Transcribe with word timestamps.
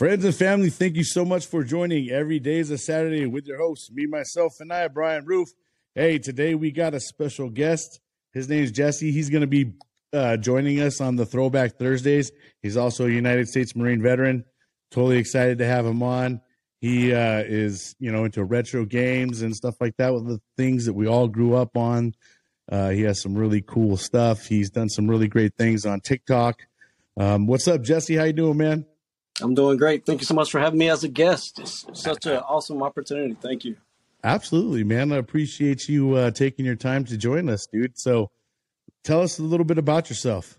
Friends 0.00 0.24
and 0.24 0.34
family, 0.34 0.70
thank 0.70 0.96
you 0.96 1.04
so 1.04 1.26
much 1.26 1.44
for 1.44 1.62
joining. 1.62 2.08
Every 2.08 2.40
day 2.40 2.56
is 2.56 2.70
a 2.70 2.78
Saturday 2.78 3.26
with 3.26 3.44
your 3.44 3.58
host, 3.58 3.92
me, 3.92 4.06
myself, 4.06 4.54
and 4.58 4.72
I, 4.72 4.88
Brian 4.88 5.26
Roof. 5.26 5.50
Hey, 5.94 6.18
today 6.18 6.54
we 6.54 6.70
got 6.70 6.94
a 6.94 7.00
special 7.00 7.50
guest. 7.50 8.00
His 8.32 8.48
name 8.48 8.64
is 8.64 8.72
Jesse. 8.72 9.12
He's 9.12 9.28
going 9.28 9.42
to 9.42 9.46
be 9.46 9.74
uh, 10.14 10.38
joining 10.38 10.80
us 10.80 11.02
on 11.02 11.16
the 11.16 11.26
Throwback 11.26 11.76
Thursdays. 11.78 12.32
He's 12.62 12.78
also 12.78 13.08
a 13.08 13.10
United 13.10 13.48
States 13.48 13.76
Marine 13.76 14.00
veteran. 14.00 14.46
Totally 14.90 15.18
excited 15.18 15.58
to 15.58 15.66
have 15.66 15.84
him 15.84 16.02
on. 16.02 16.40
He 16.80 17.12
uh, 17.12 17.42
is, 17.46 17.94
you 17.98 18.10
know, 18.10 18.24
into 18.24 18.42
retro 18.42 18.86
games 18.86 19.42
and 19.42 19.54
stuff 19.54 19.74
like 19.82 19.98
that 19.98 20.14
with 20.14 20.26
the 20.26 20.40
things 20.56 20.86
that 20.86 20.94
we 20.94 21.08
all 21.08 21.28
grew 21.28 21.56
up 21.56 21.76
on. 21.76 22.14
Uh, 22.72 22.88
he 22.88 23.02
has 23.02 23.20
some 23.20 23.34
really 23.34 23.60
cool 23.60 23.98
stuff. 23.98 24.46
He's 24.46 24.70
done 24.70 24.88
some 24.88 25.10
really 25.10 25.28
great 25.28 25.56
things 25.58 25.84
on 25.84 26.00
TikTok. 26.00 26.62
Um, 27.18 27.46
what's 27.46 27.68
up, 27.68 27.82
Jesse? 27.82 28.16
How 28.16 28.24
you 28.24 28.32
doing, 28.32 28.56
man? 28.56 28.86
I'm 29.40 29.54
doing 29.54 29.76
great. 29.76 30.06
Thank 30.06 30.20
you 30.20 30.26
so 30.26 30.34
much 30.34 30.50
for 30.50 30.60
having 30.60 30.78
me 30.78 30.88
as 30.88 31.04
a 31.04 31.08
guest. 31.08 31.58
It's 31.58 31.86
such 31.92 32.26
an 32.26 32.36
awesome 32.38 32.82
opportunity. 32.82 33.36
Thank 33.40 33.64
you. 33.64 33.76
Absolutely, 34.22 34.84
man. 34.84 35.12
I 35.12 35.16
appreciate 35.16 35.88
you 35.88 36.14
uh, 36.14 36.30
taking 36.30 36.66
your 36.66 36.76
time 36.76 37.04
to 37.06 37.16
join 37.16 37.48
us, 37.48 37.66
dude. 37.66 37.98
So, 37.98 38.30
tell 39.02 39.22
us 39.22 39.38
a 39.38 39.42
little 39.42 39.64
bit 39.64 39.78
about 39.78 40.10
yourself. 40.10 40.58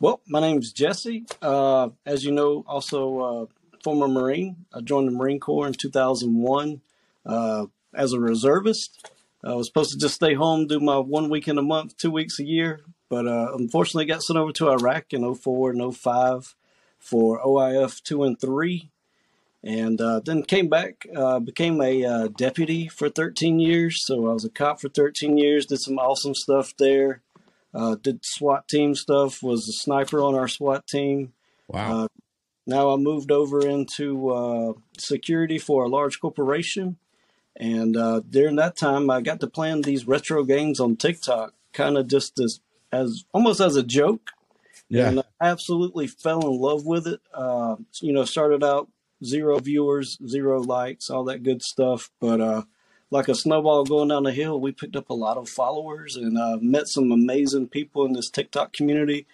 Well, 0.00 0.20
my 0.26 0.40
name 0.40 0.58
is 0.58 0.72
Jesse. 0.72 1.26
Uh, 1.40 1.90
as 2.04 2.24
you 2.24 2.32
know, 2.32 2.64
also 2.66 3.18
uh, 3.20 3.46
former 3.82 4.08
Marine. 4.08 4.66
I 4.74 4.80
joined 4.80 5.08
the 5.08 5.12
Marine 5.12 5.40
Corps 5.40 5.68
in 5.68 5.72
2001 5.72 6.80
uh, 7.24 7.66
as 7.94 8.12
a 8.12 8.20
reservist. 8.20 9.10
I 9.44 9.54
was 9.54 9.68
supposed 9.68 9.92
to 9.92 9.98
just 9.98 10.16
stay 10.16 10.34
home, 10.34 10.66
do 10.66 10.80
my 10.80 10.98
one 10.98 11.30
weekend 11.30 11.58
a 11.60 11.62
month, 11.62 11.96
two 11.96 12.10
weeks 12.10 12.40
a 12.40 12.44
year, 12.44 12.80
but 13.08 13.28
uh, 13.28 13.52
unfortunately 13.56 14.06
got 14.06 14.22
sent 14.22 14.38
over 14.38 14.50
to 14.52 14.70
Iraq 14.70 15.12
in 15.12 15.34
04 15.34 15.70
and 15.70 15.96
05 15.96 16.56
for 17.06 17.40
OIF 17.40 18.02
2 18.02 18.24
and 18.24 18.40
3. 18.40 18.90
And 19.62 20.00
uh, 20.00 20.20
then 20.24 20.42
came 20.42 20.68
back, 20.68 21.06
uh, 21.14 21.40
became 21.40 21.80
a 21.80 22.04
uh, 22.04 22.28
deputy 22.28 22.88
for 22.88 23.08
13 23.08 23.58
years. 23.58 24.04
So 24.04 24.28
I 24.28 24.32
was 24.32 24.44
a 24.44 24.50
cop 24.50 24.80
for 24.80 24.88
13 24.88 25.38
years, 25.38 25.66
did 25.66 25.80
some 25.80 25.98
awesome 25.98 26.34
stuff 26.34 26.74
there. 26.78 27.22
Uh, 27.74 27.96
did 27.96 28.24
SWAT 28.24 28.68
team 28.68 28.94
stuff, 28.94 29.42
was 29.42 29.68
a 29.68 29.72
sniper 29.72 30.22
on 30.22 30.34
our 30.34 30.48
SWAT 30.48 30.86
team. 30.86 31.32
Wow. 31.68 32.04
Uh, 32.04 32.08
now 32.66 32.92
I 32.92 32.96
moved 32.96 33.30
over 33.30 33.66
into 33.66 34.30
uh, 34.30 34.72
security 34.98 35.58
for 35.58 35.84
a 35.84 35.88
large 35.88 36.20
corporation. 36.20 36.96
And 37.56 37.94
during 38.30 38.56
that 38.56 38.76
time, 38.76 39.08
I 39.10 39.20
got 39.22 39.40
to 39.40 39.46
plan 39.46 39.82
these 39.82 40.06
retro 40.06 40.44
games 40.44 40.78
on 40.78 40.96
TikTok, 40.96 41.54
kind 41.72 41.96
of 41.96 42.06
just 42.06 42.38
as, 42.38 42.60
as 42.92 43.24
almost 43.32 43.60
as 43.60 43.76
a 43.76 43.82
joke 43.82 44.30
Yeah. 44.88 45.08
and 45.08 45.20
I 45.20 45.24
absolutely 45.40 46.06
fell 46.06 46.40
in 46.40 46.60
love 46.60 46.86
with 46.86 47.06
it. 47.06 47.20
Uh, 47.34 47.76
you 48.00 48.12
know, 48.12 48.24
started 48.24 48.62
out 48.62 48.88
zero 49.24 49.58
viewers, 49.58 50.18
zero 50.26 50.60
likes, 50.60 51.10
all 51.10 51.24
that 51.24 51.42
good 51.42 51.62
stuff. 51.62 52.10
But 52.20 52.40
uh, 52.40 52.62
like 53.10 53.28
a 53.28 53.34
snowball 53.34 53.84
going 53.84 54.08
down 54.08 54.24
the 54.24 54.32
hill, 54.32 54.60
we 54.60 54.72
picked 54.72 54.96
up 54.96 55.10
a 55.10 55.14
lot 55.14 55.36
of 55.36 55.48
followers 55.48 56.16
and 56.16 56.38
uh, 56.38 56.58
met 56.60 56.88
some 56.88 57.10
amazing 57.10 57.68
people 57.68 58.04
in 58.04 58.12
this 58.12 58.30
TikTok 58.30 58.72
community 58.72 59.26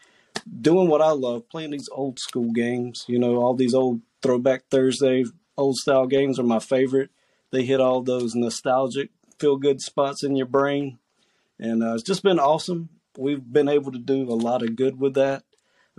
doing 0.60 0.88
what 0.88 1.02
I 1.02 1.10
love, 1.10 1.48
playing 1.48 1.70
these 1.70 1.88
old 1.92 2.18
school 2.18 2.52
games. 2.52 3.04
You 3.08 3.18
know, 3.18 3.36
all 3.36 3.54
these 3.54 3.74
old 3.74 4.00
throwback 4.22 4.64
Thursday, 4.70 5.24
old 5.56 5.76
style 5.76 6.06
games 6.06 6.38
are 6.38 6.44
my 6.44 6.58
favorite. 6.58 7.10
They 7.50 7.64
hit 7.64 7.80
all 7.80 8.02
those 8.02 8.34
nostalgic, 8.34 9.10
feel 9.38 9.56
good 9.56 9.80
spots 9.80 10.24
in 10.24 10.36
your 10.36 10.46
brain. 10.46 10.98
And 11.58 11.82
uh, 11.82 11.94
it's 11.94 12.02
just 12.02 12.22
been 12.22 12.38
awesome. 12.38 12.88
We've 13.16 13.42
been 13.52 13.68
able 13.68 13.92
to 13.92 13.98
do 13.98 14.22
a 14.30 14.34
lot 14.34 14.62
of 14.62 14.76
good 14.76 14.98
with 14.98 15.14
that. 15.14 15.44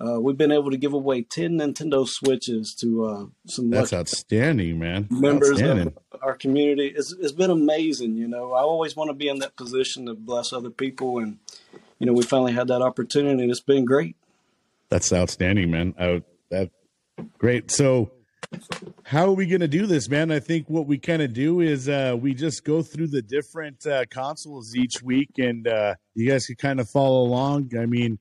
Uh, 0.03 0.19
we've 0.19 0.38
been 0.38 0.52
able 0.52 0.72
to 0.72 0.78
give 0.78 0.94
away 0.94 1.22
10 1.22 1.59
Nintendo 1.59 2.08
Switches 2.08 2.73
to 2.73 3.05
uh, 3.05 3.25
some 3.45 3.70
That's 3.70 3.94
outstanding, 3.94 4.80
man. 4.80 5.08
members 5.11 5.52
Outstanding. 5.52 5.94
of 6.11 6.20
our 6.23 6.36
community. 6.36 6.88
It's, 6.95 7.14
it's 7.14 7.31
been 7.31 7.52
amazing. 7.52 8.16
You 8.16 8.28
know, 8.28 8.53
I 8.53 8.61
always 8.61 8.95
want 8.95 9.09
to 9.09 9.14
be 9.14 9.28
in 9.28 9.38
that 9.39 9.55
position 9.55 10.08
to 10.08 10.15
bless 10.15 10.52
other 10.52 10.71
people. 10.71 11.20
And, 11.20 11.37
you 11.99 12.08
know, 12.08 12.14
we 12.14 12.23
finally 12.23 12.54
had 12.54 12.67
that 12.70 12.82
opportunity 12.82 13.43
and 13.43 13.52
it's 13.52 13.60
been 13.60 13.86
great. 13.86 14.16
That's 14.89 15.14
outstanding, 15.14 15.70
man. 15.70 15.93
I, 15.99 16.23
that 16.49 16.71
great. 17.37 17.70
So, 17.70 18.11
how 19.04 19.26
are 19.26 19.33
we 19.33 19.45
going 19.45 19.61
to 19.61 19.67
do 19.67 19.86
this, 19.86 20.09
man? 20.09 20.31
I 20.31 20.39
think 20.39 20.70
what 20.70 20.87
we 20.87 20.98
kind 20.98 21.21
of 21.21 21.33
do 21.33 21.59
is 21.59 21.87
uh, 21.87 22.15
we 22.20 22.33
just 22.33 22.64
go 22.64 22.81
through 22.81 23.08
the 23.08 23.21
different 23.21 23.86
uh, 23.86 24.05
consoles 24.09 24.76
each 24.76 25.04
week, 25.04 25.30
and 25.37 25.67
uh, 25.67 25.95
you 26.15 26.30
guys 26.30 26.48
can 26.48 26.55
kind 26.55 26.80
of 26.80 26.89
follow 26.89 27.21
along. 27.21 27.71
I 27.80 27.86
mean, 27.86 28.20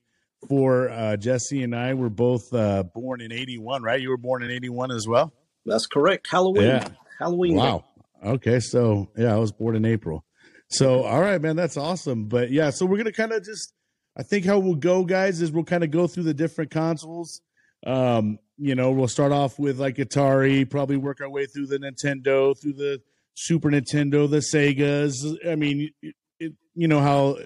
for 0.49 0.91
uh, 0.91 1.16
Jesse 1.16 1.62
and 1.62 1.75
I, 1.75 1.94
we're 1.94 2.09
both 2.09 2.53
uh, 2.53 2.83
born 2.83 3.21
in 3.21 3.33
'81, 3.33 3.83
right? 3.83 4.00
You 4.00 4.10
were 4.10 4.16
born 4.16 4.43
in 4.43 4.50
'81 4.50 4.91
as 4.91 5.06
well. 5.09 5.33
That's 5.65 5.87
correct. 5.87 6.28
Halloween. 6.31 6.66
Yeah. 6.66 6.89
Halloween. 7.19 7.56
Wow. 7.56 7.84
Okay, 8.25 8.60
so 8.60 9.09
yeah, 9.16 9.34
I 9.34 9.39
was 9.39 9.53
born 9.53 9.77
in 9.77 9.84
April. 9.84 10.25
So 10.69 11.04
all 11.04 11.21
right, 11.21 11.41
man, 11.41 11.56
that's 11.56 11.77
awesome. 11.77 12.27
But 12.27 12.50
yeah, 12.50 12.71
so 12.71 12.87
we're 12.87 12.99
gonna 12.99 13.12
kind 13.12 13.33
of 13.33 13.44
just, 13.44 13.72
I 14.16 14.22
think 14.22 14.44
how 14.44 14.59
we'll 14.59 14.75
go, 14.75 15.04
guys, 15.04 15.41
is 15.41 15.53
we'll 15.53 15.65
kind 15.65 15.84
of 15.84 15.91
go 15.91 16.06
through 16.06 16.25
the 16.25 16.34
different 16.34 16.71
consoles. 16.71 17.41
Um, 17.87 18.38
you 18.59 18.75
know, 18.75 18.93
we'll 18.93 19.09
start 19.09 19.32
off 19.32 19.59
with 19.59 19.81
like 19.81 19.97
Atari, 19.97 20.69
probably 20.69 20.97
work 20.97 21.20
our 21.20 21.28
way 21.28 21.47
through 21.47 21.66
the 21.66 21.78
Nintendo, 21.78 22.59
through 22.59 22.75
the 22.75 23.00
Super 23.34 23.70
Nintendo, 23.70 24.31
the 24.31 24.38
Segas. 24.38 25.37
I 25.47 25.56
mean, 25.56 25.91
it, 26.03 26.15
it, 26.38 26.53
you 26.75 26.87
know 26.88 27.00
how 27.00 27.38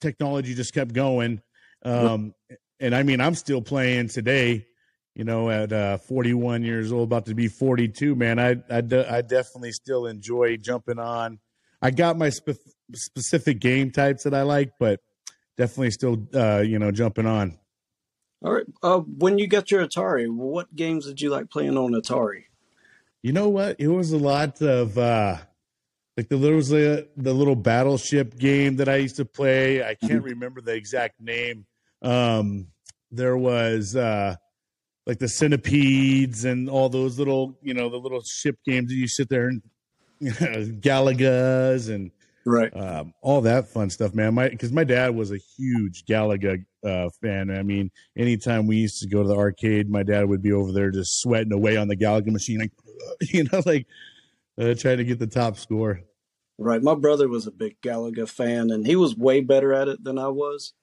technology 0.00 0.54
just 0.54 0.74
kept 0.74 0.92
going. 0.92 1.42
Um, 1.84 2.34
and 2.78 2.94
I 2.94 3.02
mean, 3.02 3.20
I'm 3.20 3.34
still 3.34 3.62
playing 3.62 4.08
today. 4.08 4.66
You 5.16 5.24
know, 5.24 5.50
at 5.50 5.72
uh, 5.72 5.98
41 5.98 6.62
years 6.62 6.92
old, 6.92 7.08
about 7.08 7.26
to 7.26 7.34
be 7.34 7.48
42, 7.48 8.14
man, 8.14 8.38
I 8.38 8.56
I, 8.70 8.80
de- 8.80 9.12
I 9.12 9.22
definitely 9.22 9.72
still 9.72 10.06
enjoy 10.06 10.56
jumping 10.56 11.00
on. 11.00 11.40
I 11.82 11.90
got 11.90 12.16
my 12.16 12.30
spe- 12.30 12.50
specific 12.94 13.60
game 13.60 13.90
types 13.90 14.22
that 14.22 14.34
I 14.34 14.42
like, 14.42 14.72
but 14.78 15.00
definitely 15.56 15.90
still, 15.90 16.28
uh, 16.32 16.60
you 16.60 16.78
know, 16.78 16.92
jumping 16.92 17.26
on. 17.26 17.58
All 18.42 18.52
right. 18.52 18.66
Uh, 18.82 18.98
when 19.00 19.38
you 19.38 19.46
got 19.46 19.70
your 19.70 19.86
Atari, 19.86 20.28
what 20.30 20.74
games 20.74 21.06
did 21.06 21.20
you 21.20 21.30
like 21.30 21.50
playing 21.50 21.76
on 21.76 21.92
Atari? 21.92 22.44
You 23.22 23.32
know 23.32 23.48
what? 23.48 23.76
It 23.78 23.88
was 23.88 24.12
a 24.12 24.18
lot 24.18 24.62
of 24.62 24.96
uh 24.96 25.36
like 26.16 26.28
the 26.28 26.36
there 26.36 26.54
was 26.54 26.72
a, 26.72 27.06
the 27.16 27.32
little 27.34 27.56
battleship 27.56 28.38
game 28.38 28.76
that 28.76 28.88
I 28.88 28.96
used 28.96 29.16
to 29.16 29.24
play. 29.24 29.84
I 29.84 29.94
can't 29.94 30.22
remember 30.24 30.60
the 30.60 30.74
exact 30.74 31.20
name. 31.20 31.66
Um 32.02 32.68
there 33.10 33.36
was 33.36 33.94
uh 33.94 34.36
like 35.06 35.18
the 35.18 35.28
centipedes 35.28 36.44
and 36.44 36.70
all 36.70 36.88
those 36.88 37.18
little, 37.18 37.58
you 37.62 37.74
know, 37.74 37.90
the 37.90 37.96
little 37.98 38.22
ship 38.22 38.56
games 38.64 38.88
that 38.88 38.96
you 38.96 39.08
sit 39.08 39.28
there 39.28 39.48
and 39.48 39.62
you 40.20 40.30
know, 40.40 40.64
Galagas 40.80 41.92
and 41.92 42.10
Right. 42.46 42.74
um, 42.74 43.12
all 43.20 43.42
that 43.42 43.68
fun 43.68 43.90
stuff, 43.90 44.14
man. 44.14 44.32
My 44.32 44.48
because 44.48 44.72
my 44.72 44.84
dad 44.84 45.14
was 45.14 45.30
a 45.30 45.36
huge 45.58 46.04
Galaga 46.06 46.64
uh, 46.84 47.08
fan. 47.22 47.50
I 47.50 47.62
mean, 47.62 47.90
anytime 48.16 48.66
we 48.66 48.76
used 48.76 49.00
to 49.02 49.08
go 49.08 49.22
to 49.22 49.28
the 49.28 49.36
arcade, 49.36 49.90
my 49.90 50.02
dad 50.02 50.28
would 50.28 50.42
be 50.42 50.52
over 50.52 50.72
there 50.72 50.90
just 50.90 51.20
sweating 51.20 51.52
away 51.52 51.76
on 51.76 51.88
the 51.88 51.96
Galaga 51.96 52.30
machine, 52.30 52.60
like 52.60 52.72
you 53.20 53.44
know, 53.44 53.62
like 53.66 53.86
uh, 54.60 54.74
trying 54.74 54.98
to 54.98 55.04
get 55.04 55.18
the 55.18 55.26
top 55.26 55.56
score. 55.56 56.00
Right. 56.58 56.82
My 56.82 56.94
brother 56.94 57.26
was 57.28 57.46
a 57.46 57.50
big 57.50 57.80
Galaga 57.80 58.28
fan, 58.28 58.70
and 58.70 58.86
he 58.86 58.94
was 58.94 59.16
way 59.16 59.40
better 59.40 59.72
at 59.72 59.88
it 59.88 60.04
than 60.04 60.18
I 60.18 60.28
was. 60.28 60.74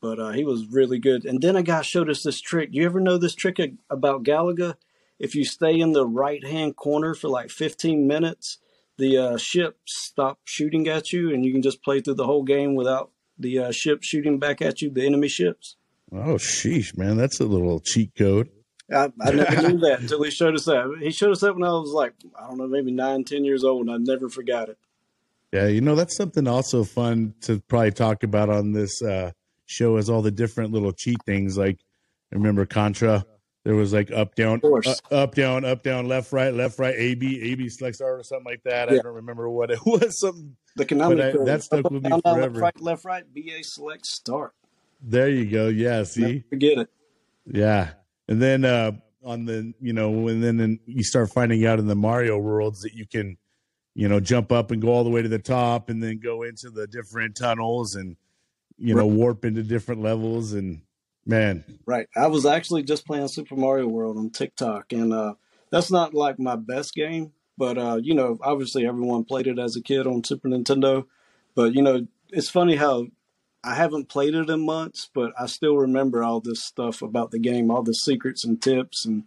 But 0.00 0.18
uh, 0.18 0.30
he 0.30 0.44
was 0.44 0.66
really 0.66 0.98
good. 0.98 1.24
And 1.24 1.40
then 1.40 1.56
a 1.56 1.62
guy 1.62 1.82
showed 1.82 2.10
us 2.10 2.22
this 2.22 2.40
trick. 2.40 2.70
You 2.72 2.84
ever 2.84 3.00
know 3.00 3.16
this 3.16 3.34
trick 3.34 3.60
about 3.90 4.24
Galaga? 4.24 4.74
If 5.18 5.34
you 5.34 5.44
stay 5.44 5.78
in 5.78 5.92
the 5.92 6.06
right 6.06 6.44
hand 6.44 6.76
corner 6.76 7.14
for 7.14 7.28
like 7.28 7.50
15 7.50 8.06
minutes, 8.06 8.58
the 8.96 9.16
uh, 9.16 9.36
ship 9.36 9.78
stop 9.86 10.40
shooting 10.44 10.88
at 10.88 11.12
you, 11.12 11.32
and 11.32 11.44
you 11.44 11.52
can 11.52 11.62
just 11.62 11.82
play 11.82 12.00
through 12.00 12.14
the 12.14 12.26
whole 12.26 12.44
game 12.44 12.74
without 12.74 13.10
the 13.38 13.58
uh, 13.58 13.72
ship 13.72 14.02
shooting 14.02 14.38
back 14.38 14.60
at 14.62 14.82
you, 14.82 14.90
the 14.90 15.06
enemy 15.06 15.28
ships. 15.28 15.76
Oh, 16.12 16.36
sheesh, 16.36 16.96
man, 16.96 17.16
that's 17.16 17.40
a 17.40 17.44
little 17.44 17.80
cheat 17.80 18.14
code. 18.16 18.48
I, 18.90 19.12
I 19.20 19.30
never 19.30 19.68
knew 19.68 19.78
that 19.80 20.00
until 20.00 20.22
he 20.22 20.30
showed 20.30 20.54
us 20.54 20.64
that. 20.64 20.98
He 21.00 21.10
showed 21.10 21.32
us 21.32 21.40
that 21.40 21.54
when 21.54 21.64
I 21.64 21.72
was 21.72 21.92
like, 21.92 22.14
I 22.38 22.46
don't 22.46 22.58
know, 22.58 22.66
maybe 22.66 22.90
nine, 22.90 23.24
ten 23.24 23.44
years 23.44 23.64
old, 23.64 23.86
and 23.86 23.94
I 23.94 23.98
never 23.98 24.28
forgot 24.28 24.68
it. 24.68 24.78
Yeah, 25.52 25.66
you 25.66 25.80
know 25.80 25.94
that's 25.94 26.16
something 26.16 26.46
also 26.46 26.84
fun 26.84 27.34
to 27.42 27.60
probably 27.68 27.92
talk 27.92 28.22
about 28.22 28.50
on 28.50 28.72
this 28.72 29.02
uh, 29.02 29.32
show 29.66 29.96
is 29.96 30.10
all 30.10 30.22
the 30.22 30.30
different 30.30 30.72
little 30.72 30.92
cheat 30.92 31.18
things. 31.24 31.56
Like, 31.56 31.78
I 32.32 32.36
remember 32.36 32.66
Contra. 32.66 33.24
There 33.64 33.74
was 33.74 33.92
like 33.92 34.10
up, 34.10 34.34
down, 34.34 34.60
uh, 34.64 34.94
up, 35.10 35.34
down, 35.34 35.64
up, 35.64 35.82
down, 35.82 36.08
left, 36.08 36.32
right, 36.32 36.54
left, 36.54 36.78
right, 36.78 36.94
A, 36.96 37.14
B, 37.14 37.40
A, 37.42 37.54
B, 37.54 37.68
select 37.68 37.96
start 37.96 38.18
or 38.20 38.22
something 38.22 38.46
like 38.46 38.62
that. 38.62 38.88
I 38.88 38.96
don't 38.96 39.14
remember 39.16 39.50
what 39.50 39.70
it 39.70 39.80
was. 39.86 40.20
Something. 40.20 40.56
The 40.76 40.86
Konami 40.86 41.40
I- 41.40 41.44
that 41.44 41.62
stuck 41.64 41.90
with 41.90 42.02
me 42.04 42.10
Down, 42.10 42.22
forever. 42.22 42.60
Left, 42.60 42.60
right, 42.60 42.80
left, 42.80 43.04
right, 43.04 43.24
BA 43.34 43.62
select 43.64 44.06
start. 44.06 44.54
There 45.02 45.28
you 45.28 45.44
go. 45.50 45.68
Yeah. 45.68 46.04
See. 46.04 46.22
Never 46.22 46.44
forget 46.50 46.78
it. 46.78 46.88
Yeah. 47.46 47.90
And 48.28 48.40
then 48.40 48.64
uh, 48.64 48.92
on 49.24 49.44
the, 49.44 49.72
you 49.80 49.92
know, 49.92 50.28
and 50.28 50.42
then 50.42 50.56
then 50.56 50.78
you 50.86 51.02
start 51.02 51.30
finding 51.30 51.66
out 51.66 51.78
in 51.78 51.86
the 51.86 51.94
Mario 51.94 52.38
worlds 52.38 52.80
that 52.82 52.94
you 52.94 53.06
can, 53.06 53.36
you 53.94 54.08
know, 54.08 54.20
jump 54.20 54.50
up 54.52 54.70
and 54.70 54.80
go 54.80 54.88
all 54.88 55.04
the 55.04 55.10
way 55.10 55.22
to 55.22 55.28
the 55.28 55.38
top 55.38 55.90
and 55.90 56.02
then 56.02 56.18
go 56.18 56.42
into 56.42 56.70
the 56.70 56.86
different 56.86 57.36
tunnels 57.36 57.96
and, 57.96 58.16
you 58.76 58.94
know, 58.94 59.06
warp 59.06 59.44
into 59.44 59.62
different 59.62 60.00
levels. 60.02 60.52
And 60.52 60.82
Man, 61.28 61.62
right. 61.84 62.08
I 62.16 62.28
was 62.28 62.46
actually 62.46 62.84
just 62.84 63.06
playing 63.06 63.28
Super 63.28 63.54
Mario 63.54 63.86
World 63.86 64.16
on 64.16 64.30
TikTok, 64.30 64.94
and 64.94 65.12
uh, 65.12 65.34
that's 65.70 65.90
not 65.90 66.14
like 66.14 66.38
my 66.38 66.56
best 66.56 66.94
game, 66.94 67.32
but 67.58 67.76
uh, 67.76 68.00
you 68.02 68.14
know, 68.14 68.38
obviously 68.40 68.86
everyone 68.86 69.24
played 69.24 69.46
it 69.46 69.58
as 69.58 69.76
a 69.76 69.82
kid 69.82 70.06
on 70.06 70.24
Super 70.24 70.48
Nintendo. 70.48 71.04
But 71.54 71.74
you 71.74 71.82
know, 71.82 72.06
it's 72.30 72.48
funny 72.48 72.76
how 72.76 73.08
I 73.62 73.74
haven't 73.74 74.08
played 74.08 74.34
it 74.34 74.48
in 74.48 74.64
months, 74.64 75.10
but 75.12 75.32
I 75.38 75.44
still 75.46 75.76
remember 75.76 76.24
all 76.24 76.40
this 76.40 76.64
stuff 76.64 77.02
about 77.02 77.30
the 77.30 77.38
game, 77.38 77.70
all 77.70 77.82
the 77.82 77.92
secrets 77.92 78.42
and 78.42 78.60
tips, 78.62 79.04
and 79.04 79.24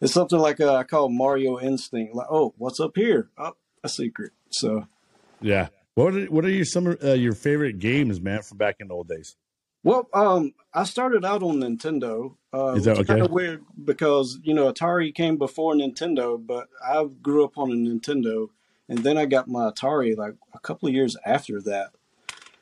it's 0.00 0.14
something 0.14 0.38
like 0.38 0.62
uh, 0.62 0.74
I 0.74 0.84
call 0.84 1.10
Mario 1.10 1.60
instinct. 1.60 2.14
Like, 2.14 2.28
oh, 2.30 2.54
what's 2.56 2.80
up 2.80 2.92
here? 2.96 3.28
Oh, 3.36 3.52
a 3.82 3.90
secret. 3.90 4.32
So, 4.50 4.86
yeah. 5.42 5.68
What 5.94 6.14
are, 6.14 6.24
what 6.24 6.46
are 6.46 6.50
your 6.50 6.64
some 6.64 6.96
uh, 7.04 7.12
your 7.12 7.34
favorite 7.34 7.80
games, 7.80 8.18
man, 8.18 8.40
from 8.40 8.56
back 8.56 8.76
in 8.80 8.88
the 8.88 8.94
old 8.94 9.08
days? 9.08 9.36
Well, 9.84 10.08
um, 10.14 10.54
I 10.72 10.84
started 10.84 11.24
out 11.24 11.42
on 11.42 11.60
Nintendo. 11.60 12.34
Uh, 12.52 12.72
Is 12.72 12.86
that 12.86 12.96
okay? 12.98 13.04
Kind 13.04 13.22
of 13.22 13.30
weird 13.30 13.62
because 13.84 14.40
you 14.42 14.54
know 14.54 14.72
Atari 14.72 15.14
came 15.14 15.36
before 15.36 15.74
Nintendo, 15.74 16.44
but 16.44 16.68
I 16.84 17.04
grew 17.22 17.44
up 17.44 17.58
on 17.58 17.70
a 17.70 17.74
Nintendo, 17.74 18.48
and 18.88 18.98
then 18.98 19.18
I 19.18 19.26
got 19.26 19.46
my 19.46 19.70
Atari 19.70 20.16
like 20.16 20.34
a 20.54 20.58
couple 20.58 20.88
of 20.88 20.94
years 20.94 21.16
after 21.24 21.60
that. 21.62 21.90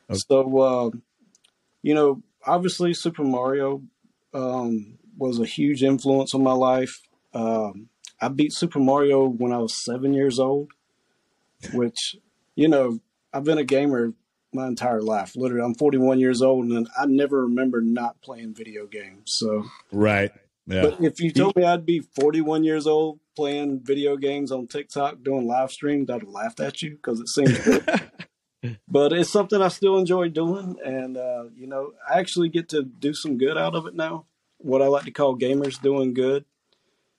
Okay. 0.09 0.19
So, 0.27 0.59
uh, 0.59 0.89
you 1.81 1.93
know, 1.93 2.21
obviously 2.45 2.93
Super 2.93 3.23
Mario 3.23 3.83
um, 4.33 4.97
was 5.17 5.39
a 5.39 5.45
huge 5.45 5.81
influence 5.83 6.33
on 6.33 6.43
my 6.43 6.53
life. 6.53 7.01
Um, 7.33 7.89
I 8.19 8.27
beat 8.27 8.53
Super 8.53 8.79
Mario 8.79 9.27
when 9.27 9.51
I 9.51 9.57
was 9.57 9.73
seven 9.73 10.13
years 10.13 10.39
old, 10.39 10.71
which, 11.73 12.15
you 12.55 12.67
know, 12.67 12.99
I've 13.33 13.43
been 13.43 13.57
a 13.57 13.63
gamer 13.63 14.13
my 14.53 14.67
entire 14.67 15.01
life. 15.01 15.35
Literally, 15.35 15.63
I'm 15.63 15.75
41 15.75 16.19
years 16.19 16.41
old, 16.41 16.65
and 16.65 16.87
I 16.97 17.05
never 17.05 17.43
remember 17.43 17.81
not 17.81 18.21
playing 18.21 18.53
video 18.53 18.85
games. 18.85 19.33
So, 19.35 19.65
right. 19.91 20.31
Yeah. 20.65 20.83
But 20.83 21.01
if 21.01 21.19
you 21.19 21.31
told 21.31 21.55
me 21.55 21.65
I'd 21.65 21.85
be 21.85 21.99
41 21.99 22.63
years 22.63 22.87
old 22.87 23.19
playing 23.35 23.81
video 23.83 24.15
games 24.15 24.51
on 24.51 24.67
TikTok 24.67 25.23
doing 25.23 25.45
live 25.45 25.71
streams, 25.71 26.09
I'd 26.09 26.21
have 26.21 26.29
laughed 26.29 26.59
at 26.59 26.81
you 26.81 26.91
because 26.91 27.19
it 27.19 27.27
seems 27.27 27.59
good. 27.65 27.83
but 28.87 29.11
it's 29.11 29.29
something 29.29 29.61
I 29.61 29.67
still 29.67 29.97
enjoy 29.97 30.29
doing. 30.29 30.77
And, 30.83 31.17
uh, 31.17 31.45
you 31.55 31.67
know, 31.67 31.91
I 32.09 32.19
actually 32.19 32.49
get 32.49 32.69
to 32.69 32.83
do 32.83 33.13
some 33.13 33.37
good 33.37 33.57
out 33.57 33.75
of 33.75 33.87
it 33.87 33.95
now. 33.95 34.25
What 34.57 34.81
I 34.81 34.87
like 34.87 35.03
to 35.05 35.11
call 35.11 35.37
gamers 35.37 35.81
doing 35.81 36.13
good. 36.13 36.45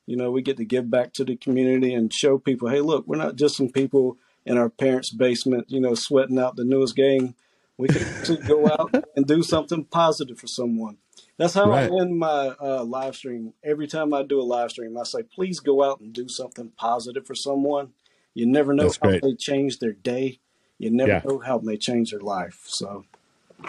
You 0.06 0.16
know, 0.16 0.30
we 0.30 0.42
get 0.42 0.58
to 0.58 0.64
give 0.64 0.90
back 0.90 1.12
to 1.14 1.24
the 1.24 1.36
community 1.36 1.92
and 1.94 2.12
show 2.12 2.38
people, 2.38 2.68
hey, 2.68 2.80
look, 2.80 3.06
we're 3.06 3.16
not 3.16 3.36
just 3.36 3.56
some 3.56 3.68
people 3.70 4.18
in 4.46 4.58
our 4.58 4.68
parents' 4.68 5.10
basement, 5.10 5.66
you 5.68 5.80
know, 5.80 5.94
sweating 5.94 6.38
out 6.38 6.56
the 6.56 6.64
newest 6.64 6.96
game. 6.96 7.34
We 7.76 7.88
can 7.88 8.02
actually 8.02 8.42
go 8.46 8.66
out 8.78 8.94
and 9.16 9.26
do 9.26 9.42
something 9.42 9.84
positive 9.84 10.38
for 10.38 10.46
someone. 10.46 10.98
That's 11.36 11.54
how 11.54 11.68
right. 11.68 11.90
I 11.90 12.00
end 12.00 12.18
my 12.18 12.54
uh, 12.60 12.84
live 12.84 13.16
stream. 13.16 13.54
Every 13.64 13.86
time 13.86 14.14
I 14.14 14.22
do 14.22 14.40
a 14.40 14.42
live 14.42 14.70
stream, 14.70 14.96
I 14.96 15.02
say, 15.02 15.22
please 15.22 15.60
go 15.60 15.82
out 15.82 16.00
and 16.00 16.12
do 16.12 16.28
something 16.28 16.70
positive 16.76 17.26
for 17.26 17.34
someone. 17.34 17.92
You 18.34 18.46
never 18.46 18.72
know 18.72 18.84
That's 18.84 18.98
how 19.02 19.10
great. 19.10 19.22
they 19.22 19.34
change 19.34 19.78
their 19.78 19.92
day. 19.92 20.40
You 20.78 20.90
never 20.90 21.10
yeah. 21.10 21.22
know 21.24 21.38
how 21.38 21.58
they 21.58 21.76
change 21.76 22.10
their 22.10 22.20
life. 22.20 22.62
So, 22.66 23.04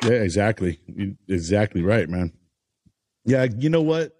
yeah, 0.03 0.11
exactly. 0.11 0.79
Exactly 1.27 1.81
right, 1.81 2.09
man. 2.09 2.33
Yeah, 3.25 3.47
you 3.57 3.69
know 3.69 3.81
what? 3.81 4.15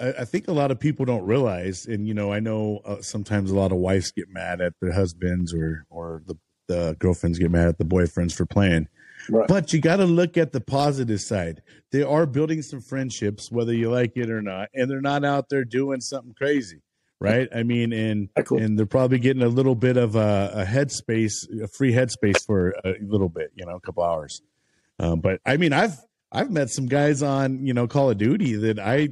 I, 0.00 0.24
think 0.24 0.48
a 0.48 0.52
lot 0.52 0.70
of 0.70 0.80
people 0.80 1.04
don't 1.04 1.24
realize, 1.24 1.86
and 1.86 2.08
you 2.08 2.14
know, 2.14 2.32
I 2.32 2.40
know 2.40 2.80
uh, 2.84 3.02
sometimes 3.02 3.50
a 3.50 3.56
lot 3.56 3.72
of 3.72 3.78
wives 3.78 4.10
get 4.10 4.28
mad 4.30 4.60
at 4.60 4.72
their 4.80 4.92
husbands 4.92 5.52
or 5.52 5.84
or 5.90 6.22
the, 6.26 6.36
the 6.68 6.96
girlfriends 6.98 7.38
get 7.38 7.50
mad 7.50 7.68
at 7.68 7.78
the 7.78 7.84
boyfriends 7.84 8.34
for 8.34 8.46
playing. 8.46 8.88
Right. 9.28 9.46
But 9.46 9.72
you 9.72 9.80
got 9.80 9.96
to 9.96 10.06
look 10.06 10.38
at 10.38 10.52
the 10.52 10.60
positive 10.60 11.20
side. 11.20 11.62
They 11.92 12.02
are 12.02 12.24
building 12.26 12.62
some 12.62 12.80
friendships, 12.80 13.50
whether 13.50 13.74
you 13.74 13.90
like 13.90 14.16
it 14.16 14.30
or 14.30 14.40
not, 14.40 14.70
and 14.74 14.90
they're 14.90 15.02
not 15.02 15.24
out 15.24 15.50
there 15.50 15.64
doing 15.64 16.00
something 16.00 16.34
crazy, 16.34 16.80
right? 17.20 17.48
I 17.54 17.62
mean, 17.62 17.92
and 17.92 18.28
cool. 18.44 18.58
and 18.58 18.78
they're 18.78 18.86
probably 18.86 19.18
getting 19.18 19.42
a 19.42 19.48
little 19.48 19.74
bit 19.74 19.96
of 19.98 20.16
a, 20.16 20.52
a 20.54 20.64
headspace, 20.64 21.62
a 21.62 21.68
free 21.68 21.92
headspace 21.92 22.44
for 22.46 22.74
a 22.84 22.94
little 23.02 23.28
bit, 23.28 23.52
you 23.54 23.66
know, 23.66 23.76
a 23.76 23.80
couple 23.80 24.02
hours. 24.02 24.40
Um, 24.98 25.20
but 25.20 25.40
I 25.44 25.58
mean, 25.58 25.72
I've 25.72 25.98
I've 26.32 26.50
met 26.50 26.70
some 26.70 26.86
guys 26.86 27.22
on 27.22 27.66
you 27.66 27.74
know 27.74 27.86
Call 27.86 28.10
of 28.10 28.18
Duty 28.18 28.54
that 28.56 28.78
I 28.78 29.10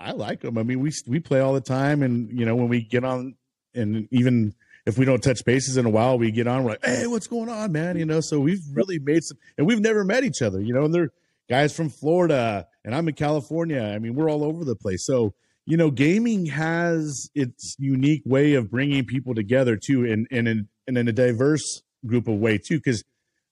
I 0.00 0.12
like 0.12 0.40
them. 0.40 0.58
I 0.58 0.62
mean, 0.62 0.80
we 0.80 0.92
we 1.06 1.20
play 1.20 1.40
all 1.40 1.54
the 1.54 1.60
time, 1.60 2.02
and 2.02 2.30
you 2.38 2.46
know 2.46 2.54
when 2.54 2.68
we 2.68 2.82
get 2.82 3.04
on, 3.04 3.34
and 3.74 4.08
even 4.10 4.54
if 4.86 4.96
we 4.96 5.04
don't 5.04 5.22
touch 5.22 5.44
bases 5.44 5.76
in 5.76 5.86
a 5.86 5.90
while, 5.90 6.18
we 6.18 6.30
get 6.30 6.46
on. 6.46 6.64
We're 6.64 6.70
like, 6.70 6.84
hey, 6.84 7.06
what's 7.06 7.26
going 7.26 7.48
on, 7.48 7.72
man? 7.72 7.98
You 7.98 8.06
know, 8.06 8.20
so 8.20 8.40
we've 8.40 8.62
really 8.72 8.98
made 8.98 9.24
some, 9.24 9.38
and 9.56 9.66
we've 9.66 9.80
never 9.80 10.04
met 10.04 10.24
each 10.24 10.40
other. 10.40 10.60
You 10.60 10.72
know, 10.72 10.84
and 10.84 10.94
they're 10.94 11.10
guys 11.48 11.74
from 11.74 11.88
Florida, 11.88 12.66
and 12.84 12.94
I'm 12.94 13.08
in 13.08 13.14
California. 13.14 13.82
I 13.82 13.98
mean, 13.98 14.14
we're 14.14 14.30
all 14.30 14.44
over 14.44 14.64
the 14.64 14.76
place. 14.76 15.04
So 15.04 15.34
you 15.68 15.76
know, 15.76 15.90
gaming 15.90 16.46
has 16.46 17.28
its 17.34 17.76
unique 17.78 18.22
way 18.24 18.54
of 18.54 18.70
bringing 18.70 19.04
people 19.04 19.34
together 19.34 19.76
too, 19.76 20.04
and 20.04 20.26
and 20.30 20.48
in, 20.48 20.68
and 20.86 20.96
in 20.96 21.08
a 21.08 21.12
diverse 21.12 21.82
group 22.06 22.26
of 22.26 22.36
way 22.36 22.56
too, 22.56 22.78
because 22.78 23.04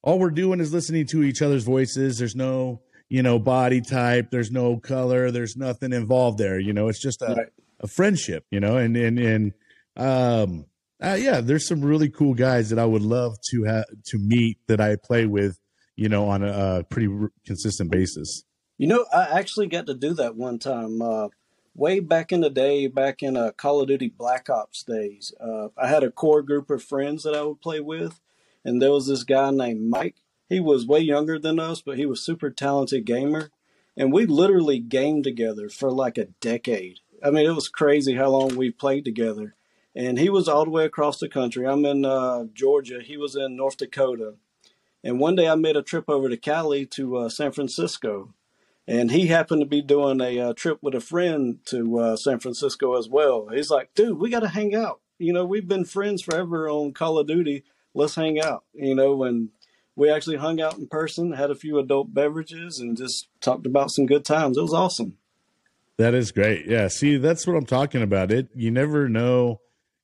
all 0.03 0.19
we're 0.19 0.31
doing 0.31 0.61
is 0.61 0.73
listening 0.73 1.07
to 1.09 1.23
each 1.23 1.43
other's 1.43 1.65
voices. 1.65 2.19
There's 2.19 2.35
no 2.35 2.81
you 3.09 3.23
know, 3.23 3.39
body 3.39 3.81
type. 3.81 4.31
There's 4.31 4.51
no 4.51 4.79
color. 4.79 5.31
There's 5.31 5.57
nothing 5.57 5.93
involved 5.93 6.39
there. 6.39 6.59
You 6.59 6.73
know, 6.73 6.89
it's 6.89 7.01
just 7.01 7.23
a, 7.23 7.35
right. 7.35 7.49
a 7.81 7.87
friendship. 7.87 8.45
You 8.51 8.61
know, 8.61 8.77
and 8.77 8.97
and 8.97 9.19
and 9.19 9.53
um, 9.97 10.67
uh, 11.03 11.17
yeah, 11.19 11.41
there's 11.41 11.67
some 11.67 11.85
really 11.85 12.09
cool 12.09 12.35
guys 12.35 12.71
that 12.71 12.79
I 12.79 12.85
would 12.85 13.03
love 13.03 13.37
to 13.51 13.65
have 13.65 13.85
to 14.07 14.19
meet 14.19 14.59
that 14.69 14.81
I 14.81 14.97
play 14.97 15.27
with. 15.27 15.59
You 15.95 16.09
know, 16.11 16.29
on 16.29 16.43
a, 16.43 16.79
a 16.79 16.85
pretty 16.85 17.09
r- 17.09 17.33
consistent 17.47 17.91
basis. 17.91 18.45
You 18.77 18.87
know, 18.87 19.07
I 19.15 19.39
actually 19.39 19.69
got 19.69 19.87
to 19.87 19.95
do 19.95 20.13
that 20.15 20.37
one 20.37 20.59
time. 20.59 21.01
Uh, 21.01 21.29
way 21.75 22.01
back 22.01 22.33
in 22.33 22.41
the 22.41 22.51
day, 22.51 22.87
back 22.87 23.23
in 23.23 23.37
uh, 23.37 23.53
Call 23.53 23.81
of 23.81 23.89
Duty 23.89 24.09
Black 24.09 24.51
Ops 24.51 24.83
days, 24.83 25.33
uh, 25.41 25.69
I 25.79 25.89
had 25.89 26.03
a 26.03 26.11
core 26.11 26.43
group 26.43 26.69
of 26.69 26.83
friends 26.83 27.23
that 27.23 27.35
I 27.35 27.43
would 27.43 27.63
play 27.63 27.81
with, 27.81 28.21
and 28.63 28.83
there 28.83 28.93
was 28.93 29.07
this 29.07 29.25
guy 29.25 29.51
named 29.51 29.89
Mike 29.89 30.17
he 30.49 30.61
was 30.61 30.87
way 30.87 31.01
younger 31.01 31.39
than 31.39 31.59
us, 31.59 31.83
but 31.83 31.99
he 31.99 32.07
was 32.07 32.23
super 32.23 32.51
talented 32.51 33.05
gamer. 33.05 33.51
And 33.97 34.13
we 34.13 34.27
literally 34.27 34.79
gamed 34.79 35.25
together 35.25 35.69
for 35.69 35.91
like 35.91 36.19
a 36.19 36.29
decade. 36.41 37.01
I 37.23 37.31
mean, 37.31 37.47
it 37.47 37.55
was 37.55 37.69
crazy 37.69 38.15
how 38.15 38.29
long 38.29 38.55
we 38.55 38.71
played 38.71 39.05
together. 39.05 39.55
And 39.95 40.19
he 40.19 40.29
was 40.29 40.49
all 40.49 40.65
the 40.65 40.71
way 40.71 40.85
across 40.85 41.19
the 41.19 41.29
country. 41.29 41.67
I'm 41.67 41.85
in 41.87 42.05
uh, 42.05 42.45
Georgia. 42.53 43.01
He 43.03 43.17
was 43.17 43.35
in 43.35 43.57
North 43.57 43.79
Dakota. 43.79 44.35
And 45.03 45.19
one 45.19 45.35
day 45.37 45.49
I 45.49 45.55
made 45.55 45.77
a 45.77 45.83
trip 45.83 46.05
over 46.09 46.29
to 46.29 46.37
Cali 46.37 46.85
to 46.87 47.17
uh, 47.17 47.29
San 47.31 47.53
Francisco. 47.53 48.35
And 48.87 49.11
he 49.11 49.29
happened 49.29 49.63
to 49.63 49.67
be 49.67 49.81
doing 49.83 50.21
a 50.21 50.39
uh, 50.39 50.53
trip 50.53 50.79
with 50.83 50.95
a 50.95 51.01
friend 51.01 51.59
to 51.67 51.99
uh, 51.99 52.17
San 52.17 52.39
Francisco 52.39 52.97
as 52.97 53.09
well. 53.09 53.49
He's 53.49 53.71
like, 53.71 53.95
dude, 53.95 54.19
we 54.19 54.31
got 54.31 54.41
to 54.41 54.49
hang 54.49 54.75
out. 54.75 55.01
You 55.19 55.33
know, 55.33 55.45
we've 55.45 55.67
been 55.67 55.87
friends 55.87 56.23
forever 56.23 56.69
on 56.69 56.93
Call 56.93 57.19
of 57.19 57.27
Duty. 57.27 57.65
Let's 57.95 58.15
hang 58.15 58.41
out. 58.41 58.65
You 58.75 58.95
know, 58.95 59.25
and 59.25 59.49
we 59.97 60.11
actually 60.11 60.37
hung 60.37 60.61
out 60.61 60.79
in 60.79 60.87
person, 60.87 61.33
had 61.33 61.51
a 61.51 61.55
few 61.55 61.79
adult 61.79 62.13
beverages, 62.13 62.79
and 62.79 62.97
just 62.97 63.29
talked 63.41 63.67
about 63.67 63.91
some 63.91 64.07
good 64.07 64.25
times. 64.25 64.59
It 64.59 64.63
was 64.63 64.75
awesome. 64.75 65.17
That 65.99 66.13
is 66.13 66.31
great. 66.31 66.67
Yeah. 66.67 66.89
See, 66.89 67.17
that's 67.17 67.47
what 67.47 67.57
I'm 67.57 67.65
talking 67.65 68.03
about. 68.03 68.31
It 68.31 68.49
you 68.55 68.71
never 68.71 69.09
know, 69.09 69.61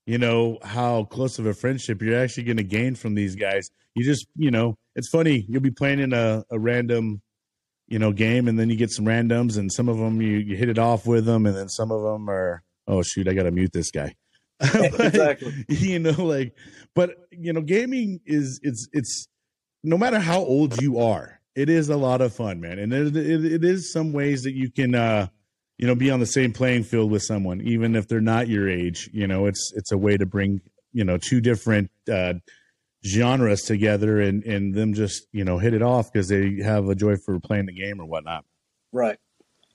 you 0.07 0.17
know, 0.17 0.59
how 0.63 1.05
close 1.05 1.39
of 1.39 1.45
a 1.45 1.53
friendship 1.53 2.01
you're 2.01 2.19
actually 2.19 2.45
going 2.45 2.57
to 2.57 2.65
gain 2.65 2.95
from 2.95 3.15
these 3.15 3.37
guys. 3.37 3.69
You 3.95 4.05
just, 4.05 4.27
you 4.35 4.51
know, 4.51 4.79
it's 4.97 5.11
funny. 5.11 5.45
You'll 5.49 5.61
be 5.61 5.71
playing 5.71 6.01
in 6.01 6.15
a, 6.15 6.45
a 6.51 6.59
random, 6.59 7.21
you 7.89 7.99
know, 7.99 8.13
game, 8.13 8.49
and 8.49 8.59
then 8.59 8.71
you 8.71 8.77
get 8.77 8.91
some 8.91 9.05
randoms, 9.05 9.59
and 9.59 9.71
some 9.71 9.91
of 9.91 9.99
them 9.99 10.23
you, 10.23 10.39
you 10.39 10.57
hit 10.57 10.71
it 10.71 10.79
off 10.79 11.07
with 11.07 11.27
them, 11.27 11.45
and 11.45 11.55
then 11.55 11.69
some 11.69 11.91
of 11.91 12.03
them 12.03 12.31
are, 12.31 12.63
oh 12.89 13.03
shoot, 13.03 13.29
I 13.29 13.35
got 13.35 13.43
to 13.43 13.51
mute 13.51 13.73
this 13.75 13.91
guy. 13.91 14.15
exactly. 14.61 15.67
you 15.69 15.99
know, 15.99 16.25
like, 16.25 16.55
but 16.95 17.17
you 17.31 17.53
know, 17.53 17.61
gaming 17.61 18.21
is 18.25 18.61
it's 18.63 18.89
it's 18.93 19.29
no 19.83 19.99
matter 19.99 20.19
how 20.19 20.41
old 20.41 20.81
you 20.81 21.01
are, 21.01 21.41
it 21.55 21.69
is 21.69 21.89
a 21.89 21.97
lot 21.97 22.21
of 22.21 22.35
fun, 22.35 22.61
man. 22.61 22.79
And 22.79 22.93
it, 22.93 23.17
it, 23.17 23.45
it 23.45 23.65
is 23.65 23.93
some 23.93 24.13
ways 24.13 24.43
that 24.43 24.53
you 24.53 24.71
can, 24.71 24.95
uh, 24.95 25.29
you 25.79 25.87
know, 25.87 25.95
be 25.95 26.11
on 26.11 26.21
the 26.21 26.27
same 26.27 26.53
playing 26.53 26.85
field 26.85 27.11
with 27.11 27.23
someone, 27.23 27.61
even 27.63 27.97
if 27.97 28.09
they're 28.09 28.21
not 28.21 28.49
your 28.49 28.69
age. 28.69 29.11
You 29.13 29.27
know, 29.27 29.47
it's 29.47 29.73
it's 29.75 29.93
a 29.93 29.99
way 29.99 30.17
to 30.17 30.27
bring 30.27 30.61
you 30.93 31.05
know 31.05 31.19
two 31.19 31.41
different 31.41 31.91
uh, 32.11 32.35
genres 33.05 33.63
together 33.63 34.21
and 34.21 34.45
and 34.45 34.75
them 34.75 34.95
just 34.95 35.27
you 35.33 35.45
know 35.45 35.59
hit 35.59 35.75
it 35.75 35.83
off 35.83 36.13
because 36.13 36.29
they 36.29 36.61
have 36.63 36.89
a 36.89 36.95
joy 36.95 37.17
for 37.17 37.41
playing 37.41 37.67
the 37.67 37.73
game 37.73 38.01
or 38.01 38.07
whatnot. 38.07 38.45
Right. 38.93 39.19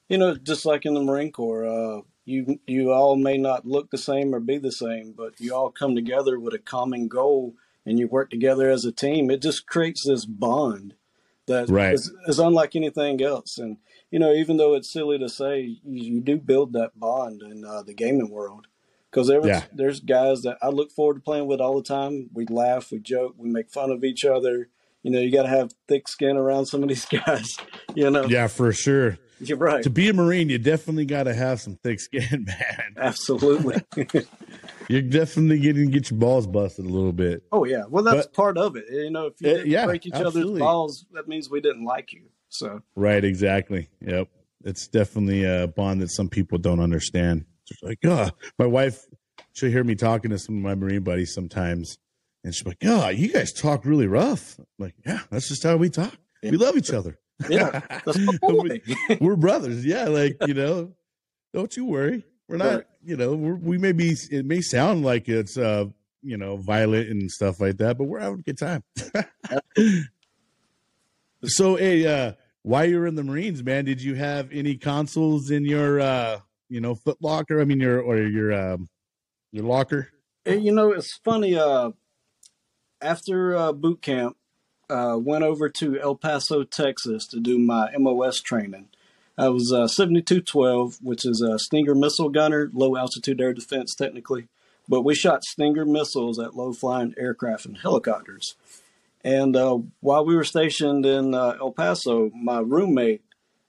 You 0.10 0.18
know, 0.18 0.36
just 0.36 0.66
like 0.66 0.86
in 0.86 0.94
the 0.94 1.02
Marine 1.02 1.34
Corps, 1.34 1.66
uh, 1.68 2.02
you 2.24 2.60
you 2.66 2.92
all 2.92 3.16
may 3.18 3.38
not 3.38 3.66
look 3.66 3.92
the 3.92 3.98
same 3.98 4.34
or 4.34 4.40
be 4.40 4.58
the 4.58 4.72
same, 4.72 5.14
but 5.18 5.40
you 5.40 5.54
all 5.54 5.72
come 5.72 5.96
together 5.96 6.40
with 6.40 6.54
a 6.54 6.60
common 6.60 7.08
goal 7.08 7.56
and 7.88 7.98
you 7.98 8.08
work 8.08 8.30
together 8.30 8.70
as 8.70 8.84
a 8.84 8.92
team, 8.92 9.32
it 9.32 9.42
just 9.42 9.66
creates 9.66 10.06
this 10.06 10.26
bond 10.26 10.94
that 11.48 11.70
right. 11.70 11.94
is, 11.94 12.14
is, 12.28 12.38
unlike 12.38 12.76
anything 12.76 13.24
else. 13.24 13.58
And 13.58 13.78
you 14.12 14.20
know, 14.20 14.34
even 14.34 14.58
though 14.58 14.76
it's 14.76 14.92
silly 14.92 15.18
to 15.18 15.30
say, 15.30 15.62
you, 15.62 16.04
you 16.16 16.20
do 16.20 16.38
build 16.38 16.74
that 16.74 17.00
bond 17.00 17.42
in 17.42 17.64
uh, 17.64 17.84
the 17.84 17.94
gaming 17.94 18.30
world 18.30 18.68
because 19.10 19.30
there 19.30 19.46
yeah. 19.48 19.64
there's 19.72 20.02
guys 20.02 20.42
that 20.42 20.58
I 20.62 20.68
look 20.68 20.92
forward 20.92 21.16
to 21.16 21.20
playing 21.22 21.48
with 21.48 21.62
all 21.62 21.78
the 21.78 21.88
time. 21.88 22.30
We 22.34 22.46
laugh, 22.46 22.92
we 22.92 23.00
joke, 23.00 23.36
we 23.38 23.50
make 23.50 23.70
fun 23.72 23.90
of 23.90 24.04
each 24.04 24.26
other. 24.26 24.68
You 25.02 25.12
know, 25.12 25.20
you 25.20 25.32
got 25.32 25.44
to 25.44 25.50
have 25.50 25.72
thick 25.88 26.10
skin 26.10 26.36
around 26.36 26.66
some 26.66 26.84
of 26.84 26.90
these 26.90 27.06
guys. 27.26 27.56
You 27.96 28.12
know. 28.12 28.26
Yeah, 28.26 28.48
for 28.48 28.74
sure. 28.74 29.18
You're 29.40 29.58
right. 29.58 29.84
To 29.84 29.90
be 29.90 30.10
a 30.10 30.14
Marine, 30.14 30.50
you 30.50 30.58
definitely 30.58 31.06
got 31.06 31.24
to 31.24 31.34
have 31.34 31.62
some 31.62 31.78
thick 31.78 32.00
skin, 32.00 32.46
man. 32.48 32.96
Absolutely. 32.98 33.82
You're 34.90 35.02
definitely 35.02 35.60
getting 35.60 35.90
get 35.90 36.10
your 36.12 36.20
balls 36.20 36.48
busted 36.48 36.86
a 36.86 36.90
little 36.90 37.14
bit. 37.14 37.44
oh 37.52 37.66
yeah. 37.66 37.84
Well, 37.90 38.04
that's 38.04 38.28
But- 38.28 38.34
part 38.34 38.58
of 38.58 38.76
it. 38.76 38.86
You 38.90 39.12
know, 39.12 39.28
if 39.28 39.34
you 39.42 39.50
eh, 39.50 39.54
didn't 39.56 39.72
yeah, 39.72 39.86
break 39.86 40.06
each 40.06 40.14
absolutely. 40.14 40.42
other's 40.54 40.60
balls, 40.60 41.06
that 41.14 41.28
means 41.28 41.50
we 41.50 41.62
didn't 41.62 41.86
like 41.86 42.14
you. 42.14 42.24
So 42.50 42.82
Right, 42.96 43.24
exactly. 43.24 43.90
Yep. 44.02 44.30
It's 44.64 44.88
definitely 44.88 45.44
a 45.44 45.68
bond 45.68 46.02
that 46.02 46.10
some 46.10 46.30
people 46.30 46.58
don't 46.58 46.80
understand. 46.80 47.46
It's 47.70 47.84
like, 47.84 48.00
oh, 48.06 48.30
my 48.58 48.66
wife, 48.66 49.06
she'll 49.54 49.70
hear 49.70 49.84
me 49.84 49.96
talking 49.96 50.32
to 50.32 50.40
some 50.40 50.56
of 50.58 50.62
my 50.64 50.74
Marine 50.76 51.04
buddies 51.04 51.34
sometimes, 51.34 51.98
and 52.44 52.56
she's 52.56 52.66
like, 52.66 52.78
oh, 52.86 53.10
you 53.10 53.28
guys 53.32 53.52
talk 53.54 53.86
really 53.86 54.08
rough. 54.08 54.58
I'm 54.58 54.66
like, 54.80 54.96
yeah, 55.06 55.20
that's 55.30 55.50
just 55.50 55.64
how 55.64 55.76
we 55.78 55.90
talk. 55.90 56.16
We 56.42 56.52
love 56.52 56.78
each 56.78 56.92
other. 56.92 57.20
yeah, 57.50 57.82
that's 58.06 58.18
my. 58.18 58.38
We're 59.22 59.36
brothers. 59.36 59.86
Yeah, 59.86 60.06
like, 60.06 60.38
you 60.48 60.54
know, 60.54 60.94
don't 61.54 61.76
you 61.76 61.86
worry. 61.86 62.24
We're 62.48 62.58
not, 62.58 62.74
Right. 62.76 62.84
You 63.08 63.16
know, 63.16 63.34
we 63.36 63.78
may 63.78 63.94
be, 63.94 64.18
it 64.30 64.46
may 64.46 64.60
sound 64.60 65.06
like 65.06 65.30
it's, 65.30 65.58
uh, 65.58 65.86
you 66.22 66.36
know, 66.36 66.58
violent 66.58 67.10
and 67.10 67.32
stuff 67.32 67.62
like 67.62 67.78
that, 67.78 67.98
but 67.98 68.04
we're 68.04 68.20
having 68.20 68.40
a 68.40 68.44
good 68.44 68.58
time. 68.58 68.84
so, 71.46 71.78
hey, 71.78 72.06
uh, 72.06 72.34
while 72.64 72.84
you 72.84 73.00
were 73.00 73.08
in 73.08 73.16
the 73.16 73.24
Marines, 73.24 73.64
man, 73.64 73.86
did 73.86 74.02
you 74.02 74.16
have 74.16 74.52
any 74.52 74.76
consoles 74.76 75.52
in 75.52 75.64
your, 75.64 76.02
uh, 76.02 76.40
you 76.68 76.82
know, 76.82 76.96
foot 76.96 77.18
locker? 77.22 77.62
I 77.62 77.64
mean, 77.64 77.80
your, 77.80 78.02
or 78.02 78.18
your, 78.18 78.54
um, 78.54 78.90
your 79.54 79.64
locker? 79.64 80.10
You 80.46 80.74
know, 80.74 80.92
it's 80.92 81.18
funny. 81.24 81.56
Uh, 81.56 81.92
after 83.02 83.56
uh, 83.56 83.72
boot 83.72 84.02
camp, 84.02 84.36
uh, 84.90 85.18
went 85.18 85.46
over 85.46 85.70
to 85.70 85.98
El 85.98 86.16
Paso, 86.16 86.66
Texas, 86.66 87.26
to 87.28 87.40
do 87.40 87.58
my 87.58 87.90
MOS 87.98 88.42
training. 88.42 88.90
I 89.38 89.50
was 89.50 89.72
uh, 89.72 89.88
7212, 89.88 90.98
which 91.02 91.26
is 91.26 91.42
a 91.42 91.60
Stinger 91.60 91.94
missile 91.94 92.30
gunner, 92.30 92.70
low 92.74 92.96
altitude 92.96 93.40
air 93.40 93.54
defense, 93.54 93.94
technically. 93.94 94.48
But 94.90 95.02
we 95.02 95.14
shot 95.14 95.44
Stinger 95.44 95.86
missiles 95.86 96.40
at 96.40 96.56
low 96.56 96.74
flying 96.74 97.14
aircraft 97.18 97.66
and 97.66 97.78
helicopters. 97.78 98.56
And 99.24 99.56
uh, 99.56 99.80
while 100.00 100.26
we 100.26 100.36
were 100.36 100.44
stationed 100.44 101.06
in 101.06 101.34
uh, 101.34 101.58
El 101.60 101.72
Paso, 101.72 102.32
my 102.34 102.60
roommate 102.60 103.22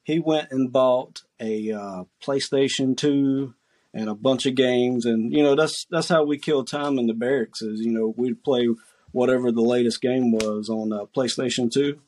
he 0.09 0.19
went 0.19 0.51
and 0.51 0.73
bought 0.73 1.21
a 1.39 1.71
uh, 1.71 2.05
PlayStation 2.23 2.97
2 2.97 3.55
and 3.93 4.09
a 4.09 4.15
bunch 4.15 4.47
of 4.47 4.55
games, 4.55 5.05
and 5.05 5.31
you 5.35 5.43
know 5.43 5.55
that's 5.55 5.85
that's 5.91 6.09
how 6.09 6.25
we 6.25 6.39
killed 6.39 6.67
time 6.67 6.99
in 6.99 7.07
the 7.07 7.13
barracks. 7.13 7.61
Is 7.61 7.81
you 7.81 7.93
know 7.93 8.15
we'd 8.17 8.43
play 8.43 8.69
whatever 9.13 9.53
the 9.53 9.61
latest 9.61 10.01
game 10.01 10.31
was 10.33 10.71
on 10.71 10.95
uh, 10.95 11.05
PlayStation 11.15 11.71
2. 11.71 12.01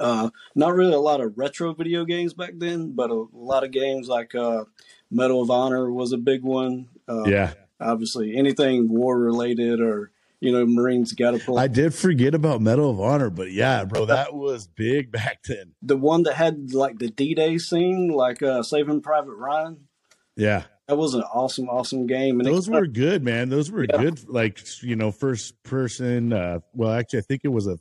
Uh, 0.00 0.30
not 0.54 0.74
really 0.74 0.94
a 0.94 0.98
lot 0.98 1.20
of 1.20 1.36
retro 1.36 1.74
video 1.74 2.04
games 2.04 2.32
back 2.34 2.52
then, 2.56 2.92
but 2.92 3.10
a, 3.10 3.24
lot 3.32 3.62
of 3.64 3.70
games 3.70 4.08
like 4.08 4.34
uh, 4.34 4.64
Medal 5.10 5.42
of 5.42 5.50
Honor 5.50 5.92
was 5.92 6.12
a 6.12 6.18
big 6.18 6.42
one. 6.42 6.88
Uh, 7.08 7.24
yeah. 7.24 7.52
obviously 7.80 8.36
anything 8.36 8.88
war 8.88 9.18
related 9.18 9.80
or 9.80 10.10
you 10.40 10.50
know 10.52 10.64
Marines 10.64 11.12
got 11.12 11.32
to 11.32 11.38
play. 11.38 11.62
I 11.62 11.66
did 11.68 11.92
forget 11.94 12.34
about 12.34 12.62
Medal 12.62 12.90
of 12.90 13.00
Honor, 13.00 13.28
but 13.30 13.52
yeah, 13.52 13.84
bro, 13.84 14.06
that 14.06 14.32
was 14.34 14.66
big 14.66 15.12
back 15.20 15.42
then. 15.44 15.74
the 15.82 15.96
one 15.96 16.22
that 16.22 16.34
had 16.34 16.72
like 16.72 16.98
the 16.98 17.10
D-Day 17.10 17.58
scene, 17.58 18.08
like 18.08 18.42
uh, 18.42 18.62
Saving 18.62 19.02
Private 19.02 19.34
Ryan. 19.34 19.88
Yeah. 20.36 20.62
That 20.88 20.96
was 20.96 21.14
an 21.14 21.22
awesome, 21.22 21.68
awesome 21.68 22.06
game. 22.08 22.40
And 22.40 22.48
it- 22.48 22.52
Those 22.52 22.68
were 22.68 22.86
good, 22.86 23.22
man. 23.22 23.48
Those 23.48 23.70
were 23.70 23.86
good, 23.86 24.28
like 24.28 24.60
you 24.82 24.96
know, 24.96 25.12
first 25.12 25.62
person. 25.62 26.32
Uh, 26.32 26.60
well, 26.72 26.90
actually, 26.92 27.20
I 27.20 27.22
think 27.22 27.42
it 27.44 27.48
was 27.48 27.66
a 27.68 27.78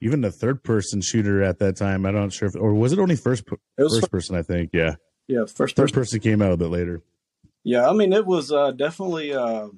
even 0.00 0.24
a 0.24 0.30
third 0.30 0.62
person 0.62 1.00
shooter 1.00 1.42
at 1.42 1.58
that 1.60 1.76
time. 1.76 2.04
I'm 2.06 2.14
not 2.14 2.32
sure 2.32 2.48
if, 2.48 2.56
or 2.56 2.74
was 2.74 2.92
it 2.92 2.98
only 2.98 3.16
first 3.16 3.44
it 3.78 3.82
was 3.82 3.98
first 4.00 4.10
person? 4.10 4.36
I 4.36 4.42
think, 4.42 4.70
yeah. 4.72 4.96
yeah, 5.26 5.46
first 5.46 5.76
Third 5.76 5.92
person. 5.92 5.94
person 5.94 6.20
came 6.20 6.42
out 6.42 6.52
a 6.52 6.56
bit 6.56 6.68
later. 6.70 7.02
Yeah, 7.64 7.88
I 7.88 7.92
mean 7.92 8.12
it 8.12 8.26
was 8.26 8.52
uh, 8.52 8.70
definitely 8.72 9.32
uh, 9.34 9.68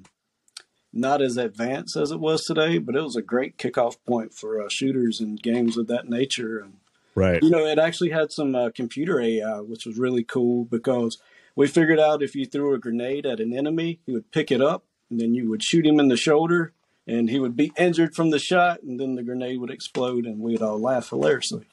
not 0.93 1.21
as 1.21 1.37
advanced 1.37 1.95
as 1.95 2.11
it 2.11 2.19
was 2.19 2.43
today, 2.45 2.77
but 2.77 2.95
it 2.95 3.01
was 3.01 3.15
a 3.15 3.21
great 3.21 3.57
kickoff 3.57 3.97
point 4.07 4.33
for 4.33 4.61
uh, 4.61 4.69
shooters 4.69 5.19
and 5.19 5.41
games 5.41 5.77
of 5.77 5.87
that 5.87 6.09
nature. 6.09 6.59
And 6.59 6.73
Right. 7.15 7.41
you 7.43 7.49
know, 7.49 7.65
it 7.65 7.79
actually 7.79 8.11
had 8.11 8.31
some 8.31 8.55
uh, 8.55 8.69
computer 8.73 9.19
AI, 9.19 9.59
which 9.59 9.85
was 9.85 9.97
really 9.97 10.23
cool 10.23 10.63
because 10.65 11.17
we 11.55 11.67
figured 11.67 11.99
out 11.99 12.23
if 12.23 12.33
you 12.35 12.45
threw 12.45 12.73
a 12.73 12.79
grenade 12.79 13.25
at 13.25 13.39
an 13.41 13.53
enemy, 13.53 13.99
he 14.05 14.13
would 14.13 14.31
pick 14.31 14.51
it 14.51 14.61
up, 14.61 14.85
and 15.09 15.19
then 15.19 15.33
you 15.33 15.49
would 15.49 15.61
shoot 15.63 15.85
him 15.85 15.99
in 15.99 16.07
the 16.07 16.15
shoulder, 16.15 16.71
and 17.09 17.29
he 17.29 17.39
would 17.39 17.55
be 17.55 17.71
injured 17.77 18.15
from 18.15 18.29
the 18.29 18.39
shot, 18.39 18.81
and 18.83 18.99
then 18.99 19.15
the 19.15 19.23
grenade 19.23 19.59
would 19.59 19.71
explode, 19.71 20.25
and 20.25 20.39
we'd 20.39 20.61
all 20.61 20.79
laugh 20.79 21.09
hilariously. 21.09 21.65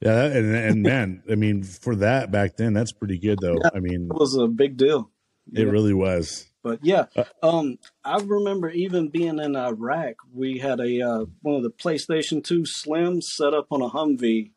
Yeah, 0.00 0.24
and 0.26 0.54
and 0.54 0.82
man, 0.82 1.22
I 1.30 1.34
mean, 1.34 1.64
for 1.64 1.96
that 1.96 2.30
back 2.30 2.56
then, 2.56 2.72
that's 2.72 2.92
pretty 2.92 3.18
good 3.18 3.38
though. 3.40 3.58
I 3.74 3.80
mean, 3.80 4.08
It 4.10 4.16
was 4.16 4.36
a 4.36 4.46
big 4.46 4.76
deal. 4.76 5.10
it 5.52 5.64
Yeah. 5.66 5.70
really 5.72 5.94
was. 5.94 6.44
But 6.62 6.80
yeah, 6.84 7.06
Uh, 7.16 7.24
um, 7.42 7.78
I 8.04 8.18
remember 8.18 8.68
even 8.68 9.08
being 9.08 9.38
in 9.38 9.56
Iraq, 9.56 10.16
we 10.32 10.58
had 10.58 10.78
a 10.80 11.00
uh, 11.00 11.24
one 11.42 11.56
of 11.56 11.62
the 11.62 11.70
PlayStation 11.70 12.44
Two 12.44 12.62
Slims 12.62 13.22
set 13.24 13.54
up 13.54 13.66
on 13.70 13.80
a 13.82 13.88
Humvee, 13.88 14.50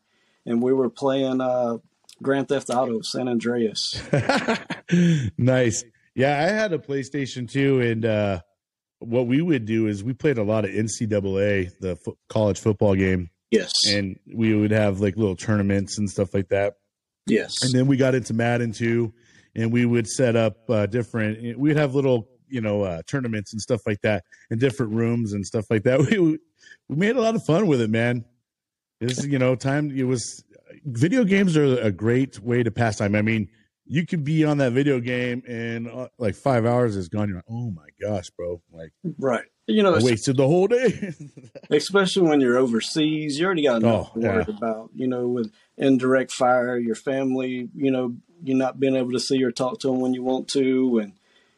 and 0.46 0.62
we 0.62 0.72
were 0.72 0.90
playing 0.90 1.40
uh, 1.40 1.78
Grand 2.22 2.48
Theft 2.48 2.70
Auto 2.70 3.00
San 3.02 3.28
Andreas. 3.28 4.00
nice. 5.38 5.84
Yeah, 6.14 6.38
I 6.38 6.52
had 6.52 6.72
a 6.72 6.78
PlayStation 6.78 7.50
2, 7.50 7.80
and 7.80 8.04
uh, 8.04 8.40
what 9.04 9.26
we 9.26 9.40
would 9.42 9.64
do 9.64 9.86
is 9.86 10.02
we 10.04 10.12
played 10.12 10.38
a 10.38 10.42
lot 10.42 10.64
of 10.64 10.70
NCAA, 10.70 11.70
the 11.80 11.96
fo- 11.96 12.16
college 12.28 12.58
football 12.58 12.94
game, 12.94 13.30
Yes, 13.50 13.72
and 13.88 14.18
we 14.34 14.54
would 14.54 14.70
have 14.70 15.00
like 15.00 15.16
little 15.16 15.36
tournaments 15.36 15.98
and 15.98 16.08
stuff 16.08 16.32
like 16.34 16.48
that. 16.48 16.74
yes, 17.26 17.52
And 17.62 17.72
then 17.72 17.86
we 17.86 17.96
got 17.96 18.14
into 18.14 18.32
Madden 18.34 18.72
too, 18.72 19.12
and 19.54 19.70
we 19.72 19.84
would 19.84 20.06
set 20.08 20.36
up 20.36 20.68
uh, 20.70 20.86
different. 20.86 21.58
We'd 21.58 21.76
have 21.76 21.94
little, 21.94 22.28
you 22.48 22.60
know, 22.62 22.82
uh, 22.82 23.02
tournaments 23.06 23.52
and 23.52 23.60
stuff 23.60 23.82
like 23.86 24.00
that 24.02 24.24
in 24.50 24.58
different 24.58 24.92
rooms 24.92 25.32
and 25.34 25.44
stuff 25.46 25.66
like 25.70 25.82
that. 25.84 26.00
We 26.10 26.38
we 26.88 26.96
made 26.96 27.16
a 27.16 27.20
lot 27.20 27.34
of 27.34 27.44
fun 27.44 27.66
with 27.66 27.80
it, 27.80 27.90
man. 27.90 28.24
This, 29.00 29.18
is, 29.18 29.26
you 29.26 29.38
know, 29.38 29.54
time 29.54 29.90
it 29.96 30.04
was. 30.04 30.44
Video 30.84 31.22
games 31.24 31.56
are 31.56 31.78
a 31.80 31.90
great 31.92 32.40
way 32.40 32.62
to 32.62 32.70
pass 32.70 32.96
time. 32.96 33.14
I 33.14 33.22
mean, 33.22 33.48
you 33.86 34.06
could 34.06 34.24
be 34.24 34.44
on 34.44 34.58
that 34.58 34.72
video 34.72 35.00
game 35.00 35.42
and 35.46 35.88
uh, 35.88 36.08
like 36.18 36.34
five 36.34 36.64
hours 36.66 36.96
is 36.96 37.08
gone. 37.08 37.28
You're 37.28 37.38
like, 37.38 37.44
oh 37.50 37.70
my 37.70 37.88
gosh, 38.00 38.30
bro! 38.30 38.60
Like 38.72 38.92
right. 39.18 39.44
You 39.68 39.82
know, 39.82 39.94
I 39.94 40.00
wasted 40.02 40.36
the 40.36 40.46
whole 40.46 40.66
day. 40.66 41.14
especially 41.70 42.28
when 42.28 42.40
you're 42.40 42.58
overseas, 42.58 43.38
you 43.38 43.46
already 43.46 43.62
got 43.62 43.82
enough 43.82 44.10
Oh, 44.14 44.20
to 44.20 44.26
worry 44.26 44.44
about. 44.48 44.90
You 44.94 45.06
know, 45.06 45.28
with 45.28 45.52
indirect 45.78 46.32
fire, 46.32 46.76
your 46.78 46.96
family. 46.96 47.68
You 47.74 47.90
know, 47.90 48.16
you're 48.42 48.56
not 48.56 48.80
being 48.80 48.96
able 48.96 49.12
to 49.12 49.20
see 49.20 49.42
or 49.42 49.52
talk 49.52 49.78
to 49.80 49.86
them 49.88 50.00
when 50.00 50.14
you 50.14 50.22
want 50.22 50.48
to, 50.48 50.98
and 50.98 51.12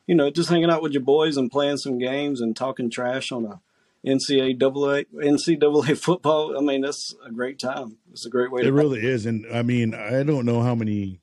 you 0.07 0.15
know, 0.15 0.31
just 0.31 0.51
hanging 0.51 0.71
out 0.71 0.83
with 0.83 0.93
your 0.93 1.03
boys 1.03 1.37
and 1.39 1.51
playing 1.51 1.79
some 1.79 1.99
games 1.99 2.41
and 2.43 2.55
talking 2.55 2.91
trash 2.91 3.33
on 3.33 3.47
a 3.47 3.61
NCAA 4.07 5.07
NCAA 5.15 5.97
football. 6.03 6.57
I 6.59 6.61
mean, 6.61 6.83
that's 6.83 7.15
a 7.25 7.31
great 7.33 7.59
time. 7.59 7.97
It's 8.13 8.27
a 8.27 8.31
great 8.31 8.53
way 8.53 8.61
It 8.63 8.65
to. 8.67 8.73
really 8.73 9.01
is, 9.05 9.25
and 9.27 9.47
I 9.53 9.63
mean, 9.63 9.95
I 9.95 10.23
don't 10.23 10.45
know 10.45 10.61
how 10.63 10.75
many 10.75 11.21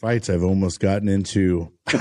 fights 0.00 0.30
I've 0.30 0.42
almost 0.42 0.80
gotten 0.80 1.08
into 1.08 1.72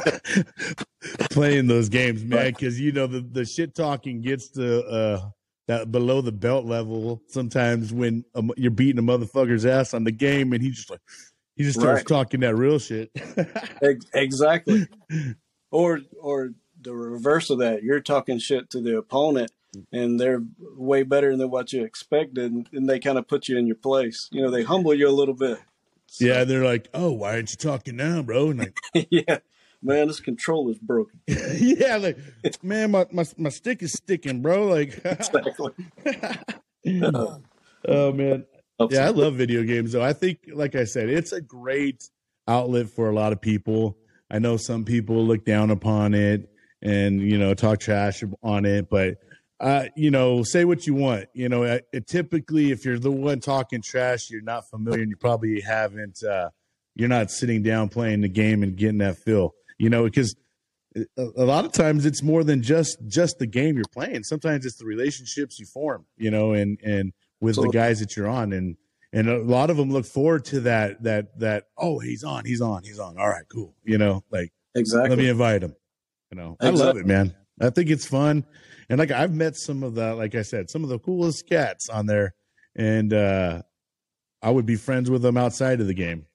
playing 1.31 1.67
those 1.67 1.89
games, 1.89 2.23
man. 2.23 2.47
Because 2.53 2.79
you 2.79 2.91
know 2.91 3.07
the 3.07 3.21
the 3.21 3.45
shit 3.45 3.75
talking 3.75 4.21
gets 4.21 4.49
to 4.51 4.83
uh, 4.85 5.29
that 5.67 5.91
below 5.91 6.21
the 6.21 6.31
belt 6.31 6.65
level 6.65 7.21
sometimes 7.27 7.93
when 7.93 8.23
um, 8.35 8.51
you're 8.57 8.71
beating 8.71 8.99
a 8.99 9.03
motherfucker's 9.03 9.65
ass 9.65 9.93
on 9.93 10.03
the 10.03 10.11
game, 10.11 10.53
and 10.53 10.61
he 10.63 10.69
just 10.71 10.89
like 10.89 11.01
he 11.55 11.63
just 11.63 11.79
starts 11.79 11.99
Right. 11.99 12.07
talking 12.07 12.39
that 12.41 12.55
real 12.55 12.79
shit. 12.79 13.11
Exactly. 14.13 14.87
or 15.71 15.99
or 16.19 16.51
the 16.81 16.93
reverse 16.93 17.49
of 17.49 17.59
that. 17.59 17.83
You're 17.83 17.99
talking 18.01 18.39
shit 18.39 18.69
to 18.71 18.81
the 18.81 18.97
opponent. 18.97 19.51
And 19.91 20.19
they're 20.19 20.41
way 20.75 21.03
better 21.03 21.35
than 21.37 21.51
what 21.51 21.71
you 21.71 21.83
expected, 21.83 22.51
and 22.73 22.89
they 22.89 22.99
kind 22.99 23.17
of 23.19 23.27
put 23.27 23.47
you 23.47 23.57
in 23.59 23.67
your 23.67 23.75
place. 23.75 24.27
You 24.31 24.41
know, 24.41 24.49
they 24.49 24.63
humble 24.63 24.93
you 24.93 25.07
a 25.07 25.11
little 25.11 25.35
bit. 25.35 25.59
So- 26.07 26.25
yeah, 26.25 26.43
they're 26.45 26.63
like, 26.63 26.87
"Oh, 26.93 27.11
why 27.11 27.33
aren't 27.35 27.51
you 27.51 27.57
talking 27.57 27.95
now, 27.97 28.21
bro?" 28.21 28.49
And 28.49 28.59
like, 28.59 28.79
yeah, 29.11 29.39
man, 29.81 30.07
this 30.07 30.19
controller's 30.19 30.79
broken. 30.79 31.19
yeah, 31.27 31.97
like, 31.97 32.17
man, 32.63 32.91
my, 32.91 33.05
my 33.11 33.25
my 33.37 33.49
stick 33.49 33.83
is 33.83 33.93
sticking, 33.93 34.41
bro. 34.41 34.65
Like, 34.67 35.01
Exactly. 35.05 35.71
oh 37.87 38.11
man, 38.13 38.45
Yeah, 38.89 39.05
I 39.05 39.09
love 39.09 39.35
video 39.35 39.63
games 39.63 39.91
though. 39.91 40.03
I 40.03 40.13
think, 40.13 40.39
like 40.53 40.75
I 40.75 40.85
said, 40.85 41.09
it's 41.09 41.31
a 41.31 41.41
great 41.41 42.09
outlet 42.47 42.89
for 42.89 43.09
a 43.09 43.13
lot 43.13 43.33
of 43.33 43.41
people. 43.41 43.97
I 44.31 44.39
know 44.39 44.57
some 44.57 44.85
people 44.85 45.25
look 45.25 45.45
down 45.45 45.71
upon 45.71 46.13
it 46.13 46.49
and 46.81 47.21
you 47.21 47.37
know 47.37 47.53
talk 47.53 47.79
trash 47.79 48.23
on 48.43 48.65
it, 48.65 48.89
but 48.89 49.17
uh, 49.59 49.85
you 49.95 50.11
know, 50.11 50.43
say 50.43 50.65
what 50.65 50.85
you 50.85 50.93
want. 50.93 51.25
You 51.33 51.49
know, 51.49 51.63
it, 51.63 51.87
it 51.91 52.07
typically, 52.07 52.71
if 52.71 52.85
you're 52.85 52.99
the 52.99 53.11
one 53.11 53.39
talking 53.39 53.81
trash, 53.81 54.29
you're 54.29 54.41
not 54.41 54.69
familiar, 54.69 55.01
and 55.01 55.09
you 55.09 55.17
probably 55.17 55.61
haven't. 55.61 56.23
Uh, 56.23 56.49
you're 56.95 57.09
not 57.09 57.31
sitting 57.31 57.63
down 57.63 57.89
playing 57.89 58.21
the 58.21 58.29
game 58.29 58.63
and 58.63 58.75
getting 58.75 58.99
that 58.99 59.17
feel. 59.17 59.53
You 59.77 59.89
know, 59.89 60.03
because 60.03 60.35
a, 60.95 61.05
a 61.17 61.45
lot 61.45 61.65
of 61.65 61.71
times 61.71 62.05
it's 62.05 62.21
more 62.21 62.43
than 62.43 62.61
just 62.61 62.97
just 63.07 63.39
the 63.39 63.47
game 63.47 63.75
you're 63.75 63.85
playing. 63.91 64.23
Sometimes 64.23 64.65
it's 64.65 64.77
the 64.77 64.85
relationships 64.85 65.59
you 65.59 65.65
form. 65.65 66.05
You 66.17 66.31
know, 66.31 66.53
and 66.53 66.79
and 66.83 67.13
with 67.39 67.55
the 67.55 67.69
guys 67.69 67.99
that 67.99 68.15
you're 68.15 68.27
on 68.27 68.53
and 68.53 68.77
and 69.13 69.29
a 69.29 69.37
lot 69.39 69.69
of 69.69 69.77
them 69.77 69.91
look 69.91 70.05
forward 70.05 70.45
to 70.45 70.59
that 70.61 71.01
that 71.03 71.39
that 71.39 71.65
oh 71.77 71.99
he's 71.99 72.23
on 72.23 72.45
he's 72.45 72.61
on 72.61 72.83
he's 72.83 72.99
on 72.99 73.17
all 73.17 73.29
right 73.29 73.45
cool 73.49 73.73
you 73.83 73.97
know 73.97 74.23
like 74.31 74.51
exactly 74.75 75.09
let 75.09 75.17
me 75.17 75.29
invite 75.29 75.63
him 75.63 75.75
you 76.31 76.37
know 76.37 76.57
exactly. 76.59 76.81
i 76.81 76.85
love 76.85 76.97
it 76.97 77.05
man 77.05 77.33
i 77.61 77.69
think 77.69 77.89
it's 77.89 78.05
fun 78.05 78.45
and 78.89 78.99
like 78.99 79.11
i've 79.11 79.33
met 79.33 79.55
some 79.55 79.83
of 79.83 79.95
the 79.95 80.15
like 80.15 80.35
i 80.35 80.41
said 80.41 80.69
some 80.69 80.83
of 80.83 80.89
the 80.89 80.99
coolest 80.99 81.47
cats 81.47 81.89
on 81.89 82.05
there 82.05 82.33
and 82.75 83.13
uh 83.13 83.61
i 84.41 84.49
would 84.49 84.65
be 84.65 84.75
friends 84.75 85.09
with 85.09 85.21
them 85.21 85.37
outside 85.37 85.81
of 85.81 85.87
the 85.87 85.93
game 85.93 86.25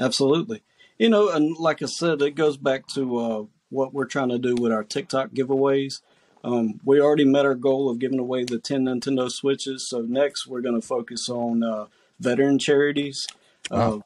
absolutely 0.00 0.62
you 0.98 1.08
know 1.08 1.28
and 1.30 1.56
like 1.58 1.82
i 1.82 1.86
said 1.86 2.20
it 2.22 2.34
goes 2.34 2.56
back 2.56 2.86
to 2.86 3.16
uh 3.16 3.44
what 3.68 3.92
we're 3.92 4.06
trying 4.06 4.28
to 4.28 4.38
do 4.38 4.54
with 4.54 4.72
our 4.72 4.84
tiktok 4.84 5.30
giveaways 5.30 6.00
um, 6.46 6.80
we 6.84 7.00
already 7.00 7.24
met 7.24 7.44
our 7.44 7.56
goal 7.56 7.90
of 7.90 7.98
giving 7.98 8.20
away 8.20 8.44
the 8.44 8.60
10 8.60 8.84
Nintendo 8.84 9.28
Switches. 9.28 9.88
So 9.88 10.02
next 10.02 10.46
we're 10.46 10.60
going 10.60 10.80
to 10.80 10.86
focus 10.86 11.28
on 11.28 11.64
uh, 11.64 11.86
veteran 12.20 12.60
charities. 12.60 13.26
Wow. 13.68 13.96
Uh, 13.96 14.00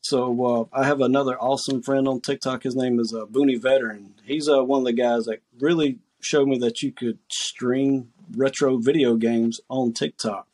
so 0.00 0.44
uh, 0.44 0.64
I 0.72 0.84
have 0.86 1.00
another 1.00 1.36
awesome 1.36 1.82
friend 1.82 2.06
on 2.06 2.20
TikTok. 2.20 2.62
His 2.62 2.76
name 2.76 3.00
is 3.00 3.12
uh, 3.12 3.24
Booney 3.26 3.60
Veteran. 3.60 4.14
He's 4.24 4.48
uh, 4.48 4.62
one 4.62 4.80
of 4.80 4.84
the 4.84 4.92
guys 4.92 5.24
that 5.24 5.40
really 5.58 5.98
showed 6.24 6.48
me 6.48 6.58
that 6.58 6.82
you 6.82 6.92
could 6.92 7.18
stream 7.30 8.12
retro 8.36 8.78
video 8.78 9.16
games 9.16 9.60
on 9.68 9.92
TikTok. 9.92 10.48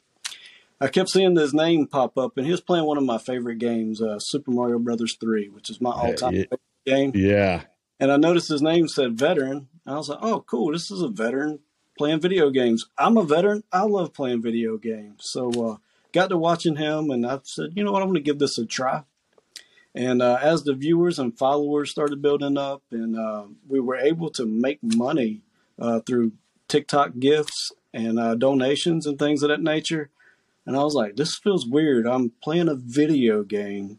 I 0.81 0.89
kept 0.89 1.11
seeing 1.11 1.37
his 1.37 1.53
name 1.53 1.87
pop 1.87 2.17
up, 2.17 2.37
and 2.37 2.47
he 2.47 2.53
was 2.53 2.63
playing 2.63 2.87
one 2.87 2.97
of 2.97 3.05
my 3.05 3.19
favorite 3.19 3.59
games, 3.59 4.01
uh, 4.01 4.19
Super 4.19 4.51
Mario 4.51 4.79
Brothers 4.79 5.17
Three, 5.21 5.49
which 5.49 5.69
is 5.69 5.81
my 5.81 5.91
all-time 5.91 6.35
yeah, 6.35 6.45
game. 6.87 7.13
Yeah. 7.15 7.63
And 7.99 8.11
I 8.11 8.17
noticed 8.17 8.49
his 8.49 8.63
name 8.63 8.89
said 8.89 9.19
veteran. 9.19 9.69
I 9.87 9.97
was 9.97 10.09
like, 10.09 10.21
oh, 10.23 10.41
cool. 10.41 10.73
This 10.73 10.91
is 10.91 11.03
a 11.03 11.09
veteran 11.09 11.59
playing 11.99 12.21
video 12.21 12.49
games. 12.49 12.87
I'm 12.97 13.19
a 13.19 13.25
veteran. 13.25 13.63
I 13.71 13.83
love 13.83 14.15
playing 14.15 14.41
video 14.41 14.79
games. 14.79 15.21
So 15.25 15.51
uh, 15.51 15.77
got 16.13 16.29
to 16.29 16.39
watching 16.39 16.77
him, 16.77 17.11
and 17.11 17.27
I 17.27 17.41
said, 17.45 17.73
you 17.75 17.85
know 17.85 17.93
what, 17.93 18.01
I'm 18.01 18.09
going 18.09 18.15
to 18.15 18.23
give 18.23 18.39
this 18.39 18.57
a 18.57 18.65
try. 18.65 19.05
And 19.95 20.23
uh, 20.23 20.39
as 20.41 20.63
the 20.63 20.73
viewers 20.73 21.19
and 21.19 21.37
followers 21.37 21.91
started 21.91 22.23
building 22.23 22.57
up, 22.57 22.83
and 22.91 23.19
uh, 23.19 23.45
we 23.69 23.81
were 23.81 23.97
able 23.97 24.31
to 24.31 24.47
make 24.47 24.79
money 24.83 25.43
uh, 25.81 26.01
through 26.01 26.33
TikTok 26.69 27.19
gifts 27.19 27.73
and 27.93 28.19
uh, 28.19 28.35
donations 28.35 29.07
and 29.07 29.19
things 29.19 29.43
of 29.43 29.49
that 29.49 29.63
nature. 29.63 30.11
And 30.67 30.77
I 30.77 30.85
was 30.85 30.95
like, 30.95 31.17
this 31.17 31.37
feels 31.37 31.67
weird. 31.67 32.07
I'm 32.07 32.33
playing 32.43 32.69
a 32.69 32.75
video 32.75 33.43
game, 33.43 33.99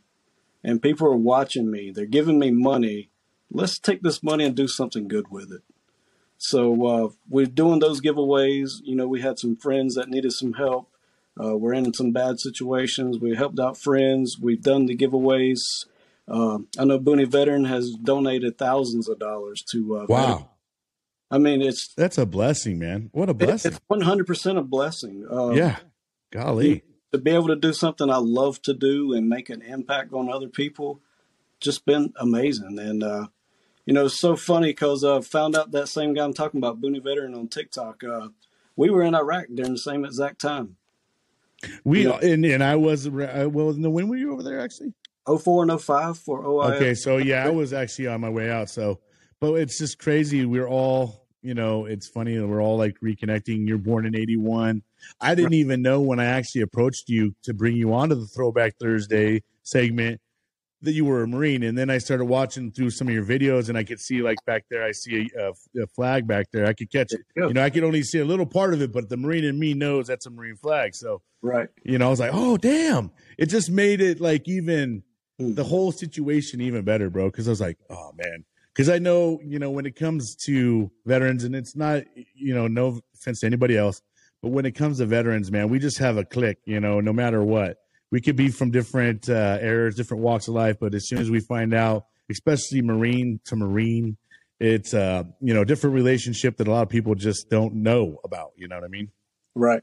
and 0.63 0.81
people 0.81 1.07
are 1.07 1.15
watching 1.15 1.71
me. 1.71 1.91
They're 1.91 2.05
giving 2.05 2.39
me 2.39 2.51
money. 2.51 3.09
Let's 3.51 3.79
take 3.79 4.01
this 4.01 4.23
money 4.23 4.45
and 4.45 4.55
do 4.55 4.67
something 4.67 5.07
good 5.07 5.29
with 5.29 5.51
it. 5.51 5.63
So 6.37 6.85
uh, 6.85 7.09
we're 7.29 7.47
doing 7.47 7.79
those 7.79 8.01
giveaways. 8.01 8.81
You 8.83 8.95
know, 8.95 9.07
we 9.07 9.21
had 9.21 9.39
some 9.39 9.55
friends 9.57 9.95
that 9.95 10.09
needed 10.09 10.31
some 10.31 10.53
help 10.53 10.87
uh, 11.39 11.57
we're 11.57 11.73
in 11.73 11.93
some 11.93 12.11
bad 12.11 12.39
situations. 12.39 13.19
We 13.19 13.35
helped 13.35 13.59
out 13.59 13.77
friends. 13.77 14.37
We've 14.39 14.61
done 14.61 14.85
the 14.85 14.95
giveaways. 14.95 15.85
Uh, 16.27 16.59
I 16.77 16.85
know 16.85 16.99
Booney 16.99 17.27
Veteran 17.27 17.65
has 17.65 17.91
donated 17.91 18.57
thousands 18.57 19.07
of 19.07 19.19
dollars 19.19 19.63
to. 19.71 19.97
Uh, 19.97 20.05
wow. 20.09 20.49
I 21.31 21.37
mean, 21.37 21.61
it's 21.61 21.93
that's 21.95 22.17
a 22.17 22.25
blessing, 22.25 22.77
man. 22.77 23.09
What 23.13 23.29
a 23.29 23.33
blessing! 23.33 23.71
It's 23.71 23.81
one 23.87 24.01
hundred 24.01 24.27
percent 24.27 24.57
a 24.57 24.63
blessing. 24.63 25.25
Uh, 25.31 25.51
yeah, 25.51 25.77
golly, 26.31 26.83
to 27.11 27.17
be 27.17 27.31
able 27.31 27.47
to 27.47 27.55
do 27.55 27.73
something 27.73 28.09
I 28.09 28.17
love 28.17 28.61
to 28.63 28.73
do 28.73 29.13
and 29.13 29.29
make 29.29 29.49
an 29.49 29.61
impact 29.61 30.13
on 30.13 30.29
other 30.29 30.49
people, 30.49 31.01
just 31.59 31.85
been 31.85 32.13
amazing. 32.17 32.77
And 32.77 33.01
uh, 33.01 33.27
you 33.85 33.93
know, 33.93 34.05
it's 34.05 34.19
so 34.19 34.35
funny 34.35 34.69
because 34.69 35.03
I 35.03 35.21
found 35.21 35.55
out 35.55 35.71
that 35.71 35.87
same 35.87 36.13
guy 36.13 36.23
I'm 36.23 36.33
talking 36.33 36.59
about, 36.59 36.81
Booney 36.81 37.01
Veteran 37.01 37.33
on 37.33 37.47
TikTok. 37.47 38.03
Uh, 38.03 38.29
we 38.75 38.89
were 38.89 39.01
in 39.01 39.15
Iraq 39.15 39.45
during 39.53 39.73
the 39.73 39.79
same 39.79 40.03
exact 40.03 40.41
time. 40.41 40.75
We 41.83 42.07
yeah. 42.07 42.17
and, 42.17 42.43
and 42.43 42.63
I 42.63 42.75
was 42.75 43.09
well. 43.09 43.73
No, 43.73 43.89
when 43.89 44.07
were 44.07 44.17
you 44.17 44.33
over 44.33 44.43
there 44.43 44.59
actually? 44.59 44.93
04 45.27 45.69
and 45.69 45.81
05 45.81 46.17
for 46.17 46.43
OIF. 46.43 46.75
Okay, 46.75 46.93
so 46.95 47.17
yeah, 47.17 47.45
I 47.45 47.49
was 47.49 47.73
actually 47.73 48.07
on 48.07 48.21
my 48.21 48.29
way 48.29 48.49
out. 48.49 48.69
So, 48.69 48.99
but 49.39 49.53
it's 49.53 49.77
just 49.77 49.99
crazy. 49.99 50.45
We're 50.45 50.67
all, 50.67 51.20
you 51.41 51.53
know, 51.53 51.85
it's 51.85 52.07
funny 52.07 52.35
that 52.37 52.47
we're 52.47 52.61
all 52.61 52.77
like 52.77 52.99
reconnecting. 53.01 53.67
You're 53.67 53.77
born 53.77 54.05
in 54.05 54.15
'81. 54.15 54.83
I 55.19 55.35
didn't 55.35 55.53
even 55.53 55.81
know 55.81 56.01
when 56.01 56.19
I 56.19 56.25
actually 56.25 56.61
approached 56.61 57.09
you 57.09 57.35
to 57.43 57.53
bring 57.53 57.75
you 57.75 57.93
onto 57.93 58.15
the 58.15 58.27
Throwback 58.27 58.77
Thursday 58.79 59.43
segment 59.63 60.21
that 60.81 60.93
you 60.93 61.05
were 61.05 61.23
a 61.23 61.27
Marine. 61.27 61.63
And 61.63 61.77
then 61.77 61.89
I 61.89 61.99
started 61.99 62.25
watching 62.25 62.71
through 62.71 62.89
some 62.91 63.07
of 63.07 63.13
your 63.13 63.25
videos, 63.25 63.69
and 63.69 63.77
I 63.77 63.83
could 63.83 63.99
see 63.99 64.21
like 64.21 64.37
back 64.45 64.65
there, 64.69 64.83
I 64.83 64.91
see 64.91 65.29
a, 65.37 65.51
a, 65.81 65.87
flag 65.87 66.27
back 66.27 66.47
there. 66.51 66.65
I 66.65 66.73
could 66.73 66.91
catch 66.91 67.13
it. 67.13 67.21
You 67.35 67.53
know, 67.53 67.63
I 67.63 67.69
could 67.69 67.83
only 67.83 68.03
see 68.03 68.19
a 68.19 68.25
little 68.25 68.45
part 68.45 68.73
of 68.73 68.81
it, 68.81 68.91
but 68.91 69.09
the 69.09 69.17
Marine 69.17 69.43
in 69.43 69.59
me 69.59 69.73
knows 69.73 70.07
that's 70.07 70.25
a 70.25 70.29
Marine 70.29 70.55
flag. 70.55 70.95
So, 70.95 71.21
right. 71.41 71.69
You 71.83 71.97
know, 71.97 72.07
I 72.07 72.09
was 72.09 72.19
like, 72.19 72.31
oh 72.33 72.57
damn! 72.57 73.11
It 73.37 73.47
just 73.47 73.69
made 73.69 74.01
it 74.01 74.19
like 74.19 74.47
even 74.47 75.03
hmm. 75.39 75.53
the 75.53 75.63
whole 75.63 75.91
situation 75.91 76.61
even 76.61 76.83
better, 76.83 77.09
bro. 77.09 77.29
Because 77.29 77.47
I 77.47 77.51
was 77.51 77.61
like, 77.61 77.77
oh 77.89 78.11
man. 78.15 78.45
Because 78.73 78.89
I 78.89 78.99
know, 78.99 79.39
you 79.43 79.59
know, 79.59 79.69
when 79.69 79.85
it 79.85 79.95
comes 79.95 80.35
to 80.45 80.89
veterans, 81.05 81.43
and 81.43 81.55
it's 81.55 81.75
not, 81.75 82.03
you 82.35 82.53
know, 82.53 82.67
no 82.67 82.99
offense 83.15 83.41
to 83.41 83.45
anybody 83.45 83.77
else, 83.77 84.01
but 84.41 84.49
when 84.49 84.65
it 84.65 84.71
comes 84.71 84.99
to 84.99 85.05
veterans, 85.05 85.51
man, 85.51 85.69
we 85.69 85.77
just 85.77 85.97
have 85.97 86.17
a 86.17 86.23
click, 86.23 86.59
you 86.65 86.79
know, 86.79 87.01
no 87.01 87.11
matter 87.13 87.43
what 87.43 87.77
we 88.11 88.19
could 88.21 88.35
be 88.35 88.49
from 88.49 88.71
different 88.71 89.29
uh, 89.29 89.57
eras, 89.61 89.95
different 89.95 90.21
walks 90.21 90.47
of 90.47 90.53
life, 90.53 90.77
but 90.79 90.93
as 90.93 91.07
soon 91.07 91.19
as 91.19 91.31
we 91.31 91.39
find 91.39 91.73
out, 91.73 92.05
especially 92.29 92.81
Marine 92.81 93.39
to 93.45 93.55
Marine, 93.55 94.17
it's 94.59 94.93
uh, 94.93 95.23
you 95.39 95.53
know 95.53 95.63
different 95.63 95.95
relationship 95.95 96.57
that 96.57 96.67
a 96.67 96.71
lot 96.71 96.83
of 96.83 96.89
people 96.89 97.15
just 97.15 97.49
don't 97.49 97.75
know 97.75 98.19
about. 98.23 98.51
You 98.57 98.67
know 98.67 98.75
what 98.75 98.83
I 98.83 98.89
mean? 98.89 99.09
Right. 99.55 99.81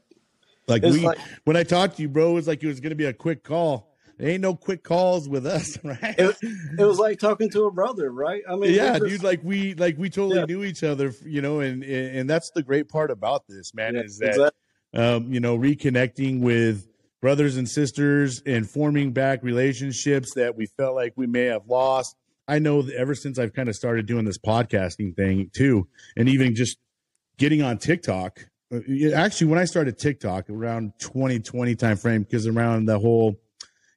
Like 0.67 0.83
it's 0.83 0.95
we, 0.95 1.05
like, 1.05 1.17
when 1.43 1.57
I 1.57 1.63
talked 1.63 1.97
to 1.97 2.03
you, 2.03 2.09
bro, 2.09 2.31
it 2.31 2.33
was 2.35 2.47
like 2.47 2.63
it 2.63 2.67
was 2.67 2.79
going 2.79 2.91
to 2.91 2.95
be 2.95 3.05
a 3.05 3.13
quick 3.13 3.43
call. 3.43 3.91
There 4.19 4.29
ain't 4.29 4.41
no 4.41 4.53
quick 4.53 4.83
calls 4.83 5.29
with 5.29 5.47
us, 5.47 5.77
right? 5.83 5.97
It, 6.01 6.35
it 6.77 6.83
was 6.83 6.99
like 6.99 7.19
talking 7.19 7.49
to 7.51 7.63
a 7.63 7.71
brother, 7.71 8.11
right? 8.11 8.43
I 8.47 8.55
mean, 8.57 8.73
yeah, 8.73 8.99
dude, 8.99 9.23
like 9.23 9.41
we 9.43 9.73
like 9.75 9.97
we 9.97 10.09
totally 10.09 10.39
yeah. 10.39 10.45
knew 10.45 10.63
each 10.63 10.83
other, 10.83 11.13
you 11.25 11.41
know, 11.41 11.61
and 11.61 11.83
and 11.83 12.29
that's 12.29 12.51
the 12.51 12.61
great 12.61 12.89
part 12.89 13.11
about 13.11 13.47
this, 13.47 13.73
man, 13.73 13.95
yeah, 13.95 14.01
is 14.01 14.17
that 14.17 14.27
exactly. 14.27 15.01
um, 15.01 15.31
you 15.31 15.39
know 15.39 15.57
reconnecting 15.57 16.41
with 16.41 16.85
brothers 17.21 17.57
and 17.57 17.67
sisters 17.67 18.41
and 18.45 18.69
forming 18.69 19.13
back 19.13 19.41
relationships 19.41 20.33
that 20.35 20.55
we 20.55 20.65
felt 20.65 20.95
like 20.95 21.13
we 21.15 21.27
may 21.27 21.45
have 21.45 21.65
lost. 21.67 22.15
I 22.47 22.59
know 22.59 22.81
that 22.81 22.95
ever 22.95 23.15
since 23.15 23.39
I've 23.39 23.53
kind 23.53 23.69
of 23.69 23.75
started 23.75 24.05
doing 24.05 24.25
this 24.25 24.37
podcasting 24.37 25.15
thing 25.15 25.49
too, 25.53 25.87
and 26.17 26.27
even 26.27 26.55
just 26.55 26.77
getting 27.37 27.61
on 27.61 27.77
TikTok. 27.77 28.45
Uh, 28.71 28.79
actually, 29.15 29.47
when 29.47 29.59
I 29.59 29.65
started 29.65 29.97
TikTok 29.97 30.49
around 30.49 30.93
2020 30.99 31.75
time 31.75 31.95
frame, 31.95 32.23
because 32.23 32.45
around 32.47 32.85
the 32.85 32.99
whole, 32.99 33.39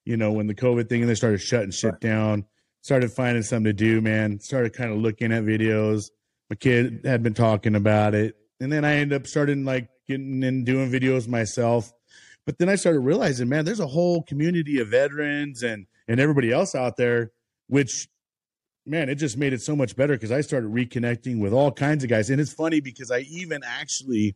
you 0.04 0.16
know, 0.16 0.32
when 0.32 0.46
the 0.46 0.54
COVID 0.54 0.88
thing 0.88 1.02
and 1.02 1.10
they 1.10 1.14
started 1.14 1.40
shutting 1.40 1.70
shit 1.70 2.00
down, 2.00 2.44
started 2.82 3.12
finding 3.12 3.42
something 3.42 3.64
to 3.64 3.72
do, 3.72 4.00
man. 4.00 4.40
Started 4.40 4.72
kind 4.72 4.92
of 4.92 4.98
looking 4.98 5.32
at 5.32 5.44
videos. 5.44 6.10
My 6.50 6.56
kid 6.56 7.02
had 7.04 7.22
been 7.22 7.34
talking 7.34 7.74
about 7.74 8.14
it, 8.14 8.36
and 8.60 8.70
then 8.70 8.84
I 8.84 8.96
ended 8.96 9.20
up 9.20 9.26
starting 9.26 9.64
like 9.64 9.88
getting 10.08 10.42
and 10.44 10.66
doing 10.66 10.90
videos 10.90 11.28
myself 11.28 11.92
but 12.44 12.58
then 12.58 12.68
I 12.68 12.74
started 12.74 13.00
realizing, 13.00 13.48
man, 13.48 13.64
there's 13.64 13.80
a 13.80 13.86
whole 13.86 14.22
community 14.22 14.80
of 14.80 14.88
veterans 14.88 15.62
and 15.62 15.86
and 16.08 16.18
everybody 16.18 16.50
else 16.50 16.74
out 16.74 16.96
there, 16.96 17.30
which 17.68 18.08
man, 18.84 19.08
it 19.08 19.14
just 19.14 19.36
made 19.36 19.52
it 19.52 19.62
so 19.62 19.76
much 19.76 19.94
better 19.94 20.14
because 20.14 20.32
I 20.32 20.40
started 20.40 20.70
reconnecting 20.70 21.38
with 21.38 21.52
all 21.52 21.70
kinds 21.70 22.02
of 22.02 22.10
guys. 22.10 22.30
And 22.30 22.40
it's 22.40 22.52
funny 22.52 22.80
because 22.80 23.12
I 23.12 23.20
even 23.20 23.62
actually 23.64 24.34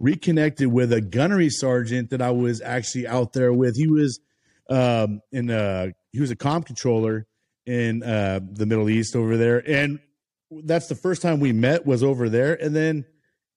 reconnected 0.00 0.68
with 0.68 0.90
a 0.92 1.02
gunnery 1.02 1.50
sergeant 1.50 2.08
that 2.10 2.22
I 2.22 2.30
was 2.30 2.62
actually 2.62 3.06
out 3.06 3.34
there 3.34 3.52
with. 3.52 3.76
He 3.76 3.86
was 3.86 4.20
um 4.70 5.20
in 5.32 5.50
uh 5.50 5.88
he 6.12 6.20
was 6.20 6.30
a 6.30 6.36
comp 6.36 6.66
controller 6.66 7.26
in 7.66 8.02
uh 8.02 8.40
the 8.52 8.66
Middle 8.66 8.88
East 8.88 9.16
over 9.16 9.36
there. 9.36 9.58
And 9.68 10.00
that's 10.50 10.86
the 10.88 10.94
first 10.94 11.22
time 11.22 11.40
we 11.40 11.52
met 11.52 11.84
was 11.86 12.02
over 12.02 12.28
there. 12.28 12.54
And 12.54 12.74
then 12.74 13.04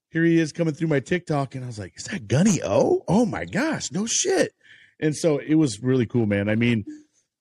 here 0.09 0.23
he 0.23 0.39
is 0.39 0.51
coming 0.51 0.73
through 0.73 0.87
my 0.87 0.99
TikTok, 0.99 1.53
and 1.55 1.63
I 1.63 1.67
was 1.67 1.77
like, 1.77 1.93
"Is 1.97 2.05
that 2.05 2.27
Gunny 2.27 2.61
O? 2.63 3.03
Oh 3.07 3.25
my 3.25 3.45
gosh, 3.45 3.91
no 3.91 4.05
shit!" 4.05 4.53
And 4.99 5.15
so 5.15 5.37
it 5.37 5.55
was 5.55 5.81
really 5.81 6.05
cool, 6.05 6.25
man. 6.25 6.49
I 6.49 6.55
mean, 6.55 6.85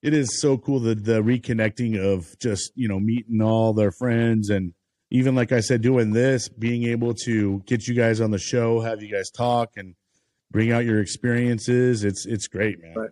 it 0.02 0.12
is 0.12 0.40
so 0.40 0.58
cool 0.58 0.80
the 0.80 0.94
the 0.94 1.22
reconnecting 1.22 1.98
of 1.98 2.26
just 2.38 2.72
you 2.74 2.88
know 2.88 2.98
meeting 2.98 3.40
all 3.40 3.72
their 3.72 3.92
friends 3.92 4.50
and 4.50 4.74
even 5.10 5.34
like 5.36 5.52
I 5.52 5.60
said, 5.60 5.82
doing 5.82 6.12
this, 6.12 6.48
being 6.48 6.84
able 6.84 7.14
to 7.24 7.62
get 7.66 7.86
you 7.86 7.94
guys 7.94 8.20
on 8.20 8.32
the 8.32 8.38
show, 8.38 8.80
have 8.80 9.02
you 9.02 9.10
guys 9.10 9.30
talk 9.30 9.70
and 9.76 9.94
bring 10.50 10.72
out 10.72 10.84
your 10.84 11.00
experiences. 11.00 12.04
It's 12.04 12.26
it's 12.26 12.48
great, 12.48 12.82
man. 12.82 12.94
Right. 12.94 13.10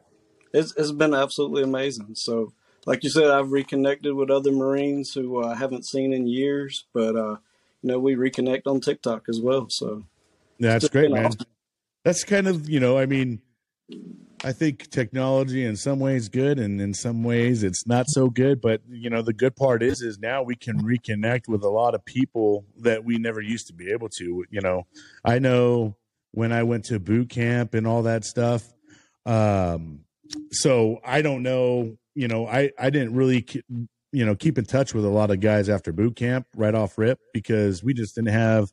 It's 0.55 0.73
it's 0.77 0.93
been 0.93 1.15
absolutely 1.15 1.65
amazing. 1.65 2.15
So, 2.15 2.55
like 2.87 3.05
you 3.05 3.11
said, 3.11 3.29
I've 3.29 3.53
reconnected 3.53 4.15
with 4.15 4.31
other 4.31 4.53
Marines 4.53 5.13
who 5.13 5.43
uh, 5.43 5.49
I 5.49 5.57
haven't 5.57 5.85
seen 5.85 6.13
in 6.13 6.27
years, 6.27 6.85
but 6.95 7.17
uh, 7.17 7.37
you 7.83 7.91
know, 7.91 7.99
we 7.99 8.15
reconnect 8.15 8.63
on 8.67 8.81
TikTok 8.81 9.29
as 9.29 9.41
well. 9.41 9.69
So 9.69 10.05
that's 10.59 10.89
great, 10.89 11.11
man. 11.11 11.27
Awesome. 11.27 11.47
That's 12.05 12.25
kind 12.25 12.47
of, 12.47 12.69
you 12.69 12.81
know, 12.81 12.97
I 12.97 13.07
mean, 13.07 13.43
I 14.45 14.53
think 14.53 14.91
technology 14.91 15.65
in 15.65 15.75
some 15.77 15.99
ways 16.01 16.29
good 16.29 16.59
and 16.59 16.81
in 16.81 16.95
some 16.95 17.25
ways 17.25 17.63
it's 17.63 17.87
not 17.87 18.07
so 18.09 18.31
good. 18.31 18.61
But 18.61 18.81
you 18.89 19.11
know, 19.11 19.23
the 19.23 19.33
good 19.33 19.57
part 19.57 19.83
is 19.83 20.03
is 20.03 20.19
now 20.19 20.43
we 20.43 20.55
can 20.55 20.83
reconnect 20.83 21.49
with 21.49 21.65
a 21.65 21.69
lot 21.71 21.95
of 21.95 22.05
people 22.05 22.65
that 22.79 23.05
we 23.05 23.19
never 23.19 23.41
used 23.41 23.67
to 23.67 23.73
be 23.75 23.91
able 23.91 24.09
to. 24.11 24.45
You 24.51 24.61
know, 24.61 24.87
I 25.25 25.41
know 25.41 25.97
when 26.31 26.53
I 26.53 26.63
went 26.63 26.85
to 26.87 27.01
boot 27.01 27.29
camp 27.29 27.75
and 27.75 27.87
all 27.87 28.03
that 28.05 28.25
stuff, 28.25 28.63
Um, 29.27 30.01
so 30.51 31.01
I 31.05 31.23
don't 31.23 31.43
know. 31.43 31.97
You 32.15 32.29
know, 32.29 32.47
I 32.47 32.71
I 32.79 32.91
didn't 32.91 33.15
really 33.15 33.47
you 34.13 34.25
know 34.25 34.35
keep 34.35 34.59
in 34.59 34.65
touch 34.65 34.95
with 34.95 35.05
a 35.05 35.09
lot 35.11 35.31
of 35.31 35.41
guys 35.41 35.69
after 35.69 35.93
boot 35.93 36.17
camp 36.17 36.47
right 36.57 36.75
off 36.75 36.97
rip 36.99 37.19
because 37.33 37.83
we 37.83 37.95
just 37.95 38.15
didn't 38.15 38.33
have 38.33 38.71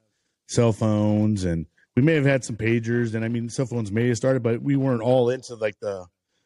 cell 0.48 0.74
phones 0.74 1.44
and 1.44 1.66
we 1.96 2.02
may 2.02 2.14
have 2.14 2.26
had 2.26 2.44
some 2.44 2.56
pagers 2.56 3.16
and 3.16 3.26
I 3.26 3.28
mean 3.28 3.50
cell 3.50 3.66
phones 3.66 3.92
may 3.92 4.08
have 4.08 4.18
started, 4.18 4.44
but 4.44 4.62
we 4.62 4.76
weren't 4.76 5.02
all 5.02 5.30
into 5.30 5.56
like 5.56 5.80
the 5.82 6.06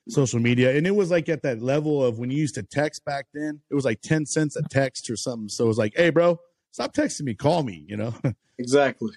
social 0.10 0.40
media. 0.40 0.76
And 0.76 0.86
it 0.86 0.96
was 0.96 1.12
like 1.12 1.30
at 1.30 1.44
that 1.44 1.62
level 1.62 2.04
of 2.04 2.20
when 2.20 2.30
you 2.30 2.38
used 2.38 2.56
to 2.56 2.64
text 2.64 3.06
back 3.06 3.28
then, 3.34 3.62
it 3.70 3.76
was 3.76 3.86
like 3.86 4.02
10 4.02 4.26
cents 4.26 4.56
a 4.56 4.64
text 4.64 5.10
or 5.10 5.16
something. 5.16 5.50
So 5.50 5.66
it 5.66 5.68
was 5.68 5.78
like, 5.78 5.94
hey, 5.96 6.10
bro, 6.10 6.40
stop 6.72 6.94
texting 6.94 7.24
me, 7.24 7.34
call 7.34 7.64
me, 7.64 7.86
you 7.88 7.98
know? 7.98 8.14
Exactly. 8.58 9.12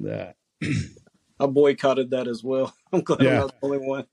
yeah. 0.00 0.34
I 1.40 1.46
boycotted 1.46 2.10
that 2.10 2.28
as 2.28 2.44
well. 2.44 2.72
I'm 2.92 3.00
glad 3.00 3.22
yeah. 3.22 3.30
I'm 3.30 3.36
not 3.38 3.60
the 3.60 3.66
only 3.66 3.78
one. 3.78 4.06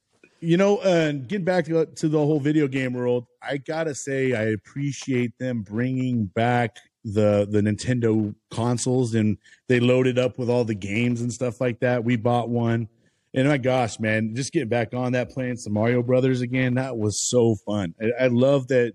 You 0.44 0.58
know, 0.58 0.80
and 0.82 1.28
getting 1.28 1.46
back 1.46 1.66
to, 1.66 1.86
to 1.86 2.10
the 2.10 2.18
whole 2.18 2.40
video 2.40 2.68
game 2.68 2.94
world, 2.94 3.28
I 3.44 3.58
gotta 3.58 3.94
say 3.94 4.34
I 4.34 4.46
appreciate 4.54 5.38
them 5.38 5.62
bringing 5.62 6.26
back 6.26 6.78
the 7.04 7.48
the 7.50 7.62
Nintendo 7.62 8.34
consoles 8.50 9.16
and 9.16 9.38
they 9.68 9.80
loaded 9.80 10.20
up 10.20 10.38
with 10.38 10.50
all 10.50 10.64
the 10.64 10.76
games 10.76 11.22
and 11.22 11.32
stuff 11.32 11.62
like 11.62 11.80
that. 11.80 12.04
We 12.04 12.16
bought 12.16 12.50
one. 12.50 12.88
And 13.34 13.48
my 13.48 13.58
gosh, 13.58 14.00
man, 14.00 14.36
just 14.36 14.52
getting 14.52 14.68
back 14.68 14.94
on 14.94 15.14
that 15.14 15.30
playing 15.30 15.58
some 15.58 15.74
Mario 15.74 16.04
Brothers 16.04 16.42
again, 16.42 16.74
that 16.76 16.98
was 16.98 17.30
so 17.30 17.56
fun. 17.66 17.94
I, 18.02 18.26
I 18.26 18.28
love 18.28 18.68
that 18.68 18.94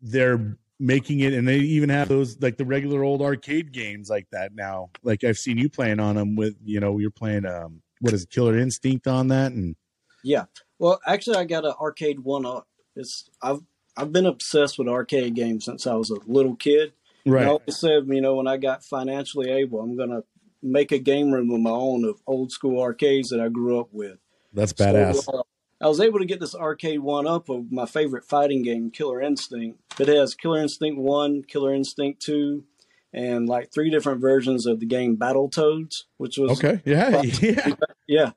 they're 0.00 0.56
making 0.78 1.20
it 1.20 1.32
and 1.32 1.46
they 1.46 1.58
even 1.58 1.88
have 1.88 2.08
those 2.08 2.40
like 2.40 2.56
the 2.56 2.64
regular 2.64 3.02
old 3.02 3.20
arcade 3.20 3.72
games 3.72 4.08
like 4.08 4.26
that 4.30 4.54
now. 4.54 4.90
Like 5.02 5.24
I've 5.24 5.38
seen 5.38 5.58
you 5.58 5.68
playing 5.68 5.98
on 5.98 6.14
them 6.14 6.36
with, 6.36 6.54
you 6.64 6.78
know, 6.78 6.98
you're 6.98 7.10
playing 7.10 7.46
um 7.46 7.82
what 8.00 8.14
is 8.14 8.22
it, 8.22 8.30
Killer 8.30 8.56
Instinct 8.56 9.06
on 9.08 9.28
that 9.28 9.52
and 9.52 9.74
Yeah. 10.22 10.44
Well, 10.78 11.00
actually 11.06 11.36
I 11.36 11.44
got 11.44 11.64
an 11.64 11.74
arcade 11.80 12.20
one 12.20 12.46
up. 12.46 12.66
It's 12.96 13.28
I've 13.42 13.60
I've 13.96 14.12
been 14.12 14.26
obsessed 14.26 14.78
with 14.78 14.88
arcade 14.88 15.34
games 15.34 15.64
since 15.64 15.86
I 15.86 15.94
was 15.94 16.10
a 16.10 16.18
little 16.26 16.54
kid. 16.54 16.92
Right. 17.26 17.44
I 17.44 17.48
always 17.48 17.78
said, 17.78 18.06
you 18.06 18.20
know, 18.20 18.36
when 18.36 18.46
I 18.46 18.56
got 18.56 18.84
financially 18.84 19.50
able, 19.50 19.80
I'm 19.80 19.96
going 19.96 20.10
to 20.10 20.24
make 20.62 20.92
a 20.92 20.98
game 20.98 21.30
room 21.32 21.50
of 21.50 21.60
my 21.60 21.70
own 21.70 22.04
of 22.04 22.20
old 22.26 22.52
school 22.52 22.80
arcades 22.80 23.30
that 23.30 23.40
I 23.40 23.48
grew 23.48 23.78
up 23.78 23.88
with. 23.92 24.18
That's 24.52 24.72
badass. 24.72 25.24
So, 25.24 25.40
uh, 25.40 25.42
I 25.80 25.88
was 25.88 26.00
able 26.00 26.18
to 26.18 26.24
get 26.24 26.40
this 26.40 26.54
arcade 26.54 27.00
one 27.00 27.26
up 27.26 27.48
of 27.48 27.70
my 27.70 27.86
favorite 27.86 28.24
fighting 28.24 28.62
game, 28.62 28.90
Killer 28.90 29.20
Instinct. 29.20 29.78
It 30.00 30.08
has 30.08 30.34
Killer 30.34 30.60
Instinct 30.60 30.98
1, 30.98 31.44
Killer 31.44 31.72
Instinct 31.72 32.20
2, 32.22 32.64
and 33.12 33.48
like 33.48 33.72
three 33.72 33.90
different 33.90 34.20
versions 34.20 34.66
of 34.66 34.80
the 34.80 34.86
game 34.86 35.16
Battletoads, 35.16 36.04
which 36.16 36.36
was 36.36 36.52
Okay. 36.62 36.80
Yeah. 36.84 37.22
Yeah. 37.40 37.74
Yeah. 38.06 38.30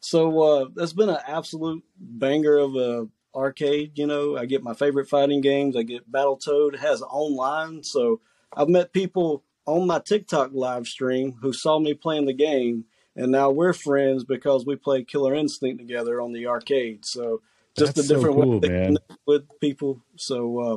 So 0.00 0.42
uh, 0.42 0.68
that's 0.74 0.92
been 0.92 1.08
an 1.08 1.18
absolute 1.26 1.84
banger 1.98 2.56
of 2.56 2.76
a 2.76 3.08
arcade. 3.34 3.98
You 3.98 4.06
know, 4.06 4.36
I 4.36 4.46
get 4.46 4.62
my 4.62 4.74
favorite 4.74 5.08
fighting 5.08 5.40
games. 5.40 5.76
I 5.76 5.82
get 5.82 6.10
Battletoad. 6.10 6.74
It 6.74 6.80
has 6.80 7.02
online, 7.02 7.82
so 7.82 8.20
I've 8.52 8.68
met 8.68 8.92
people 8.92 9.42
on 9.66 9.86
my 9.86 9.98
TikTok 9.98 10.50
live 10.52 10.86
stream 10.86 11.36
who 11.42 11.52
saw 11.52 11.78
me 11.78 11.92
playing 11.94 12.26
the 12.26 12.32
game, 12.32 12.84
and 13.14 13.32
now 13.32 13.50
we're 13.50 13.72
friends 13.72 14.24
because 14.24 14.64
we 14.64 14.76
play 14.76 15.04
Killer 15.04 15.34
Instinct 15.34 15.78
together 15.78 16.20
on 16.20 16.32
the 16.32 16.46
arcade. 16.46 17.04
So 17.04 17.42
just 17.76 17.96
That's 17.96 18.10
a 18.10 18.14
different 18.14 18.36
so 18.36 18.42
cool, 18.42 18.60
way 18.60 18.68
man. 18.68 18.98
with 19.26 19.44
people. 19.60 20.02
So, 20.16 20.58
uh, 20.60 20.76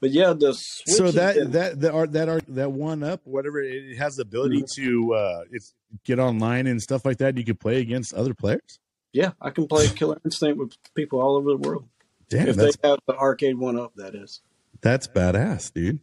but 0.00 0.10
yeah, 0.10 0.32
the 0.32 0.54
Switch 0.54 0.96
so 0.96 1.10
that 1.10 1.34
been, 1.34 1.50
that 1.52 1.80
that 1.80 1.92
art 1.92 2.12
that 2.12 2.28
art 2.28 2.44
that 2.48 2.72
one 2.72 3.02
up 3.02 3.20
whatever 3.24 3.60
it 3.62 3.96
has 3.96 4.16
the 4.16 4.22
ability 4.22 4.62
mm-hmm. 4.62 4.82
to 4.82 5.14
uh, 5.14 5.44
it's 5.50 5.74
get 6.04 6.18
online 6.18 6.66
and 6.66 6.82
stuff 6.82 7.04
like 7.04 7.18
that. 7.18 7.36
You 7.36 7.44
could 7.44 7.60
play 7.60 7.80
against 7.80 8.14
other 8.14 8.34
players. 8.34 8.78
Yeah, 9.12 9.32
I 9.40 9.50
can 9.50 9.68
play 9.68 9.86
Killer 9.88 10.20
Instinct 10.24 10.58
with 10.58 10.74
people 10.94 11.20
all 11.20 11.36
over 11.36 11.50
the 11.50 11.56
world. 11.56 11.88
Damn, 12.28 12.48
if 12.48 12.56
they 12.56 12.72
have 12.82 12.98
the 13.06 13.14
arcade 13.16 13.58
one 13.58 13.78
up, 13.78 13.92
that 13.96 14.14
is. 14.14 14.40
That's 14.80 15.06
badass, 15.06 15.72
dude. 15.72 16.00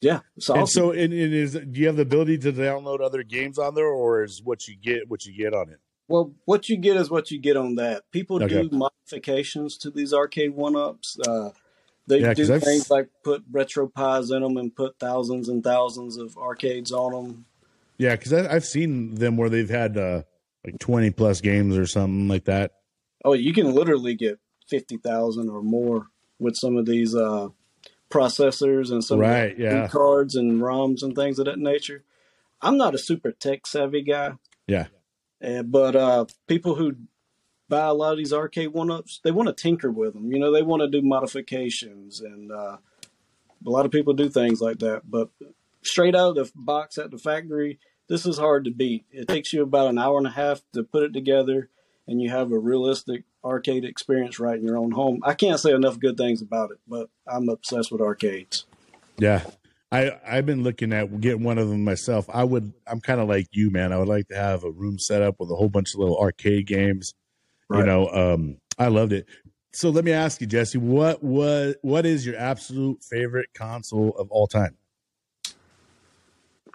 Yeah. 0.00 0.20
So 0.38 0.54
and 0.54 0.68
so, 0.68 0.90
it, 0.90 1.12
it 1.12 1.32
is. 1.32 1.54
Do 1.54 1.80
you 1.80 1.86
have 1.86 1.96
the 1.96 2.02
ability 2.02 2.38
to 2.38 2.52
download 2.52 3.00
other 3.00 3.22
games 3.22 3.58
on 3.58 3.74
there, 3.74 3.86
or 3.86 4.22
is 4.22 4.42
what 4.42 4.68
you 4.68 4.76
get 4.76 5.08
what 5.08 5.24
you 5.24 5.36
get 5.36 5.54
on 5.54 5.70
it? 5.70 5.80
Well, 6.08 6.34
what 6.44 6.68
you 6.68 6.76
get 6.76 6.96
is 6.96 7.10
what 7.10 7.30
you 7.30 7.40
get 7.40 7.56
on 7.56 7.76
that. 7.76 8.04
People 8.12 8.42
okay. 8.42 8.62
do 8.62 8.70
modifications 8.70 9.76
to 9.78 9.90
these 9.90 10.12
arcade 10.12 10.54
one 10.54 10.76
ups. 10.76 11.18
Uh, 11.26 11.50
they 12.06 12.20
yeah, 12.20 12.34
do 12.34 12.46
things 12.46 12.84
I've... 12.84 12.90
like 12.90 13.08
put 13.24 13.50
RetroPies 13.50 14.34
in 14.34 14.42
them 14.42 14.56
and 14.56 14.74
put 14.74 14.98
thousands 15.00 15.48
and 15.48 15.64
thousands 15.64 16.16
of 16.16 16.36
arcades 16.36 16.92
on 16.92 17.12
them. 17.12 17.46
Yeah, 17.98 18.16
because 18.16 18.32
I've 18.32 18.64
seen 18.64 19.14
them 19.14 19.36
where 19.36 19.48
they've 19.48 19.70
had. 19.70 19.96
Uh, 19.96 20.22
like 20.66 20.78
20 20.80 21.10
plus 21.12 21.40
games 21.40 21.78
or 21.78 21.86
something 21.86 22.28
like 22.28 22.44
that. 22.44 22.72
Oh, 23.24 23.32
you 23.32 23.54
can 23.54 23.72
literally 23.72 24.14
get 24.14 24.38
50,000 24.68 25.48
or 25.48 25.62
more 25.62 26.08
with 26.38 26.56
some 26.56 26.76
of 26.76 26.86
these 26.86 27.14
uh, 27.14 27.48
processors 28.10 28.90
and 28.90 29.02
some 29.02 29.20
right, 29.20 29.56
yeah. 29.56 29.86
cards 29.88 30.34
and 30.34 30.60
ROMs 30.60 31.02
and 31.02 31.14
things 31.14 31.38
of 31.38 31.46
that 31.46 31.58
nature. 31.58 32.04
I'm 32.60 32.76
not 32.76 32.94
a 32.94 32.98
super 32.98 33.30
tech 33.30 33.66
savvy 33.66 34.02
guy. 34.02 34.32
Yeah. 34.66 34.86
Uh, 35.42 35.62
but 35.62 35.94
uh, 35.94 36.26
people 36.48 36.74
who 36.74 36.96
buy 37.68 37.86
a 37.86 37.94
lot 37.94 38.12
of 38.12 38.18
these 38.18 38.32
arcade 38.32 38.72
one 38.72 38.90
ups, 38.90 39.20
they 39.22 39.30
want 39.30 39.48
to 39.48 39.52
tinker 39.52 39.90
with 39.90 40.14
them. 40.14 40.32
You 40.32 40.38
know, 40.38 40.52
they 40.52 40.62
want 40.62 40.80
to 40.80 40.88
do 40.88 41.02
modifications, 41.02 42.20
and 42.20 42.50
uh, 42.50 42.78
a 43.64 43.70
lot 43.70 43.84
of 43.84 43.92
people 43.92 44.14
do 44.14 44.28
things 44.28 44.60
like 44.60 44.78
that. 44.78 45.02
But 45.08 45.28
straight 45.86 46.14
out 46.14 46.36
of 46.36 46.46
the 46.46 46.52
box 46.54 46.98
at 46.98 47.10
the 47.10 47.18
factory, 47.18 47.78
this 48.08 48.26
is 48.26 48.38
hard 48.38 48.64
to 48.64 48.70
beat. 48.70 49.04
It 49.10 49.28
takes 49.28 49.52
you 49.52 49.62
about 49.62 49.90
an 49.90 49.98
hour 49.98 50.18
and 50.18 50.26
a 50.26 50.30
half 50.30 50.62
to 50.74 50.82
put 50.82 51.02
it 51.02 51.12
together, 51.12 51.70
and 52.06 52.20
you 52.20 52.30
have 52.30 52.52
a 52.52 52.58
realistic 52.58 53.24
arcade 53.44 53.84
experience 53.84 54.38
right 54.38 54.58
in 54.58 54.64
your 54.64 54.76
own 54.76 54.92
home. 54.92 55.20
I 55.24 55.34
can't 55.34 55.60
say 55.60 55.72
enough 55.72 55.98
good 55.98 56.16
things 56.16 56.42
about 56.42 56.70
it, 56.70 56.78
but 56.86 57.08
I'm 57.26 57.48
obsessed 57.48 57.90
with 57.92 58.00
arcades. 58.00 58.66
Yeah. 59.18 59.44
I, 59.92 60.18
I've 60.26 60.46
been 60.46 60.64
looking 60.64 60.92
at 60.92 61.20
getting 61.20 61.44
one 61.44 61.58
of 61.58 61.68
them 61.68 61.84
myself. 61.84 62.26
I 62.28 62.42
would, 62.42 62.72
I'm 62.88 63.00
kind 63.00 63.20
of 63.20 63.28
like 63.28 63.46
you, 63.52 63.70
man. 63.70 63.92
I 63.92 63.98
would 63.98 64.08
like 64.08 64.26
to 64.28 64.34
have 64.34 64.64
a 64.64 64.70
room 64.70 64.98
set 64.98 65.22
up 65.22 65.36
with 65.38 65.48
a 65.50 65.54
whole 65.54 65.68
bunch 65.68 65.94
of 65.94 66.00
little 66.00 66.18
arcade 66.18 66.66
games. 66.66 67.14
Right. 67.68 67.80
You 67.80 67.86
know, 67.86 68.08
um, 68.08 68.58
I 68.78 68.88
loved 68.88 69.12
it. 69.12 69.26
So 69.72 69.90
let 69.90 70.04
me 70.04 70.10
ask 70.10 70.40
you, 70.40 70.46
Jesse, 70.48 70.78
what 70.78 71.22
was, 71.22 71.76
what 71.82 72.04
is 72.04 72.26
your 72.26 72.36
absolute 72.36 73.02
favorite 73.04 73.50
console 73.54 74.10
of 74.18 74.28
all 74.30 74.48
time? 74.48 74.76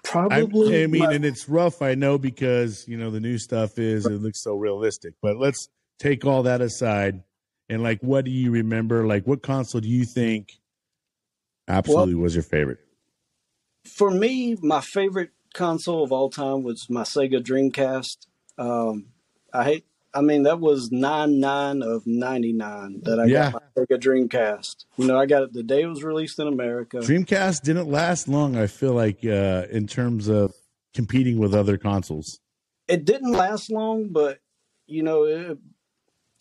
Probably. 0.04 0.82
I, 0.82 0.84
I 0.84 0.88
mean, 0.88 1.04
my... 1.04 1.14
and 1.14 1.26
it's 1.26 1.48
rough, 1.48 1.82
I 1.82 1.96
know, 1.96 2.18
because 2.18 2.88
you 2.88 2.98
know 2.98 3.12
the 3.12 3.20
new 3.20 3.38
stuff 3.38 3.78
is 3.78 4.06
it 4.06 4.22
looks 4.22 4.42
so 4.42 4.56
realistic. 4.56 5.14
But 5.22 5.38
let's 5.38 5.68
take 6.00 6.26
all 6.26 6.44
that 6.44 6.62
aside 6.62 7.24
and 7.70 7.84
like, 7.84 8.02
what 8.02 8.26
do 8.26 8.32
you 8.32 8.52
remember? 8.52 9.08
Like, 9.08 9.26
what 9.26 9.42
console 9.42 9.80
do 9.80 9.88
you 9.88 10.04
think 10.04 10.60
absolutely 11.68 12.16
well, 12.16 12.24
was 12.24 12.36
your 12.36 12.44
favorite? 12.44 12.80
For 13.86 14.12
me, 14.12 14.58
my 14.62 14.82
favorite 14.82 15.32
console 15.54 16.04
of 16.04 16.12
all 16.12 16.30
time 16.30 16.64
was 16.64 16.88
my 16.90 17.04
Sega 17.04 17.42
Dreamcast. 17.42 18.28
Um, 18.58 19.08
I 19.54 19.64
hate 19.64 19.86
I 20.14 20.22
mean, 20.22 20.44
that 20.44 20.60
was 20.60 20.92
nine 20.92 21.40
nine 21.40 21.82
of 21.82 22.06
ninety 22.06 22.52
nine 22.52 23.02
that 23.04 23.20
I 23.20 23.26
yeah. 23.26 23.52
got 23.52 23.64
my 23.76 23.84
Sega 23.84 24.00
Dreamcast. 24.00 24.86
You 24.98 25.08
know, 25.08 25.18
I 25.18 25.26
got 25.26 25.44
it 25.44 25.54
the 25.54 25.64
day 25.64 25.84
it 25.84 25.88
was 25.88 26.04
released 26.04 26.40
in 26.40 26.48
America. 26.48 26.98
Dreamcast 26.98 27.62
didn't 27.62 27.90
last 27.90 28.28
long. 28.28 28.58
I 28.58 28.68
feel 28.68 28.94
like 28.94 29.24
uh, 29.24 29.68
in 29.72 29.88
terms 29.88 30.28
of 30.28 30.54
competing 30.94 31.40
with 31.40 31.56
other 31.56 31.78
consoles, 31.78 32.40
it 32.88 33.06
didn't 33.06 33.32
last 33.32 33.72
long. 33.72 34.10
But 34.10 34.40
you 34.86 35.02
know, 35.04 35.24
it, 35.24 35.58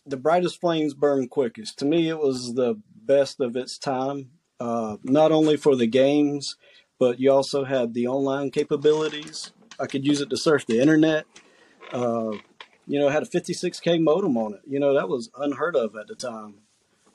the 0.04 0.16
brightest 0.16 0.60
flames 0.60 0.94
burn 0.94 1.28
quickest. 1.28 1.78
To 1.78 1.84
me, 1.84 2.08
it 2.08 2.18
was 2.18 2.54
the 2.54 2.80
best 2.94 3.40
of 3.40 3.56
its 3.56 3.78
time. 3.78 4.30
Uh, 4.58 4.96
not 5.04 5.32
only 5.32 5.56
for 5.56 5.74
the 5.74 5.86
games, 5.86 6.56
but 6.98 7.18
you 7.18 7.32
also 7.32 7.64
had 7.64 7.94
the 7.94 8.08
online 8.08 8.50
capabilities. 8.50 9.52
I 9.78 9.86
could 9.86 10.04
use 10.04 10.20
it 10.20 10.28
to 10.30 10.36
surf 10.36 10.66
the 10.66 10.80
internet. 10.80 11.24
Uh, 11.92 12.32
you 12.90 12.98
know, 12.98 13.08
had 13.08 13.22
a 13.22 13.26
56k 13.26 14.02
modem 14.02 14.36
on 14.36 14.54
it. 14.54 14.62
You 14.66 14.80
know, 14.80 14.94
that 14.94 15.08
was 15.08 15.30
unheard 15.38 15.76
of 15.76 15.94
at 15.94 16.08
the 16.08 16.16
time. 16.16 16.54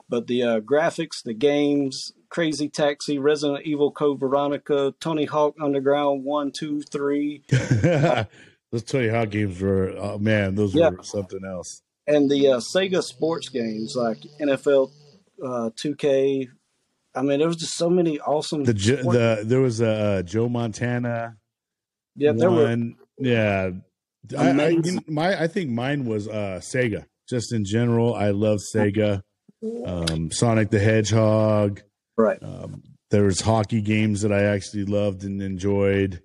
But 0.08 0.26
the 0.26 0.42
uh, 0.42 0.60
graphics, 0.60 1.22
the 1.22 1.34
games, 1.34 2.14
Crazy 2.30 2.70
Taxi, 2.70 3.18
Resident 3.18 3.66
Evil 3.66 3.90
Code 3.90 4.18
Veronica, 4.18 4.94
Tony 5.00 5.26
Hawk 5.26 5.54
Underground 5.60 6.24
one, 6.24 6.50
two, 6.50 6.80
three. 6.80 7.42
those 7.50 8.84
Tony 8.86 9.08
Hawk 9.08 9.28
games 9.28 9.60
were, 9.60 9.90
oh 9.98 10.18
man, 10.18 10.54
those 10.54 10.74
yeah. 10.74 10.88
were 10.88 11.02
something 11.02 11.44
else. 11.44 11.82
And 12.06 12.30
the 12.30 12.52
uh, 12.52 12.56
Sega 12.60 13.02
sports 13.02 13.50
games 13.50 13.94
like 13.96 14.18
NFL 14.40 14.92
uh, 15.44 15.70
2K. 15.76 16.48
I 17.14 17.22
mean, 17.22 17.38
there 17.38 17.48
was 17.48 17.58
just 17.58 17.76
so 17.76 17.90
many 17.90 18.18
awesome. 18.20 18.64
The, 18.64 18.72
the 18.72 19.42
there 19.44 19.60
was 19.60 19.82
a 19.82 19.90
uh, 19.90 20.22
Joe 20.22 20.48
Montana. 20.48 21.36
Yeah, 22.14 22.32
there 22.32 22.50
one. 22.50 22.96
were. 23.18 23.26
Yeah, 23.26 23.70
I, 24.36 24.50
I, 24.50 24.76
my 25.08 25.42
I 25.42 25.46
think 25.46 25.70
mine 25.70 26.04
was 26.06 26.28
uh, 26.28 26.60
Sega. 26.62 27.06
Just 27.28 27.52
in 27.52 27.64
general, 27.64 28.14
I 28.14 28.30
love 28.30 28.60
Sega. 28.74 29.22
Um, 29.84 30.30
Sonic 30.30 30.70
the 30.70 30.78
Hedgehog. 30.78 31.82
Right. 32.16 32.40
Um, 32.42 32.82
there 33.10 33.24
was 33.24 33.40
hockey 33.40 33.80
games 33.82 34.22
that 34.22 34.32
I 34.32 34.44
actually 34.44 34.84
loved 34.84 35.24
and 35.24 35.42
enjoyed. 35.42 36.22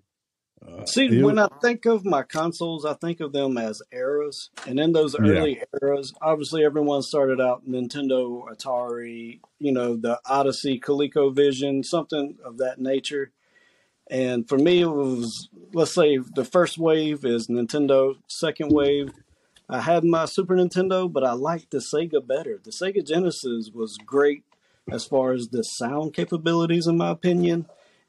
Uh, 0.66 0.86
See, 0.86 1.06
it- 1.08 1.24
when 1.24 1.40
I 1.40 1.48
think 1.62 1.86
of 1.86 2.06
my 2.06 2.22
consoles, 2.24 2.86
I 2.86 2.94
think 2.94 3.20
of 3.20 3.34
them 3.34 3.58
as 3.58 3.82
eras. 3.92 4.52
And 4.68 4.80
in 4.80 4.92
those 4.92 5.16
Yeah. 5.16 5.32
early 5.32 5.62
eras, 5.82 6.14
obviously 6.22 6.64
everyone 6.64 7.02
started 7.02 7.42
out 7.42 7.68
Nintendo, 7.68 8.44
Atari, 8.48 9.40
you 9.60 9.72
know, 9.72 9.96
the 9.96 10.20
Odyssey, 10.28 10.80
ColecoVision, 10.80 11.84
something 11.84 12.38
of 12.46 12.58
that 12.60 12.80
nature. 12.80 13.32
And 14.12 14.48
for 14.48 14.58
me, 14.58 14.82
it 14.82 14.88
was, 14.88 15.50
let's 15.74 15.96
say, 15.96 16.20
the 16.36 16.46
first 16.46 16.78
wave 16.78 17.26
is 17.26 17.48
Nintendo, 17.48 18.18
second 18.28 18.72
wave. 18.72 19.12
I 19.68 19.82
had 19.82 20.04
my 20.04 20.26
Super 20.26 20.56
Nintendo, 20.56 21.12
but 21.12 21.24
I 21.24 21.32
liked 21.32 21.72
the 21.72 21.78
Sega 21.78 22.26
better. 22.26 22.60
The 22.62 22.72
Sega 22.72 23.08
Genesis 23.08 23.72
was 23.74 23.98
great 23.98 24.44
as 24.92 25.06
far 25.06 25.32
as 25.32 25.48
the 25.48 25.64
sound 25.64 26.14
capabilities, 26.14 26.86
in 26.86 26.98
my 26.98 27.10
opinion 27.10 27.66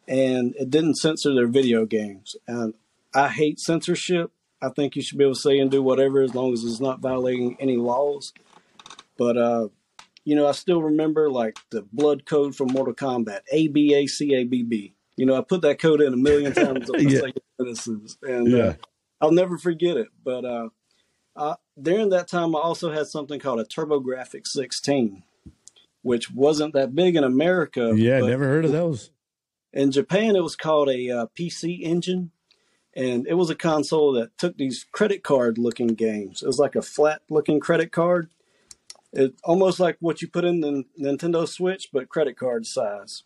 and 0.09 0.55
it 0.57 0.71
didn't 0.71 0.97
censor 0.97 1.35
their 1.35 1.47
video 1.47 1.87
games. 1.87 2.37
And 2.47 2.75
I 3.15 3.29
hate 3.29 3.61
censorship. 3.61 4.33
I 4.61 4.69
think 4.71 4.97
you 4.97 5.03
should 5.03 5.19
be 5.19 5.25
able 5.25 5.35
to 5.35 5.41
say 5.41 5.59
and 5.59 5.71
do 5.71 5.83
whatever 5.83 6.23
as 6.23 6.35
long 6.35 6.53
as 6.53 6.65
it's 6.65 6.81
not 6.81 7.01
violating 7.01 7.57
any 7.61 7.77
laws. 7.77 8.33
But 9.17 9.37
uh, 9.37 9.69
you 10.25 10.37
know, 10.37 10.47
I 10.47 10.53
still 10.53 10.83
remember 10.83 11.31
like 11.31 11.59
the 11.71 11.83
blood 11.93 12.27
code 12.27 12.55
from 12.55 12.69
Mortal 12.69 12.95
Kombat, 12.95 13.41
A 13.51 13.69
B 13.69 13.95
A 13.95 14.07
C 14.07 14.35
A 14.35 14.45
B 14.45 14.63
B. 14.63 14.95
You 15.17 15.27
know, 15.27 15.37
I 15.37 15.43
put 15.43 15.63
that 15.63 15.81
code 15.81 16.01
in 16.01 16.13
a 16.13 16.17
million 16.17 16.53
times 16.55 16.89
on 16.91 16.99
the 16.99 17.11
Yeah. 17.11 17.21
Sega 17.21 17.39
Genesis, 17.61 18.19
and 18.23 18.49
yeah. 18.51 18.59
uh, 18.65 18.75
I'll 19.21 19.33
never 19.33 19.59
forget 19.59 19.97
it. 19.97 20.09
But 20.25 20.45
uh, 20.45 20.69
uh, 21.37 21.57
during 21.81 22.11
that 22.11 22.29
time, 22.29 22.55
I 22.57 22.61
also 22.61 22.91
had 22.93 23.07
something 23.07 23.39
called 23.41 23.61
a 23.61 23.65
TurboGrafx 23.65 24.47
16, 24.49 25.23
which 26.03 26.31
wasn't 26.31 26.75
that 26.75 26.95
big 26.95 27.17
in 27.17 27.25
America. 27.25 27.93
Yeah, 27.95 28.21
never 28.21 28.47
heard 28.47 28.65
of 28.65 28.73
those. 28.73 29.11
in 29.73 29.91
Japan, 29.91 30.35
it 30.37 30.43
was 30.43 30.57
called 30.57 30.89
a 30.89 31.11
uh, 31.11 31.27
PC 31.39 31.81
Engine, 31.83 32.31
and 32.95 33.27
it 33.27 33.35
was 33.35 33.49
a 33.51 33.55
console 33.55 34.13
that 34.13 34.37
took 34.39 34.57
these 34.57 34.85
credit 34.93 35.23
card 35.23 35.57
looking 35.59 35.89
games. 35.89 36.43
It 36.43 36.47
was 36.47 36.59
like 36.59 36.75
a 36.75 36.83
flat 36.83 37.23
looking 37.31 37.61
credit 37.61 37.93
card. 37.93 38.29
It 39.15 39.35
almost 39.45 39.79
like 39.79 39.99
what 40.01 40.23
you 40.23 40.29
put 40.29 40.45
in 40.45 40.61
the 40.61 40.85
Nintendo 40.99 41.47
Switch, 41.47 41.89
but 41.93 42.09
credit 42.09 42.37
card 42.39 42.67
size. 42.67 43.25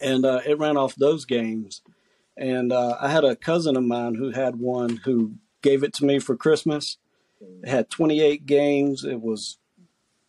And 0.00 0.24
uh, 0.24 0.40
it 0.46 0.58
ran 0.58 0.76
off 0.76 0.94
those 0.96 1.24
games. 1.24 1.82
And 2.36 2.72
uh, 2.72 2.96
I 3.00 3.10
had 3.10 3.24
a 3.24 3.36
cousin 3.36 3.76
of 3.76 3.84
mine 3.84 4.14
who 4.14 4.30
had 4.30 4.56
one 4.56 4.96
who 5.04 5.34
gave 5.62 5.82
it 5.82 5.92
to 5.94 6.04
me 6.04 6.18
for 6.18 6.36
Christmas. 6.36 6.96
It 7.62 7.68
had 7.68 7.90
28 7.90 8.46
games. 8.46 9.04
It 9.04 9.20
was 9.20 9.58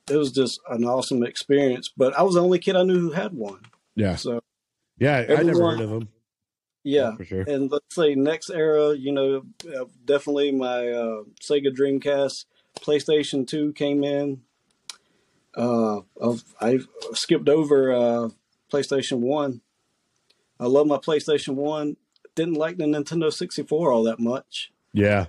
it 0.09 0.17
was 0.17 0.31
just 0.31 0.59
an 0.69 0.83
awesome 0.83 1.23
experience. 1.23 1.89
But 1.95 2.13
I 2.17 2.23
was 2.23 2.35
the 2.35 2.41
only 2.41 2.59
kid 2.59 2.75
I 2.75 2.83
knew 2.83 2.99
who 2.99 3.11
had 3.11 3.33
one. 3.33 3.61
Yeah, 3.95 4.15
So 4.15 4.41
yeah. 4.97 5.25
I 5.29 5.43
never 5.43 5.71
heard 5.71 5.79
of 5.81 5.89
them. 5.89 6.09
yeah, 6.83 7.15
for 7.15 7.23
sure. 7.23 7.41
and 7.47 7.71
let's 7.71 7.95
say 7.95 8.15
next 8.15 8.49
era, 8.49 8.93
you 8.95 9.11
know, 9.11 9.43
uh, 9.67 9.85
definitely 10.03 10.51
my 10.51 10.89
uh, 10.89 11.23
Sega 11.41 11.67
Dreamcast, 11.73 12.45
PlayStation 12.79 13.47
Two 13.47 13.71
came 13.73 14.03
in. 14.03 14.41
Uh, 15.55 16.01
I 16.59 16.79
skipped 17.13 17.49
over 17.49 17.91
uh, 17.91 18.29
PlayStation 18.71 19.19
One. 19.19 19.61
I 20.59 20.65
love 20.67 20.87
my 20.87 20.97
PlayStation 20.97 21.55
One. 21.55 21.97
Didn't 22.35 22.55
like 22.55 22.77
the 22.77 22.85
Nintendo 22.85 23.31
sixty 23.31 23.63
four 23.63 23.91
all 23.91 24.03
that 24.03 24.19
much. 24.19 24.71
Yeah, 24.93 25.25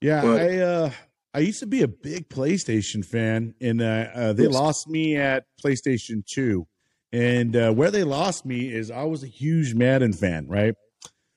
yeah. 0.00 0.22
But- 0.22 0.40
I 0.40 0.58
uh, 0.58 0.90
I 1.32 1.38
used 1.40 1.60
to 1.60 1.66
be 1.66 1.82
a 1.82 1.88
big 1.88 2.28
PlayStation 2.28 3.04
fan, 3.04 3.54
and 3.60 3.80
uh, 3.80 4.06
uh, 4.14 4.32
they 4.32 4.48
lost 4.48 4.88
me 4.88 5.16
at 5.16 5.44
PlayStation 5.64 6.24
Two. 6.26 6.66
And 7.12 7.56
uh, 7.56 7.72
where 7.72 7.90
they 7.90 8.04
lost 8.04 8.46
me 8.46 8.72
is 8.72 8.90
I 8.90 9.02
was 9.02 9.24
a 9.24 9.26
huge 9.26 9.74
Madden 9.74 10.12
fan, 10.12 10.46
right? 10.46 10.74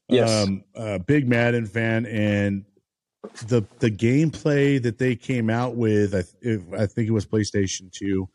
Yes. 0.08 0.30
um, 0.30 0.64
a 0.76 1.00
big 1.00 1.28
Madden 1.28 1.66
fan, 1.66 2.06
and 2.06 2.66
the 3.48 3.64
the 3.80 3.90
gameplay 3.90 4.82
that 4.82 4.98
they 4.98 5.16
came 5.16 5.50
out 5.50 5.76
with, 5.76 6.14
I, 6.14 6.24
if, 6.42 6.62
I 6.78 6.86
think 6.86 7.08
it 7.08 7.12
was 7.12 7.26
PlayStation 7.26 7.92
Two, 7.92 8.30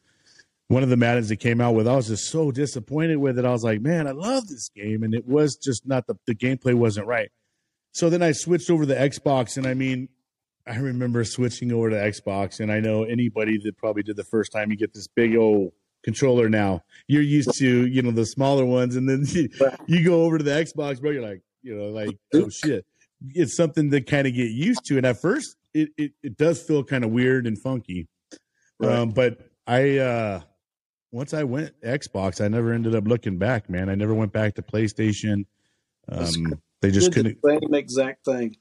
one 0.68 0.82
of 0.82 0.90
the 0.90 0.96
Maddens 0.96 1.28
that 1.30 1.36
came 1.36 1.60
out 1.60 1.74
with. 1.74 1.88
I 1.88 1.96
was 1.96 2.08
just 2.08 2.30
so 2.30 2.50
disappointed 2.50 3.16
with 3.16 3.38
it. 3.38 3.44
I 3.44 3.50
was 3.50 3.64
like, 3.64 3.80
man, 3.80 4.06
I 4.06 4.12
love 4.12 4.46
this 4.48 4.68
game, 4.68 5.02
and 5.02 5.14
it 5.14 5.26
was 5.26 5.56
just 5.56 5.86
not 5.86 6.06
the 6.06 6.14
the 6.26 6.34
gameplay 6.34 6.74
wasn't 6.74 7.06
right. 7.06 7.30
So 7.92 8.10
then 8.10 8.22
I 8.22 8.32
switched 8.32 8.70
over 8.70 8.84
to 8.84 8.86
the 8.86 8.94
Xbox, 8.94 9.56
and 9.56 9.66
I 9.66 9.74
mean, 9.74 10.08
I 10.66 10.76
remember 10.76 11.24
switching 11.24 11.72
over 11.72 11.90
to 11.90 11.96
Xbox, 11.96 12.60
and 12.60 12.70
I 12.70 12.80
know 12.80 13.04
anybody 13.04 13.58
that 13.64 13.76
probably 13.78 14.02
did 14.02 14.16
the 14.16 14.24
first 14.24 14.52
time 14.52 14.70
you 14.70 14.76
get 14.76 14.92
this 14.92 15.08
big 15.08 15.34
old 15.34 15.72
controller 16.04 16.48
now. 16.48 16.84
You're 17.06 17.22
used 17.22 17.54
to, 17.58 17.86
you 17.86 18.02
know, 18.02 18.10
the 18.10 18.26
smaller 18.26 18.64
ones, 18.64 18.94
and 18.94 19.08
then 19.08 19.24
you, 19.26 19.48
you 19.86 20.04
go 20.04 20.24
over 20.24 20.38
to 20.38 20.44
the 20.44 20.50
Xbox, 20.50 21.00
bro. 21.00 21.10
You're 21.10 21.22
like, 21.22 21.42
you 21.62 21.74
know, 21.76 21.88
like, 21.88 22.16
oh 22.34 22.48
shit. 22.50 22.84
It's 23.30 23.56
something 23.56 23.90
to 23.90 24.00
kind 24.00 24.28
of 24.28 24.34
get 24.34 24.50
used 24.50 24.84
to. 24.86 24.96
And 24.96 25.04
at 25.04 25.20
first, 25.20 25.56
it, 25.74 25.88
it, 25.96 26.12
it 26.22 26.36
does 26.36 26.62
feel 26.62 26.84
kind 26.84 27.02
of 27.02 27.10
weird 27.10 27.48
and 27.48 27.58
funky. 27.58 28.06
Right. 28.78 28.96
Um, 28.96 29.10
but 29.10 29.40
I, 29.66 29.98
uh, 29.98 30.40
once 31.12 31.32
I 31.34 31.44
went 31.44 31.78
Xbox, 31.82 32.44
I 32.44 32.48
never 32.48 32.72
ended 32.72 32.94
up 32.94 33.04
looking 33.06 33.38
back, 33.38 33.68
man. 33.70 33.88
I 33.88 33.94
never 33.94 34.14
went 34.14 34.32
back 34.32 34.54
to 34.54 34.62
PlayStation. 34.62 35.46
Um, 36.08 36.60
they 36.80 36.90
just 36.90 37.12
couldn't. 37.12 37.38
same 37.44 37.74
exact 37.74 38.24
thing. 38.24 38.56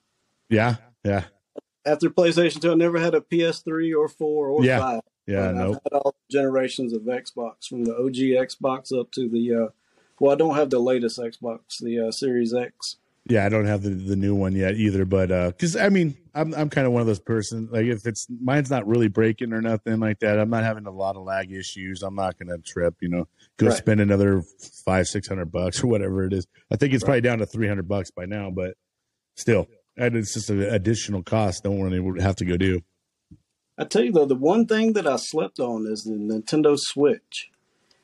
Yeah. 0.50 0.76
Yeah. 1.04 1.26
After 1.86 2.10
PlayStation 2.10 2.62
Two, 2.62 2.72
I 2.72 2.76
never 2.76 3.00
had 3.00 3.16
a 3.16 3.22
PS3 3.22 3.94
or 3.98 4.08
four 4.10 4.48
or 4.50 4.64
Yeah. 4.64 4.80
five. 4.80 5.02
Yeah. 5.26 5.50
I've 5.50 5.56
Nope. 5.56 5.82
had 5.84 5.94
all 5.94 6.16
generations 6.30 6.94
of 6.94 7.04
Xbox, 7.04 7.68
from 7.68 7.84
the 7.86 7.96
OG 7.96 8.32
Xbox 8.34 8.98
up 8.98 9.12
to 9.12 9.28
the. 9.30 9.54
Uh, 9.54 9.68
well, 10.20 10.32
I 10.32 10.36
don't 10.36 10.56
have 10.56 10.70
the 10.70 10.80
latest 10.80 11.20
Xbox, 11.20 11.80
the 11.80 12.08
uh, 12.08 12.12
Series 12.12 12.54
X. 12.54 12.98
Yeah, 13.30 13.46
I 13.46 13.50
don't 13.50 13.66
have 13.66 13.84
the, 13.84 13.90
the 13.90 14.16
new 14.16 14.34
one 14.36 14.54
yet 14.56 14.76
either, 14.76 15.04
but 15.04 15.32
uh 15.32 15.52
'cause 15.52 15.76
I 15.76 15.90
mean, 15.90 16.16
I'm 16.34 16.54
I'm 16.54 16.70
kind 16.70 16.88
of 16.88 16.94
one 16.94 17.02
of 17.02 17.08
those 17.08 17.20
person 17.20 17.68
like 17.72 17.86
if 17.86 18.06
it's 18.06 18.26
mine's 18.30 18.70
not 18.70 18.88
really 18.88 19.10
breaking 19.10 19.52
or 19.54 19.62
nothing 19.62 20.00
like 20.00 20.20
that, 20.20 20.40
I'm 20.40 20.50
not 20.50 20.64
having 20.64 20.86
a 20.86 20.92
lot 20.92 21.18
of 21.18 21.24
lag 21.24 21.52
issues. 21.52 22.04
I'm 22.04 22.16
not 22.16 22.38
gonna 22.40 22.58
trip, 22.60 22.96
you 23.02 23.10
know, 23.10 23.28
go 23.58 23.68
Right. 23.68 23.76
spend 23.76 24.00
another 24.00 24.44
five 24.86 25.08
six 25.08 25.28
hundred 25.28 25.52
bucks 25.52 25.84
or 25.84 25.88
whatever 25.88 26.24
it 26.24 26.32
is. 26.32 26.48
I 26.72 26.78
think 26.78 26.94
it's 26.94 27.04
probably 27.04 27.22
down 27.22 27.40
to 27.40 27.46
three 27.46 27.68
hundred 27.68 27.88
bucks 27.90 28.12
by 28.12 28.26
now, 28.26 28.50
but 28.50 28.76
still, 29.36 29.68
and 29.98 30.16
it's 30.16 30.34
just 30.34 30.50
an 30.50 30.62
additional 30.62 31.22
cost. 31.24 31.64
Don't 31.64 31.78
want 31.80 31.92
really 31.92 32.22
have 32.22 32.38
to 32.38 32.46
go 32.46 32.56
do. 32.56 32.82
I 33.78 33.84
tell 33.84 34.04
you 34.04 34.12
though, 34.14 34.26
the 34.26 34.36
one 34.36 34.68
thing 34.68 34.94
that 34.94 35.06
I 35.06 35.18
slept 35.18 35.60
on 35.60 35.86
is 35.86 36.04
the 36.04 36.14
Nintendo 36.14 36.78
Switch. 36.80 37.50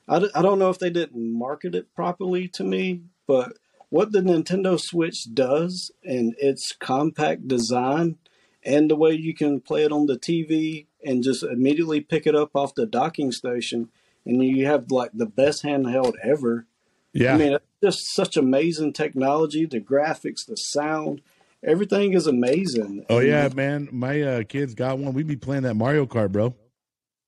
I, 0.06 0.18
d- 0.18 0.30
I 0.34 0.42
don't 0.42 0.58
know 0.58 0.68
if 0.68 0.78
they 0.78 0.90
didn't 0.90 1.32
market 1.38 1.74
it 1.74 1.94
properly 1.94 2.46
to 2.48 2.62
me, 2.62 3.04
but 3.26 3.54
what 3.94 4.10
the 4.10 4.18
Nintendo 4.18 4.76
Switch 4.76 5.32
does 5.32 5.92
and 6.02 6.34
its 6.38 6.72
compact 6.80 7.46
design 7.46 8.16
and 8.64 8.90
the 8.90 8.96
way 8.96 9.12
you 9.12 9.32
can 9.32 9.60
play 9.60 9.84
it 9.84 9.92
on 9.92 10.06
the 10.06 10.18
TV 10.18 10.86
and 11.04 11.22
just 11.22 11.44
immediately 11.44 12.00
pick 12.00 12.26
it 12.26 12.34
up 12.34 12.56
off 12.56 12.74
the 12.74 12.86
docking 12.86 13.30
station 13.30 13.90
and 14.26 14.42
you 14.42 14.66
have 14.66 14.90
like 14.90 15.12
the 15.14 15.26
best 15.26 15.62
handheld 15.62 16.14
ever. 16.24 16.66
Yeah, 17.12 17.34
I 17.34 17.38
mean, 17.38 17.52
it's 17.52 17.64
just 17.80 18.14
such 18.16 18.36
amazing 18.36 18.94
technology, 18.94 19.64
the 19.64 19.78
graphics, 19.80 20.44
the 20.44 20.56
sound, 20.56 21.22
everything 21.62 22.14
is 22.14 22.26
amazing. 22.26 23.06
oh 23.08 23.18
And, 23.18 23.28
yeah, 23.28 23.48
man. 23.54 23.88
My 23.92 24.20
uh, 24.20 24.42
kids 24.42 24.74
got 24.74 24.98
one. 24.98 25.14
We'd 25.14 25.28
be 25.28 25.36
playing 25.36 25.62
that 25.62 25.74
Mario 25.74 26.04
Kart, 26.04 26.32
bro. 26.32 26.56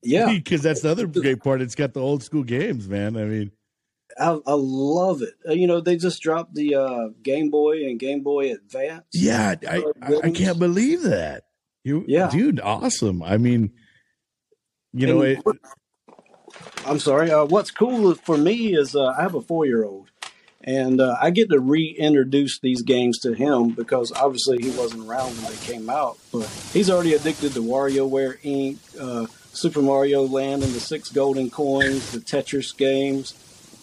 yeah. 0.02 0.32
because 0.32 0.62
that's 0.62 0.80
the 0.80 0.90
other 0.90 1.06
great 1.06 1.44
part. 1.44 1.62
It's 1.62 1.76
got 1.76 1.94
the 1.94 2.00
old 2.00 2.24
school 2.24 2.42
games, 2.42 2.88
man. 2.88 3.16
I 3.16 3.22
mean, 3.22 3.52
I, 4.18 4.30
I 4.46 4.52
love 4.54 5.22
it. 5.22 5.34
Uh, 5.48 5.52
you 5.52 5.66
know, 5.66 5.80
they 5.80 5.96
just 5.96 6.22
dropped 6.22 6.54
the 6.54 6.74
uh, 6.74 7.08
Game 7.22 7.50
Boy 7.50 7.84
and 7.86 7.98
Game 7.98 8.22
Boy 8.22 8.52
Advance. 8.52 9.04
Yeah, 9.12 9.54
I, 9.68 9.84
I, 10.02 10.20
I 10.24 10.30
can't 10.30 10.58
believe 10.58 11.02
that. 11.02 11.44
You, 11.84 12.04
Yeah. 12.08 12.28
dude, 12.30 12.60
awesome. 12.60 13.22
I 13.22 13.36
mean, 13.36 13.72
you 14.92 15.06
know, 15.06 15.20
it, 15.20 15.38
I'm 16.84 16.98
sorry. 16.98 17.30
Uh, 17.30 17.44
what's 17.44 17.70
cool 17.70 18.14
for 18.14 18.36
me 18.36 18.74
is 18.74 18.96
uh, 18.96 19.14
I 19.18 19.22
have 19.22 19.34
a 19.34 19.40
four 19.42 19.66
year 19.66 19.84
old, 19.84 20.08
and 20.62 21.00
uh, 21.00 21.16
I 21.20 21.30
get 21.30 21.50
to 21.50 21.60
reintroduce 21.60 22.58
these 22.60 22.82
games 22.82 23.18
to 23.20 23.34
him 23.34 23.70
because 23.70 24.12
obviously 24.12 24.58
he 24.62 24.70
wasn't 24.70 25.06
around 25.08 25.36
when 25.36 25.52
they 25.52 25.58
came 25.58 25.90
out. 25.90 26.18
But 26.32 26.46
he's 26.72 26.88
already 26.90 27.14
addicted 27.14 27.52
to 27.54 27.60
WarioWare 27.62 28.40
Inc., 28.42 28.78
uh, 28.98 29.26
Super 29.52 29.82
Mario 29.82 30.22
Land 30.26 30.62
and 30.62 30.72
the 30.72 30.80
Six 30.80 31.10
Golden 31.12 31.50
Coins, 31.50 32.12
the 32.12 32.18
Tetris 32.18 32.76
games, 32.76 33.34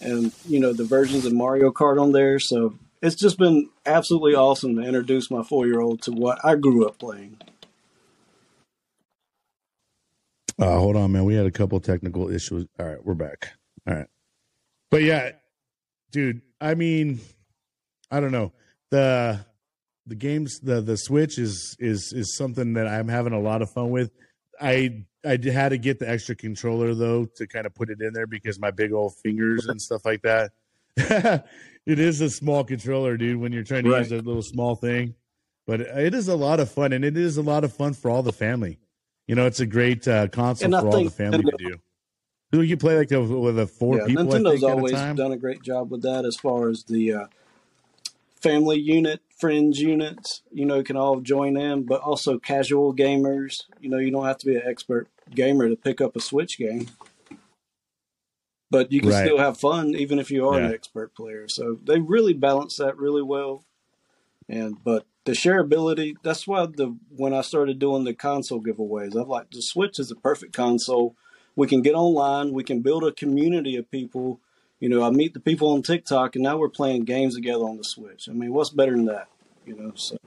and 0.03 0.33
you 0.47 0.59
know 0.59 0.73
the 0.73 0.83
versions 0.83 1.25
of 1.25 1.33
Mario 1.33 1.71
Kart 1.71 2.01
on 2.01 2.11
there. 2.11 2.39
So 2.39 2.75
it's 3.01 3.15
just 3.15 3.37
been 3.37 3.69
absolutely 3.85 4.35
awesome 4.35 4.75
to 4.75 4.81
introduce 4.81 5.31
my 5.31 5.43
four 5.43 5.65
year 5.67 5.81
old 5.81 6.01
to 6.03 6.11
what 6.11 6.39
I 6.43 6.55
grew 6.55 6.85
up 6.87 6.99
playing. 6.99 7.37
uh, 10.59 10.77
hold 10.77 10.95
on, 10.95 11.11
man. 11.11 11.25
We 11.25 11.35
had 11.35 11.45
a 11.45 11.51
couple 11.51 11.79
technical 11.79 12.29
issues. 12.29 12.67
All 12.79 12.85
right, 12.85 13.03
we're 13.03 13.13
back. 13.15 13.53
All 13.87 13.95
right, 13.95 14.07
but 14.91 15.03
yeah, 15.03 15.31
dude. 16.11 16.41
I 16.61 16.75
mean, 16.75 17.19
I 18.11 18.19
don't 18.19 18.31
know 18.31 18.53
the 18.91 19.45
the 20.05 20.15
games. 20.15 20.59
The 20.61 20.81
the 20.81 20.97
Switch 20.97 21.37
is 21.37 21.75
is 21.79 22.13
is 22.15 22.35
something 22.37 22.73
that 22.73 22.87
I'm 22.87 23.07
having 23.07 23.33
a 23.33 23.39
lot 23.39 23.61
of 23.61 23.71
fun 23.71 23.89
with. 23.89 24.11
I 24.61 25.05
I 25.25 25.39
had 25.51 25.69
to 25.69 25.77
get 25.77 25.99
the 25.99 26.09
extra 26.09 26.35
controller 26.35 26.93
though 26.93 27.25
to 27.35 27.47
kind 27.47 27.65
of 27.65 27.73
put 27.73 27.89
it 27.89 28.01
in 28.01 28.13
there 28.13 28.27
because 28.27 28.59
my 28.59 28.71
big 28.71 28.91
old 28.91 29.15
fingers 29.17 29.67
and 29.67 29.81
stuff 29.81 30.05
like 30.05 30.21
that. 30.23 30.51
it 30.97 31.99
is 31.99 32.21
a 32.21 32.29
small 32.29 32.63
controller, 32.63 33.17
dude. 33.17 33.39
When 33.39 33.51
you're 33.51 33.63
trying 33.63 33.85
to 33.85 33.91
Right. 33.91 33.99
use 33.99 34.11
a 34.11 34.17
little 34.17 34.41
small 34.41 34.75
thing, 34.75 35.15
but 35.65 35.81
it 35.81 36.13
is 36.13 36.27
a 36.27 36.35
lot 36.35 36.59
of 36.59 36.69
fun, 36.69 36.93
and 36.93 37.05
it 37.05 37.17
is 37.17 37.37
a 37.37 37.41
lot 37.41 37.63
of 37.63 37.73
fun 37.73 37.93
for 37.93 38.11
all 38.11 38.21
the 38.21 38.33
family. 38.33 38.79
You 39.27 39.35
know, 39.35 39.45
it's 39.45 39.61
a 39.61 39.65
great 39.65 40.07
uh, 40.07 40.27
console 40.27 40.71
for 40.71 40.87
all 40.89 41.03
the 41.03 41.09
family 41.09 41.43
to 41.43 41.79
do. 42.51 42.61
You 42.61 42.77
play 42.77 42.97
like 42.97 43.11
a, 43.11 43.21
with 43.21 43.57
a 43.57 43.65
four 43.65 43.97
yeah, 43.97 44.05
people? 44.05 44.25
Nintendo's 44.25 44.61
think, 44.61 44.63
a 44.63 44.67
always 44.67 44.91
time? 44.91 45.15
done 45.15 45.31
a 45.31 45.37
great 45.37 45.63
job 45.63 45.89
with 45.89 46.03
that 46.03 46.25
as 46.25 46.35
far 46.35 46.69
as 46.69 46.83
the 46.83 47.13
uh, 47.13 47.27
family 48.41 48.77
unit, 48.77 49.21
friends 49.39 49.79
units. 49.79 50.43
You 50.51 50.65
know, 50.65 50.83
can 50.83 50.95
all 50.95 51.21
join 51.21 51.57
in, 51.57 51.83
but 51.83 52.01
also 52.01 52.37
casual 52.37 52.93
gamers. 52.93 53.63
You 53.79 53.89
know, 53.89 53.97
you 53.97 54.11
don't 54.11 54.25
have 54.25 54.37
to 54.39 54.45
be 54.45 54.55
an 54.55 54.63
expert 54.65 55.07
gamer 55.33 55.69
to 55.69 55.75
pick 55.75 56.01
up 56.01 56.15
a 56.15 56.19
Switch 56.21 56.57
game, 56.57 56.87
but 58.69 58.91
you 58.91 59.01
can 59.01 59.11
Right. 59.11 59.25
still 59.25 59.37
have 59.37 59.57
fun 59.59 59.95
even 59.95 60.19
if 60.19 60.31
you 60.31 60.47
are 60.47 60.57
an 60.59 60.73
expert 60.73 61.13
player. 61.15 61.47
So 61.47 61.79
they 61.83 61.99
really 61.99 62.33
balance 62.33 62.77
that 62.77 62.97
really 62.97 63.21
well. 63.21 63.65
And 64.49 64.83
but 64.83 65.05
the 65.25 65.31
shareability, 65.33 66.15
that's 66.23 66.47
why 66.47 66.65
the 66.65 66.95
when 67.15 67.33
I 67.33 67.41
started 67.41 67.79
doing 67.79 68.03
the 68.03 68.13
console 68.13 68.61
giveaways, 68.61 69.15
I'm 69.15 69.27
like 69.27 69.51
the 69.51 69.61
Switch 69.61 69.99
is 69.99 70.11
a 70.11 70.15
perfect 70.15 70.53
console. 70.53 71.15
We 71.55 71.67
can 71.67 71.81
get 71.81 71.93
online, 71.93 72.51
we 72.51 72.63
can 72.63 72.81
build 72.81 73.03
a 73.03 73.11
community 73.11 73.75
of 73.75 73.89
people. 73.91 74.39
You 74.79 74.89
know, 74.89 75.03
I 75.03 75.11
meet 75.11 75.33
the 75.33 75.39
people 75.39 75.69
on 75.71 75.81
TikTok 75.81 76.35
and 76.35 76.43
now 76.43 76.57
we're 76.57 76.67
playing 76.67 77.05
games 77.05 77.35
together 77.35 77.63
on 77.63 77.77
the 77.77 77.83
Switch. 77.85 78.27
I 78.27 78.33
mean, 78.33 78.51
what's 78.53 78.69
better 78.71 78.91
than 78.91 79.05
that? 79.05 79.27
You 79.65 79.75
know, 79.77 79.93
so 79.95 80.17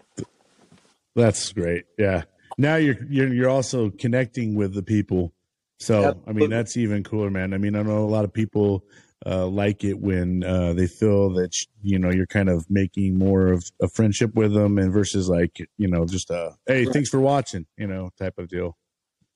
That's 1.14 1.52
great. 1.52 1.84
Yeah. 1.98 2.22
Now 2.58 2.76
you're 2.76 2.96
you're 3.08 3.32
you're 3.32 3.50
also 3.50 3.90
connecting 3.90 4.54
with 4.54 4.74
the 4.74 4.82
people. 4.82 5.32
So 5.78 6.22
I 6.26 6.32
mean 6.32 6.50
that's 6.50 6.76
even 6.76 7.04
cooler, 7.04 7.30
man. 7.30 7.52
I 7.52 7.58
mean 7.58 7.76
I 7.76 7.82
know 7.82 7.98
a 7.98 8.08
lot 8.08 8.24
of 8.24 8.32
people 8.32 8.84
uh, 9.24 9.46
like 9.46 9.82
it 9.84 9.98
when 9.98 10.44
uh, 10.44 10.72
they 10.74 10.86
feel 10.86 11.30
that 11.34 11.52
you 11.82 11.98
know 11.98 12.10
you're 12.10 12.26
kind 12.26 12.48
of 12.48 12.66
making 12.68 13.18
more 13.18 13.48
of 13.48 13.64
a 13.80 13.88
friendship 13.88 14.34
with 14.34 14.52
them, 14.54 14.78
and 14.78 14.92
versus 14.92 15.28
like 15.28 15.58
you 15.78 15.88
know 15.88 16.06
just 16.06 16.30
a 16.30 16.54
hey 16.66 16.84
Right. 16.84 16.92
thanks 16.92 17.08
for 17.10 17.20
watching 17.20 17.66
you 17.76 17.86
know 17.86 18.10
type 18.18 18.38
of 18.38 18.48
deal. 18.48 18.76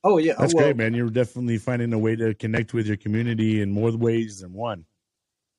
Oh 0.03 0.17
yeah, 0.17 0.33
That's 0.39 0.55
well, 0.55 0.65
great, 0.65 0.77
man. 0.77 0.95
You're 0.95 1.09
definitely 1.11 1.59
finding 1.59 1.93
a 1.93 1.99
way 1.99 2.15
to 2.15 2.33
connect 2.33 2.73
with 2.73 2.87
your 2.87 2.97
community 2.97 3.61
in 3.61 3.71
more 3.71 3.95
ways 3.95 4.39
than 4.39 4.53
one. 4.53 4.85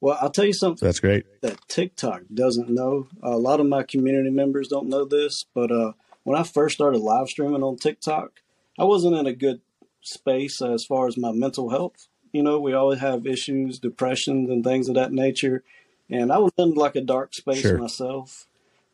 Well, 0.00 0.18
I'll 0.20 0.30
tell 0.30 0.44
you 0.44 0.52
something. 0.52 0.78
So 0.78 0.86
that's 0.86 0.98
great. 0.98 1.24
that 1.42 1.58
TikTok 1.68 2.22
doesn't 2.34 2.68
know. 2.68 3.06
a 3.22 3.36
lot 3.36 3.60
of 3.60 3.66
my 3.66 3.84
community 3.84 4.30
members 4.30 4.66
don't 4.66 4.88
know 4.88 5.04
this, 5.04 5.44
but 5.54 5.70
uh, 5.70 5.92
when 6.24 6.38
I 6.38 6.42
first 6.42 6.74
started 6.74 6.98
live 6.98 7.28
streaming 7.28 7.62
on 7.62 7.76
TikTok, 7.76 8.40
I 8.78 8.84
wasn't 8.84 9.16
in 9.16 9.26
a 9.26 9.32
good 9.32 9.60
space 10.00 10.60
as 10.62 10.84
far 10.84 11.06
as 11.06 11.16
my 11.16 11.32
mental 11.32 11.70
health. 11.70 12.08
You 12.32 12.42
know, 12.42 12.58
we 12.58 12.72
always 12.72 13.00
have 13.00 13.26
issues, 13.26 13.78
depressions, 13.78 14.50
and 14.50 14.64
things 14.64 14.88
of 14.88 14.94
that 14.94 15.12
nature. 15.12 15.62
And 16.08 16.32
I 16.32 16.38
was 16.38 16.52
in 16.56 16.74
like 16.74 16.96
a 16.96 17.00
dark 17.00 17.34
space 17.34 17.60
Sure. 17.60 17.78
myself. 17.78 18.46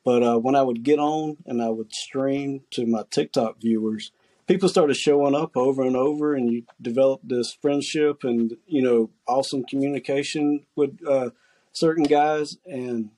But 0.04 0.22
uh, 0.22 0.38
when 0.38 0.54
I 0.54 0.62
would 0.62 0.82
get 0.82 0.98
on 0.98 1.36
and 1.46 1.62
I 1.62 1.68
would 1.68 1.92
stream 1.92 2.62
to 2.72 2.86
my 2.86 3.04
TikTok 3.10 3.60
viewers, 3.60 4.10
people 4.46 4.68
started 4.68 4.96
showing 4.96 5.34
up 5.34 5.56
over 5.56 5.82
and 5.82 5.96
over, 5.96 6.34
and 6.34 6.50
you 6.50 6.64
develop 6.80 7.20
this 7.22 7.52
friendship 7.52 8.24
and 8.24 8.56
you 8.66 8.80
know 8.82 9.10
awesome 9.26 9.64
communication 9.64 10.64
with 10.74 10.98
uh, 11.06 11.30
certain 11.72 12.04
guys. 12.04 12.56
And 12.64 13.10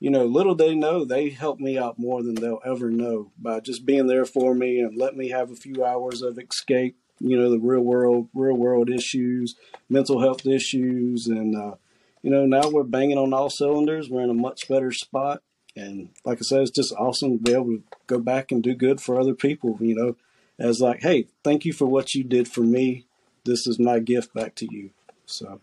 you 0.00 0.10
know, 0.10 0.24
little 0.24 0.54
they 0.54 0.74
know, 0.74 1.04
they 1.04 1.30
help 1.30 1.58
me 1.58 1.76
out 1.76 1.98
more 1.98 2.22
than 2.22 2.36
they'll 2.36 2.60
ever 2.64 2.90
know 2.90 3.32
by 3.38 3.60
just 3.60 3.84
being 3.84 4.06
there 4.06 4.24
for 4.24 4.54
me 4.54 4.80
and 4.80 4.96
let 4.96 5.16
me 5.16 5.30
have 5.30 5.50
a 5.50 5.56
few 5.56 5.84
hours 5.84 6.22
of 6.22 6.38
escape. 6.38 6.96
You 7.20 7.36
know, 7.36 7.50
the 7.50 7.58
real 7.58 7.80
world, 7.80 8.28
real 8.32 8.54
world 8.54 8.88
issues, 8.88 9.56
mental 9.88 10.20
health 10.20 10.46
issues, 10.46 11.26
and 11.26 11.56
uh, 11.56 11.74
you 12.22 12.30
know, 12.30 12.46
now 12.46 12.70
we're 12.70 12.84
banging 12.84 13.18
on 13.18 13.32
all 13.32 13.50
cylinders. 13.50 14.08
We're 14.08 14.22
in 14.22 14.30
a 14.30 14.34
much 14.34 14.68
better 14.68 14.92
spot, 14.92 15.42
and 15.74 16.10
like 16.24 16.38
I 16.38 16.42
said, 16.42 16.60
it's 16.60 16.70
just 16.70 16.94
awesome 16.94 17.38
to 17.38 17.42
be 17.42 17.52
able 17.52 17.64
to 17.64 17.82
go 18.06 18.20
back 18.20 18.52
and 18.52 18.62
do 18.62 18.72
good 18.72 19.00
for 19.00 19.20
other 19.20 19.34
people. 19.34 19.78
You 19.80 19.96
know, 19.96 20.16
as 20.60 20.80
like, 20.80 21.00
hey, 21.00 21.26
thank 21.42 21.64
you 21.64 21.72
for 21.72 21.86
what 21.86 22.14
you 22.14 22.22
did 22.22 22.46
for 22.46 22.60
me. 22.60 23.06
This 23.44 23.66
is 23.66 23.80
my 23.80 23.98
gift 23.98 24.32
back 24.32 24.54
to 24.56 24.68
you. 24.70 24.90
So 25.26 25.60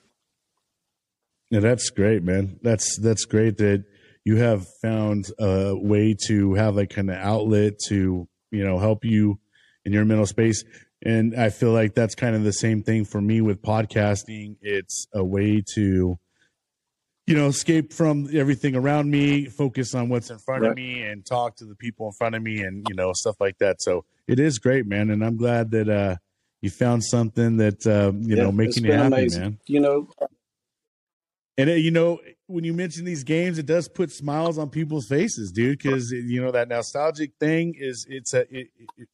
Yeah, 1.50 1.62
that's 1.62 1.90
great, 1.90 2.22
man. 2.22 2.60
That's 2.64 3.00
that's 3.00 3.24
great 3.24 3.58
that 3.60 3.86
you 4.26 4.38
have 4.38 4.68
found 4.82 5.28
a 5.40 5.76
way 5.76 6.16
to 6.28 6.56
have 6.56 6.76
like 6.76 6.90
kind 6.90 7.10
of 7.10 7.16
outlet 7.18 7.80
to 7.88 8.28
you 8.52 8.64
know 8.66 8.80
help 8.80 9.06
you 9.06 9.40
in 9.86 9.94
your 9.94 10.04
mental 10.04 10.26
space. 10.26 10.64
And 11.04 11.36
I 11.40 11.50
feel 11.50 11.72
like 11.72 11.94
that's 11.94 12.16
kind 12.16 12.36
of 12.36 12.44
the 12.44 12.54
same 12.54 12.82
thing 12.82 13.06
for 13.06 13.22
me 13.22 13.40
with 13.40 13.62
podcasting. 13.62 14.58
It's 14.62 15.06
a 15.14 15.24
way 15.24 15.64
to 15.76 16.18
you 17.28 17.36
know 17.36 17.48
escape 17.48 17.94
from 17.94 18.28
everything 18.34 18.76
around 18.76 19.10
me, 19.12 19.46
focus 19.46 19.94
on 19.94 20.10
what's 20.10 20.32
in 20.32 20.40
front 20.40 20.66
of 20.66 20.76
me, 20.76 21.04
and 21.04 21.26
talk 21.26 21.56
to 21.58 21.66
the 21.66 21.76
people 21.76 22.08
in 22.08 22.14
front 22.14 22.36
of 22.36 22.42
me, 22.42 22.62
and 22.62 22.86
you 22.90 22.96
know 22.96 23.14
stuff 23.14 23.36
like 23.40 23.60
that. 23.60 23.82
So 23.82 24.06
it 24.28 24.40
is 24.40 24.58
great, 24.58 24.88
man. 24.88 25.12
And 25.12 25.24
I'm 25.24 25.38
glad 25.38 25.70
that 25.72 25.88
uh, 25.88 26.16
you 26.62 26.72
found 26.72 27.04
something 27.04 27.58
that 27.58 27.86
uh, 27.86 28.12
you 28.18 28.36
yeah, 28.36 28.44
know 28.44 28.52
making 28.52 28.86
you 28.86 28.94
happy, 28.94 29.08
amazing. 29.08 29.42
man. 29.42 29.60
You 29.68 29.82
know, 29.82 30.10
And 31.58 31.70
uh, 31.70 31.74
you 31.74 31.92
know, 31.92 32.20
when 32.48 32.64
you 32.64 32.74
mention 32.74 33.06
these 33.06 33.24
games, 33.24 33.58
it 33.58 33.66
does 33.66 33.88
put 33.88 34.12
smiles 34.12 34.58
on 34.58 34.70
people's 34.70 35.08
faces, 35.08 35.52
dude. 35.52 35.80
Because 35.80 36.12
you 36.12 36.42
know 36.42 36.52
that 36.52 36.68
nostalgic 36.68 37.32
thing 37.40 37.76
is 37.78 38.06
it's 38.10 38.34
a 38.34 38.42
it, 38.42 38.68
it, 38.98 39.08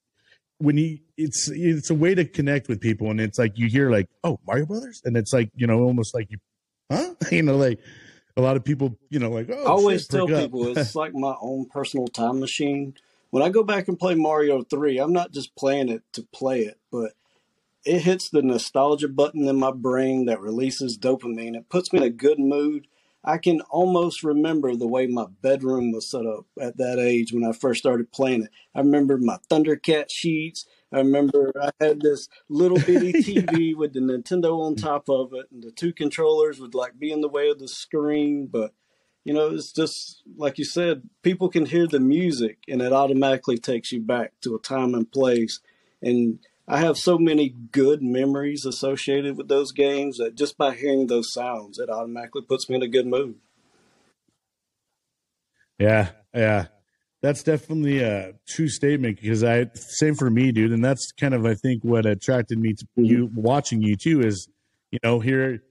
when 0.58 0.78
you 0.78 1.00
it's 1.18 1.50
it's 1.50 1.90
a 1.90 1.96
way 1.96 2.14
to 2.16 2.26
connect 2.26 2.68
with 2.68 2.82
people, 2.82 3.10
and 3.10 3.22
it's 3.22 3.40
like 3.40 3.58
you 3.58 3.68
hear 3.68 3.90
like 3.90 4.08
oh 4.24 4.40
Mario 4.46 4.66
Brothers, 4.66 5.02
and 5.06 5.16
it's 5.16 5.34
like 5.34 5.50
you 5.56 5.68
know 5.68 5.82
almost 5.82 6.14
like 6.14 6.30
you 6.30 6.38
huh 6.92 7.14
you 7.32 7.44
know 7.44 7.58
like 7.58 7.80
a 8.38 8.42
lot 8.42 8.56
of 8.56 8.64
people 8.64 8.98
you 9.10 9.20
know 9.20 9.30
like 9.30 9.50
oh 9.50 9.64
I 9.64 9.70
always 9.70 10.02
shit, 10.02 10.12
tell 10.12 10.28
people 10.28 10.78
it's 10.78 10.96
like 10.96 11.14
my 11.14 11.36
own 11.42 11.68
personal 11.70 12.08
time 12.08 12.40
machine. 12.40 12.96
When 13.30 13.44
I 13.44 13.48
go 13.48 13.64
back 13.64 13.88
and 13.88 13.98
play 13.98 14.14
Mario 14.14 14.62
3, 14.62 14.98
I'm 14.98 15.14
not 15.14 15.32
just 15.32 15.56
playing 15.56 15.88
it 15.88 16.02
to 16.12 16.24
play 16.34 16.64
it, 16.64 16.78
but 16.92 17.14
it 17.86 18.00
hits 18.00 18.30
the 18.30 18.42
nostalgia 18.42 19.08
button 19.08 19.48
in 19.48 19.58
my 19.58 19.72
brain 19.72 20.26
that 20.26 20.42
releases 20.42 20.98
dopamine. 20.98 21.56
It 21.56 21.70
puts 21.70 21.94
me 21.94 22.00
in 22.00 22.04
a 22.04 22.10
good 22.10 22.40
mood. 22.40 22.88
I 23.24 23.38
can 23.38 23.62
almost 23.70 24.24
remember 24.24 24.76
the 24.76 24.88
way 24.88 25.06
my 25.06 25.26
bedroom 25.42 25.92
was 25.92 26.10
set 26.10 26.26
up 26.26 26.46
at 26.60 26.78
that 26.78 26.98
age 26.98 27.32
when 27.32 27.44
I 27.44 27.52
first 27.52 27.80
started 27.80 28.12
playing 28.12 28.44
it. 28.44 28.50
I 28.74 28.80
remember 28.80 29.18
my 29.18 29.38
Thundercat 29.50 30.10
sheets. 30.10 30.66
I 30.92 30.98
remember 30.98 31.52
I 31.62 31.70
had 31.80 32.02
this 32.02 32.30
little 32.50 32.80
bitty 32.86 33.14
TV 33.14 33.76
with 33.76 33.94
the 33.94 34.00
Nintendo 34.00 34.60
on 34.62 34.76
top 34.76 35.08
of 35.08 35.34
it, 35.34 35.48
and 35.52 35.62
the 35.62 35.72
two 35.72 35.94
controllers 35.94 36.60
would 36.60 36.74
like 36.74 36.98
be 36.98 37.12
in 37.12 37.22
the 37.22 37.30
way 37.30 37.50
of 37.50 37.60
the 37.60 37.68
screen. 37.68 38.48
But 38.48 38.74
you 39.24 39.34
know, 39.36 39.50
it's 39.50 39.72
just 39.72 40.24
like 40.36 40.58
you 40.58 40.66
said, 40.66 41.04
people 41.22 41.48
can 41.50 41.68
hear 41.68 41.86
the 41.86 42.00
music, 42.00 42.58
and 42.68 42.82
it 42.82 42.92
automatically 42.92 43.58
takes 43.58 43.92
you 43.92 44.02
back 44.02 44.34
to 44.42 44.56
a 44.56 44.60
time 44.60 44.96
and 44.96 45.10
place. 45.10 45.60
And 46.02 46.40
I 46.68 46.80
have 46.80 46.98
so 46.98 47.18
many 47.18 47.50
good 47.50 48.02
memories 48.02 48.66
associated 48.66 49.36
with 49.38 49.48
those 49.48 49.72
games 49.72 50.18
that 50.18 50.36
just 50.36 50.58
by 50.58 50.74
hearing 50.76 51.08
those 51.08 51.34
sounds, 51.34 51.80
it 51.80 51.90
automatically 51.90 52.44
puts 52.44 52.70
me 52.70 52.76
in 52.78 52.82
a 52.84 52.88
good 52.88 53.08
mood. 53.08 53.36
Yeah, 55.80 56.10
yeah. 56.34 56.68
That's 57.22 57.44
definitely 57.44 58.00
a 58.02 58.34
true 58.48 58.68
statement 58.68 59.20
because 59.22 59.44
I 59.44 59.68
same 59.76 60.16
for 60.16 60.30
me, 60.30 60.52
dude. 60.52 60.72
And 60.72 60.84
that's 60.84 61.12
kind 61.12 61.34
of 61.34 61.46
I 61.46 61.54
think 61.54 61.84
what 61.84 62.06
attracted 62.06 62.58
me 62.58 62.74
to 62.74 62.86
Mhm. 62.98 63.06
you 63.08 63.32
watching 63.36 63.82
you 63.82 63.96
too 63.96 64.22
is, 64.22 64.48
you 64.92 65.00
know, 65.04 65.20
here 65.20 65.62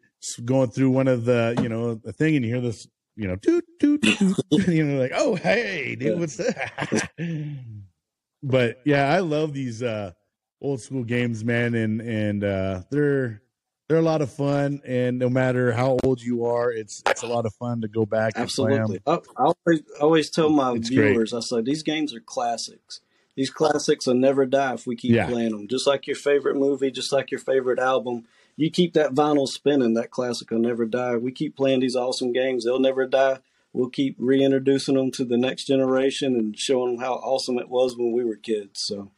going 0.45 0.71
through 0.71 0.91
one 0.91 1.09
of 1.09 1.25
the, 1.25 1.59
you 1.63 1.69
know, 1.69 1.95
the 1.95 2.13
thing 2.13 2.37
and 2.37 2.45
you 2.45 2.53
hear 2.53 2.61
this, 2.61 2.87
you 3.17 3.27
know, 3.27 3.37
toot 3.37 3.65
toot 3.81 4.01
toot, 4.03 4.37
you 4.69 4.85
know, 4.85 5.01
like, 5.01 5.13
oh 5.15 5.35
hey, 5.35 5.97
dude, 5.97 6.21
what's 6.21 6.37
that? 6.37 7.09
but 8.43 8.81
yeah, 8.85 9.13
I 9.13 9.19
love 9.21 9.53
these 9.53 9.83
uh 9.83 10.13
old 10.61 10.81
school 10.81 11.05
games, 11.05 11.45
man, 11.45 11.75
and 11.75 12.01
and 12.01 12.45
uh 12.45 12.83
they're 12.91 13.43
they're 13.89 13.99
a 13.99 14.03
lot 14.03 14.23
of 14.23 14.33
fun, 14.33 14.81
and 14.85 15.19
no 15.19 15.29
matter 15.29 15.73
how 15.73 15.99
old 16.05 16.23
you 16.23 16.45
are, 16.45 16.71
it's 16.71 17.03
it's 17.09 17.23
a 17.23 17.27
lot 17.27 17.45
of 17.47 17.53
fun 17.55 17.81
to 17.81 17.89
go 17.89 18.07
back 18.07 18.35
and 18.37 18.49
play 18.49 18.75
'em. 18.75 18.81
Absolutely. 18.83 19.01
I, 19.07 19.19
I 19.37 19.53
always, 19.67 19.83
always 20.01 20.31
tell 20.31 20.49
my 20.51 20.75
It's 20.75 20.89
great. 20.91 21.11
viewers, 21.11 21.35
I 21.35 21.41
say, 21.41 21.61
these 21.63 21.83
games 21.83 22.15
are 22.15 22.21
classics. 22.21 23.01
These 23.37 23.51
classics 23.51 24.07
will 24.07 24.15
never 24.15 24.45
die 24.47 24.75
if 24.75 24.87
we 24.87 24.97
keep 24.97 25.15
Yeah. 25.15 25.27
playing 25.27 25.51
them. 25.53 25.67
Just 25.67 25.87
like 25.87 26.07
your 26.07 26.17
favorite 26.17 26.57
movie, 26.57 26.91
just 26.91 27.13
like 27.13 27.31
your 27.31 27.41
favorite 27.41 27.79
album. 27.79 28.27
You 28.57 28.71
keep 28.71 28.93
that 28.95 29.13
vinyl 29.15 29.49
spinning, 29.49 29.95
that 29.95 30.11
classic 30.11 30.51
will 30.51 30.59
never 30.59 30.85
die. 30.85 31.17
We 31.17 31.33
keep 31.33 31.57
playing 31.57 31.81
these 31.81 31.97
awesome 31.97 32.33
games, 32.33 32.65
they'll 32.65 32.79
never 32.79 33.07
die. 33.07 33.39
We'll 33.73 33.89
keep 33.89 34.17
reintroducing 34.19 34.97
them 34.97 35.11
to 35.13 35.25
the 35.25 35.37
next 35.37 35.65
generation 35.65 36.35
and 36.35 36.59
showing 36.59 36.97
them 36.97 37.05
how 37.05 37.15
awesome 37.15 37.59
it 37.59 37.69
was 37.69 37.97
when 37.97 38.13
we 38.13 38.25
were 38.25 38.37
kids. 38.37 38.83
So, 38.83 39.11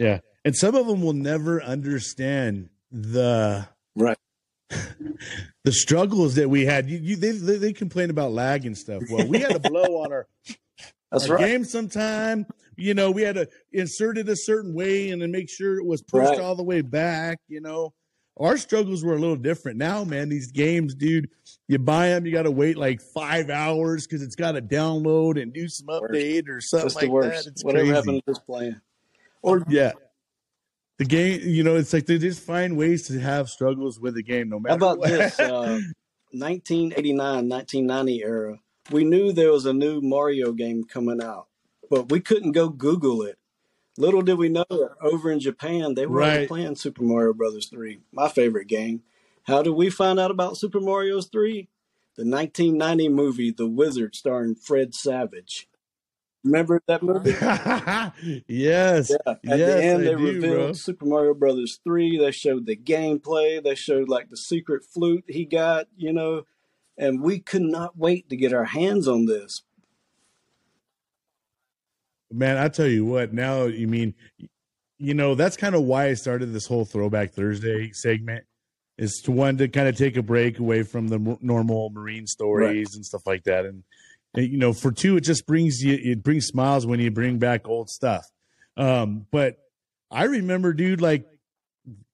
Yeah. 0.00 0.20
And 0.44 0.56
some 0.56 0.74
of 0.74 0.86
them 0.86 1.02
will 1.02 1.12
never 1.12 1.62
understand 1.62 2.70
the 2.90 3.68
right. 3.94 4.16
the 5.64 5.72
struggles 5.72 6.36
that 6.36 6.48
we 6.48 6.64
had. 6.64 6.88
You, 6.88 6.98
you 6.98 7.16
they, 7.16 7.32
they 7.32 7.56
they 7.58 7.72
complain 7.72 8.10
about 8.10 8.32
lag 8.32 8.64
and 8.66 8.76
stuff. 8.76 9.02
Well, 9.10 9.26
we 9.26 9.38
had 9.40 9.50
to 9.52 9.58
blow 9.70 10.02
on 10.02 10.12
our, 10.12 10.26
That's 11.12 11.28
our 11.28 11.36
right. 11.36 11.46
game 11.46 11.64
sometime. 11.64 12.46
You 12.76 12.94
know, 12.94 13.10
we 13.10 13.22
had 13.22 13.34
to 13.34 13.48
insert 13.72 14.16
it 14.16 14.28
a 14.28 14.36
certain 14.36 14.74
way 14.74 15.10
and 15.10 15.20
then 15.20 15.30
make 15.30 15.50
sure 15.50 15.78
it 15.78 15.84
was 15.84 16.02
pushed 16.02 16.30
Right. 16.30 16.40
all 16.40 16.54
the 16.56 16.62
way 16.62 16.80
back. 16.80 17.38
You 17.48 17.60
know, 17.60 17.92
our 18.38 18.56
struggles 18.56 19.04
were 19.04 19.14
a 19.14 19.18
little 19.18 19.36
different. 19.36 19.76
Now, 19.76 20.04
man, 20.04 20.30
these 20.30 20.50
games, 20.50 20.94
dude, 20.94 21.28
you 21.68 21.78
buy 21.78 22.08
them, 22.08 22.24
you 22.24 22.32
got 22.32 22.44
to 22.44 22.50
wait 22.50 22.78
like 22.78 23.02
five 23.12 23.50
hours 23.50 24.06
because 24.06 24.22
it's 24.22 24.36
got 24.36 24.52
to 24.52 24.62
download 24.62 25.40
and 25.40 25.52
do 25.52 25.68
some 25.68 25.88
update 25.88 26.48
or 26.48 26.62
something 26.62 26.86
Just 26.86 26.96
like 26.96 27.04
the 27.06 27.10
worst. 27.10 27.44
that. 27.44 27.50
It's 27.50 27.62
Whatever 27.64 27.84
crazy. 27.84 27.94
happened 27.96 28.22
to 28.26 28.32
just 28.32 28.46
playing? 28.46 28.80
Or 29.42 29.64
Yeah. 29.68 29.92
The 30.98 31.04
game, 31.06 31.40
you 31.44 31.62
know, 31.62 31.76
it's 31.76 31.92
like 31.94 32.04
they 32.06 32.18
just 32.18 32.42
find 32.42 32.76
ways 32.76 33.06
to 33.06 33.18
have 33.18 33.48
struggles 33.48 33.98
with 33.98 34.14
the 34.14 34.22
game, 34.22 34.50
no 34.50 34.58
matter. 34.60 34.72
how 34.72 34.76
about 34.76 34.98
what. 34.98 35.08
this? 35.08 35.40
Uh, 35.40 35.80
1989, 36.32 37.48
1990 37.48 38.22
era. 38.22 38.58
We 38.90 39.04
knew 39.04 39.32
there 39.32 39.50
was 39.52 39.66
a 39.66 39.72
new 39.72 40.00
Mario 40.00 40.52
game 40.52 40.84
coming 40.84 41.22
out, 41.22 41.46
but 41.88 42.10
we 42.10 42.20
couldn't 42.20 42.52
go 42.52 42.68
Google 42.68 43.22
it. 43.22 43.38
Little 43.98 44.22
did 44.22 44.38
we 44.38 44.48
know 44.48 44.64
over 45.00 45.30
in 45.30 45.40
Japan 45.40 45.94
they 45.94 46.06
were 46.06 46.18
Right. 46.18 46.48
playing 46.48 46.76
Super 46.76 47.02
Mario 47.02 47.32
Brothers 47.32 47.66
3, 47.66 48.00
my 48.12 48.28
favorite 48.28 48.66
game. 48.68 49.02
How 49.44 49.62
did 49.62 49.70
we 49.70 49.90
find 49.90 50.20
out 50.20 50.30
about 50.30 50.56
Super 50.56 50.80
Mario 50.80 51.20
3? 51.20 51.68
The 52.16 52.24
1990 52.24 53.08
movie 53.08 53.50
The 53.50 53.66
Wizard 53.66 54.14
starring 54.14 54.54
Fred 54.54 54.94
Savage. 54.94 55.68
Remember 56.44 56.80
that 56.86 57.02
movie? 57.02 57.30
yes. 58.48 59.10
Yeah. 59.10 59.16
At 59.26 59.38
Yes, 59.42 59.58
the 59.58 59.84
end, 59.84 60.00
I 60.00 60.04
they 60.04 60.14
do, 60.14 60.34
revealed 60.34 60.40
bro. 60.40 60.72
Super 60.72 61.04
Mario 61.04 61.34
Brothers 61.34 61.80
3. 61.84 62.18
They 62.18 62.30
showed 62.30 62.66
the 62.66 62.76
gameplay. 62.76 63.62
They 63.62 63.74
showed 63.74 64.08
like 64.08 64.30
the 64.30 64.36
secret 64.38 64.82
flute 64.84 65.24
he 65.28 65.44
got, 65.44 65.86
you 65.96 66.12
know, 66.12 66.44
and 66.96 67.20
we 67.22 67.40
could 67.40 67.62
not 67.62 67.98
wait 67.98 68.30
to 68.30 68.36
get 68.36 68.54
our 68.54 68.64
hands 68.64 69.06
on 69.06 69.26
this. 69.26 69.62
Man, 72.32 72.56
I 72.56 72.68
tell 72.68 72.86
you 72.86 73.04
what, 73.04 73.32
now 73.34 73.64
you 73.64 73.88
mean, 73.88 74.14
you 74.98 75.14
know, 75.14 75.34
that's 75.34 75.56
kind 75.56 75.74
of 75.74 75.82
why 75.82 76.06
I 76.06 76.14
started 76.14 76.52
this 76.52 76.66
whole 76.66 76.84
Throwback 76.84 77.32
Thursday 77.32 77.90
segment 77.92 78.44
is 78.98 79.20
to 79.24 79.32
one 79.32 79.56
to 79.58 79.66
kind 79.66 79.88
of 79.88 79.96
take 79.96 80.16
a 80.16 80.22
break 80.22 80.58
away 80.58 80.84
from 80.84 81.08
the 81.08 81.16
m- 81.16 81.38
normal 81.40 81.90
marine 81.90 82.26
stories 82.26 82.94
and 82.94 83.04
stuff 83.04 83.26
like 83.26 83.42
that. 83.44 83.64
And, 83.66 83.82
you 84.34 84.58
know, 84.58 84.72
for 84.72 84.92
two, 84.92 85.16
it 85.16 85.22
just 85.22 85.46
brings 85.46 85.82
you, 85.82 85.98
it 86.00 86.22
brings 86.22 86.46
smiles 86.46 86.86
when 86.86 87.00
you 87.00 87.10
bring 87.10 87.38
back 87.38 87.68
old 87.68 87.90
stuff. 87.90 88.24
Um, 88.76 89.26
but 89.30 89.56
I 90.10 90.24
remember, 90.24 90.72
dude, 90.72 91.00
like 91.00 91.26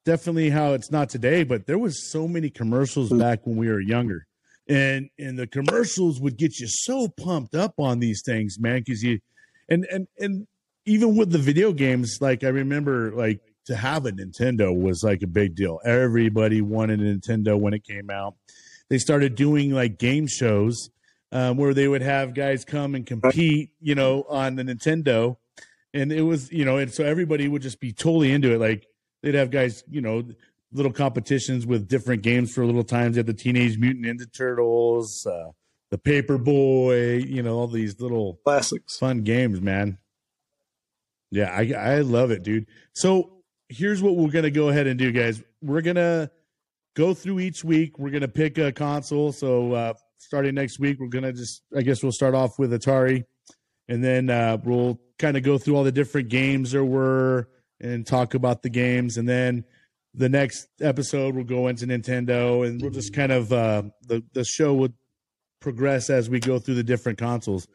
definitely 0.05 0.51
how 0.51 0.73
it's 0.73 0.91
not 0.91 1.09
today, 1.11 1.45
but 1.45 1.67
there 1.67 1.79
was 1.79 2.11
so 2.11 2.27
many 2.27 2.51
commercials 2.51 3.11
back 3.13 3.47
when 3.47 3.57
we 3.57 3.69
were 3.69 3.81
younger. 3.81 4.27
And, 4.69 5.11
and 5.19 5.39
the 5.39 5.47
commercials 5.47 6.21
would 6.21 6.37
get 6.37 6.59
you 6.59 6.67
so 6.69 7.09
pumped 7.09 7.55
up 7.55 7.75
on 7.79 8.01
these 8.01 8.23
things, 8.25 8.59
man, 8.59 8.81
because 8.85 9.03
you, 9.03 9.21
and 9.69 9.87
and 9.91 10.07
and 10.19 10.47
even 10.85 11.17
with 11.17 11.31
the 11.31 11.39
video 11.39 11.73
games 11.73 12.19
like 12.21 12.45
i 12.45 12.49
remember 12.49 13.13
like 13.13 13.41
to 13.67 13.75
have 13.75 14.07
a 14.07 14.13
nintendo 14.13 14.75
was 14.77 15.03
like 15.03 15.23
a 15.23 15.27
big 15.27 15.55
deal 15.55 15.81
everybody 15.85 16.61
wanted 16.61 17.01
a 17.01 17.15
nintendo 17.15 17.59
when 17.59 17.75
it 17.75 17.85
came 17.85 18.11
out 18.11 18.35
they 18.89 18.99
started 18.99 19.35
doing 19.35 19.73
like 19.73 19.99
game 19.99 20.27
shows 20.27 20.91
um, 21.37 21.57
where 21.59 21.75
they 21.75 21.87
would 21.87 22.03
have 22.03 22.33
guys 22.33 22.65
come 22.65 22.95
and 22.95 23.05
compete 23.07 23.71
you 23.81 23.95
know 23.95 24.25
on 24.29 24.57
the 24.57 24.63
nintendo 24.63 25.37
and 25.93 26.11
it 26.11 26.23
was 26.23 26.51
you 26.51 26.65
know 26.65 26.79
and 26.79 26.93
so 26.93 27.05
everybody 27.05 27.47
would 27.47 27.63
just 27.63 27.79
be 27.81 27.93
totally 27.93 28.33
into 28.33 28.53
it 28.55 28.59
like 28.59 28.87
they'd 29.23 29.35
have 29.35 29.51
guys 29.51 29.85
you 29.91 30.01
know 30.01 30.23
little 30.73 30.93
competitions 30.93 31.67
with 31.67 31.87
different 31.89 32.23
games 32.23 32.53
for 32.55 32.65
little 32.65 32.85
times 32.85 33.19
at 33.19 33.27
the 33.27 33.35
teenage 33.35 33.77
mutant 33.79 34.07
ninja 34.07 34.33
turtles 34.33 35.27
uh, 35.27 35.51
the 35.91 35.99
paper 35.99 36.39
boy 36.39 37.17
you 37.17 37.43
know 37.43 37.57
all 37.59 37.69
these 37.69 38.01
little 38.01 38.41
Classics. 38.45 38.99
fun 38.99 39.23
games, 39.23 39.61
man. 39.61 39.99
Yeah, 41.31 41.51
I 41.51 41.73
I 41.97 42.01
love 42.01 42.31
it, 42.31 42.43
dude. 42.43 42.67
So 42.93 43.43
here's 43.69 44.03
what 44.03 44.17
we're 44.17 44.31
gonna 44.31 44.51
go 44.51 44.69
ahead 44.69 44.87
and 44.87 44.99
do, 44.99 45.13
guys. 45.13 45.43
We're 45.63 45.83
gonna 45.83 46.31
go 46.95 47.15
through 47.15 47.41
each 47.41 47.65
week. 47.65 47.99
We're 47.99 48.11
gonna 48.11 48.29
pick 48.29 48.59
a 48.59 48.73
console. 48.73 49.33
So 49.33 49.73
uh, 49.73 49.95
starting 50.19 50.55
next 50.55 50.79
week, 50.79 50.99
we're 51.01 51.09
gonna 51.09 51.33
just 51.33 51.63
I 51.77 51.83
guess 51.83 52.03
we'll 52.03 52.13
start 52.13 52.35
off 52.35 52.59
with 52.59 52.73
Atari, 52.73 53.25
and 53.89 54.03
then 54.03 54.31
uh, 54.31 54.59
we'll 54.65 55.01
kind 55.19 55.37
of 55.37 55.43
go 55.43 55.59
through 55.59 55.77
all 55.77 55.85
the 55.85 55.93
different 55.93 56.29
games 56.29 56.73
there 56.73 56.85
were 56.85 57.49
and 57.81 58.07
talk 58.07 58.35
about 58.35 58.63
the 58.63 58.71
games, 58.71 59.17
and 59.17 59.29
then 59.29 59.65
the 60.15 60.29
next 60.29 60.69
episode 60.81 61.35
we'll 61.35 61.45
go 61.45 61.69
into 61.69 61.87
Nintendo, 61.87 62.67
and 62.67 62.81
we'll 62.81 62.91
just 62.91 63.13
kind 63.15 63.33
of 63.33 63.53
uh, 63.53 63.83
the 64.07 64.23
the 64.33 64.45
show 64.45 64.73
would 64.75 64.95
progress 65.61 66.11
as 66.11 66.29
we 66.31 66.39
go 66.41 66.59
through 66.59 66.75
the 66.75 66.83
different 66.85 67.19
consoles. 67.19 67.67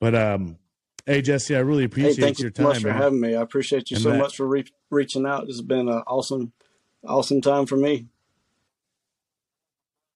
But 0.00 0.14
um, 0.14 0.58
hey 1.06 1.22
Jesse, 1.22 1.56
I 1.56 1.60
really 1.60 1.82
Hey, 1.82 1.86
appreciate 1.86 2.16
thank 2.20 2.38
you 2.38 2.50
your 2.56 2.66
much 2.66 2.74
time, 2.76 2.82
for 2.82 2.88
man. 2.88 2.96
having 3.02 3.20
me. 3.20 3.34
I 3.34 3.40
appreciate 3.42 3.90
you 3.90 3.96
And 3.96 4.02
so 4.04 4.10
that- 4.12 4.18
much 4.18 4.36
for 4.36 4.46
re- 4.46 4.64
reaching 4.90 5.26
out. 5.26 5.46
This 5.46 5.56
has 5.56 5.62
been 5.62 5.88
an 5.88 6.02
awesome, 6.06 6.52
awesome 7.06 7.40
time 7.40 7.66
for 7.66 7.76
me. 7.76 8.06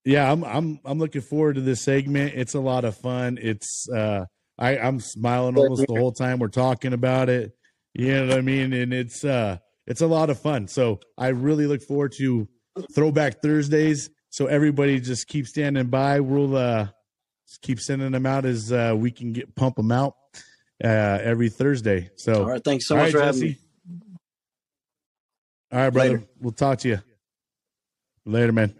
Yeah, 0.04 0.30
I'm 0.30 0.42
I'm 0.44 0.80
I'm 0.84 0.98
looking 0.98 1.20
forward 1.20 1.54
to 1.54 1.60
this 1.60 1.82
segment. 1.82 2.34
It's 2.34 2.54
a 2.54 2.60
lot 2.60 2.84
of 2.84 2.96
fun. 2.96 3.38
It's 3.40 3.88
uh 3.88 4.24
I, 4.58 4.78
I'm 4.78 5.00
smiling 5.00 5.56
almost 5.56 5.86
the 5.86 5.94
whole 5.94 6.12
time 6.12 6.38
we're 6.38 6.48
talking 6.48 6.92
about 6.92 7.28
it. 7.28 7.52
You 7.94 8.12
know 8.12 8.28
what 8.28 8.38
I 8.38 8.40
mean? 8.40 8.72
And 8.72 8.92
it's 8.92 9.24
uh 9.24 9.58
it's 9.86 10.00
a 10.00 10.06
lot 10.06 10.30
of 10.30 10.40
fun. 10.40 10.68
So 10.68 11.00
I 11.16 11.28
really 11.28 11.66
look 11.66 11.82
forward 11.82 12.12
to 12.18 12.48
throwback 12.92 13.42
Thursdays. 13.42 14.10
So 14.30 14.46
everybody 14.46 15.00
just 15.00 15.28
keep 15.28 15.46
standing 15.46 15.86
by. 15.86 16.20
We'll 16.20 16.56
uh 16.56 16.88
just 17.46 17.62
keep 17.62 17.80
sending 17.80 18.10
them 18.10 18.26
out 18.26 18.44
as 18.44 18.72
uh 18.72 18.94
we 18.96 19.10
can 19.10 19.32
get 19.32 19.54
pump 19.54 19.76
them 19.76 19.92
out 19.92 20.14
uh 20.82 21.18
every 21.22 21.48
Thursday. 21.48 22.10
So 22.16 22.42
All 22.42 22.50
right. 22.50 22.64
Thanks 22.64 22.88
so 22.88 22.96
much 22.96 23.04
right, 23.04 23.12
for 23.12 23.22
having 23.22 23.40
me. 23.40 23.58
All 25.70 25.78
right, 25.78 25.90
brother. 25.90 26.10
Later. 26.10 26.26
We'll 26.40 26.52
talk 26.52 26.78
to 26.80 26.88
you 26.88 26.98
later, 28.26 28.52
man. 28.52 28.74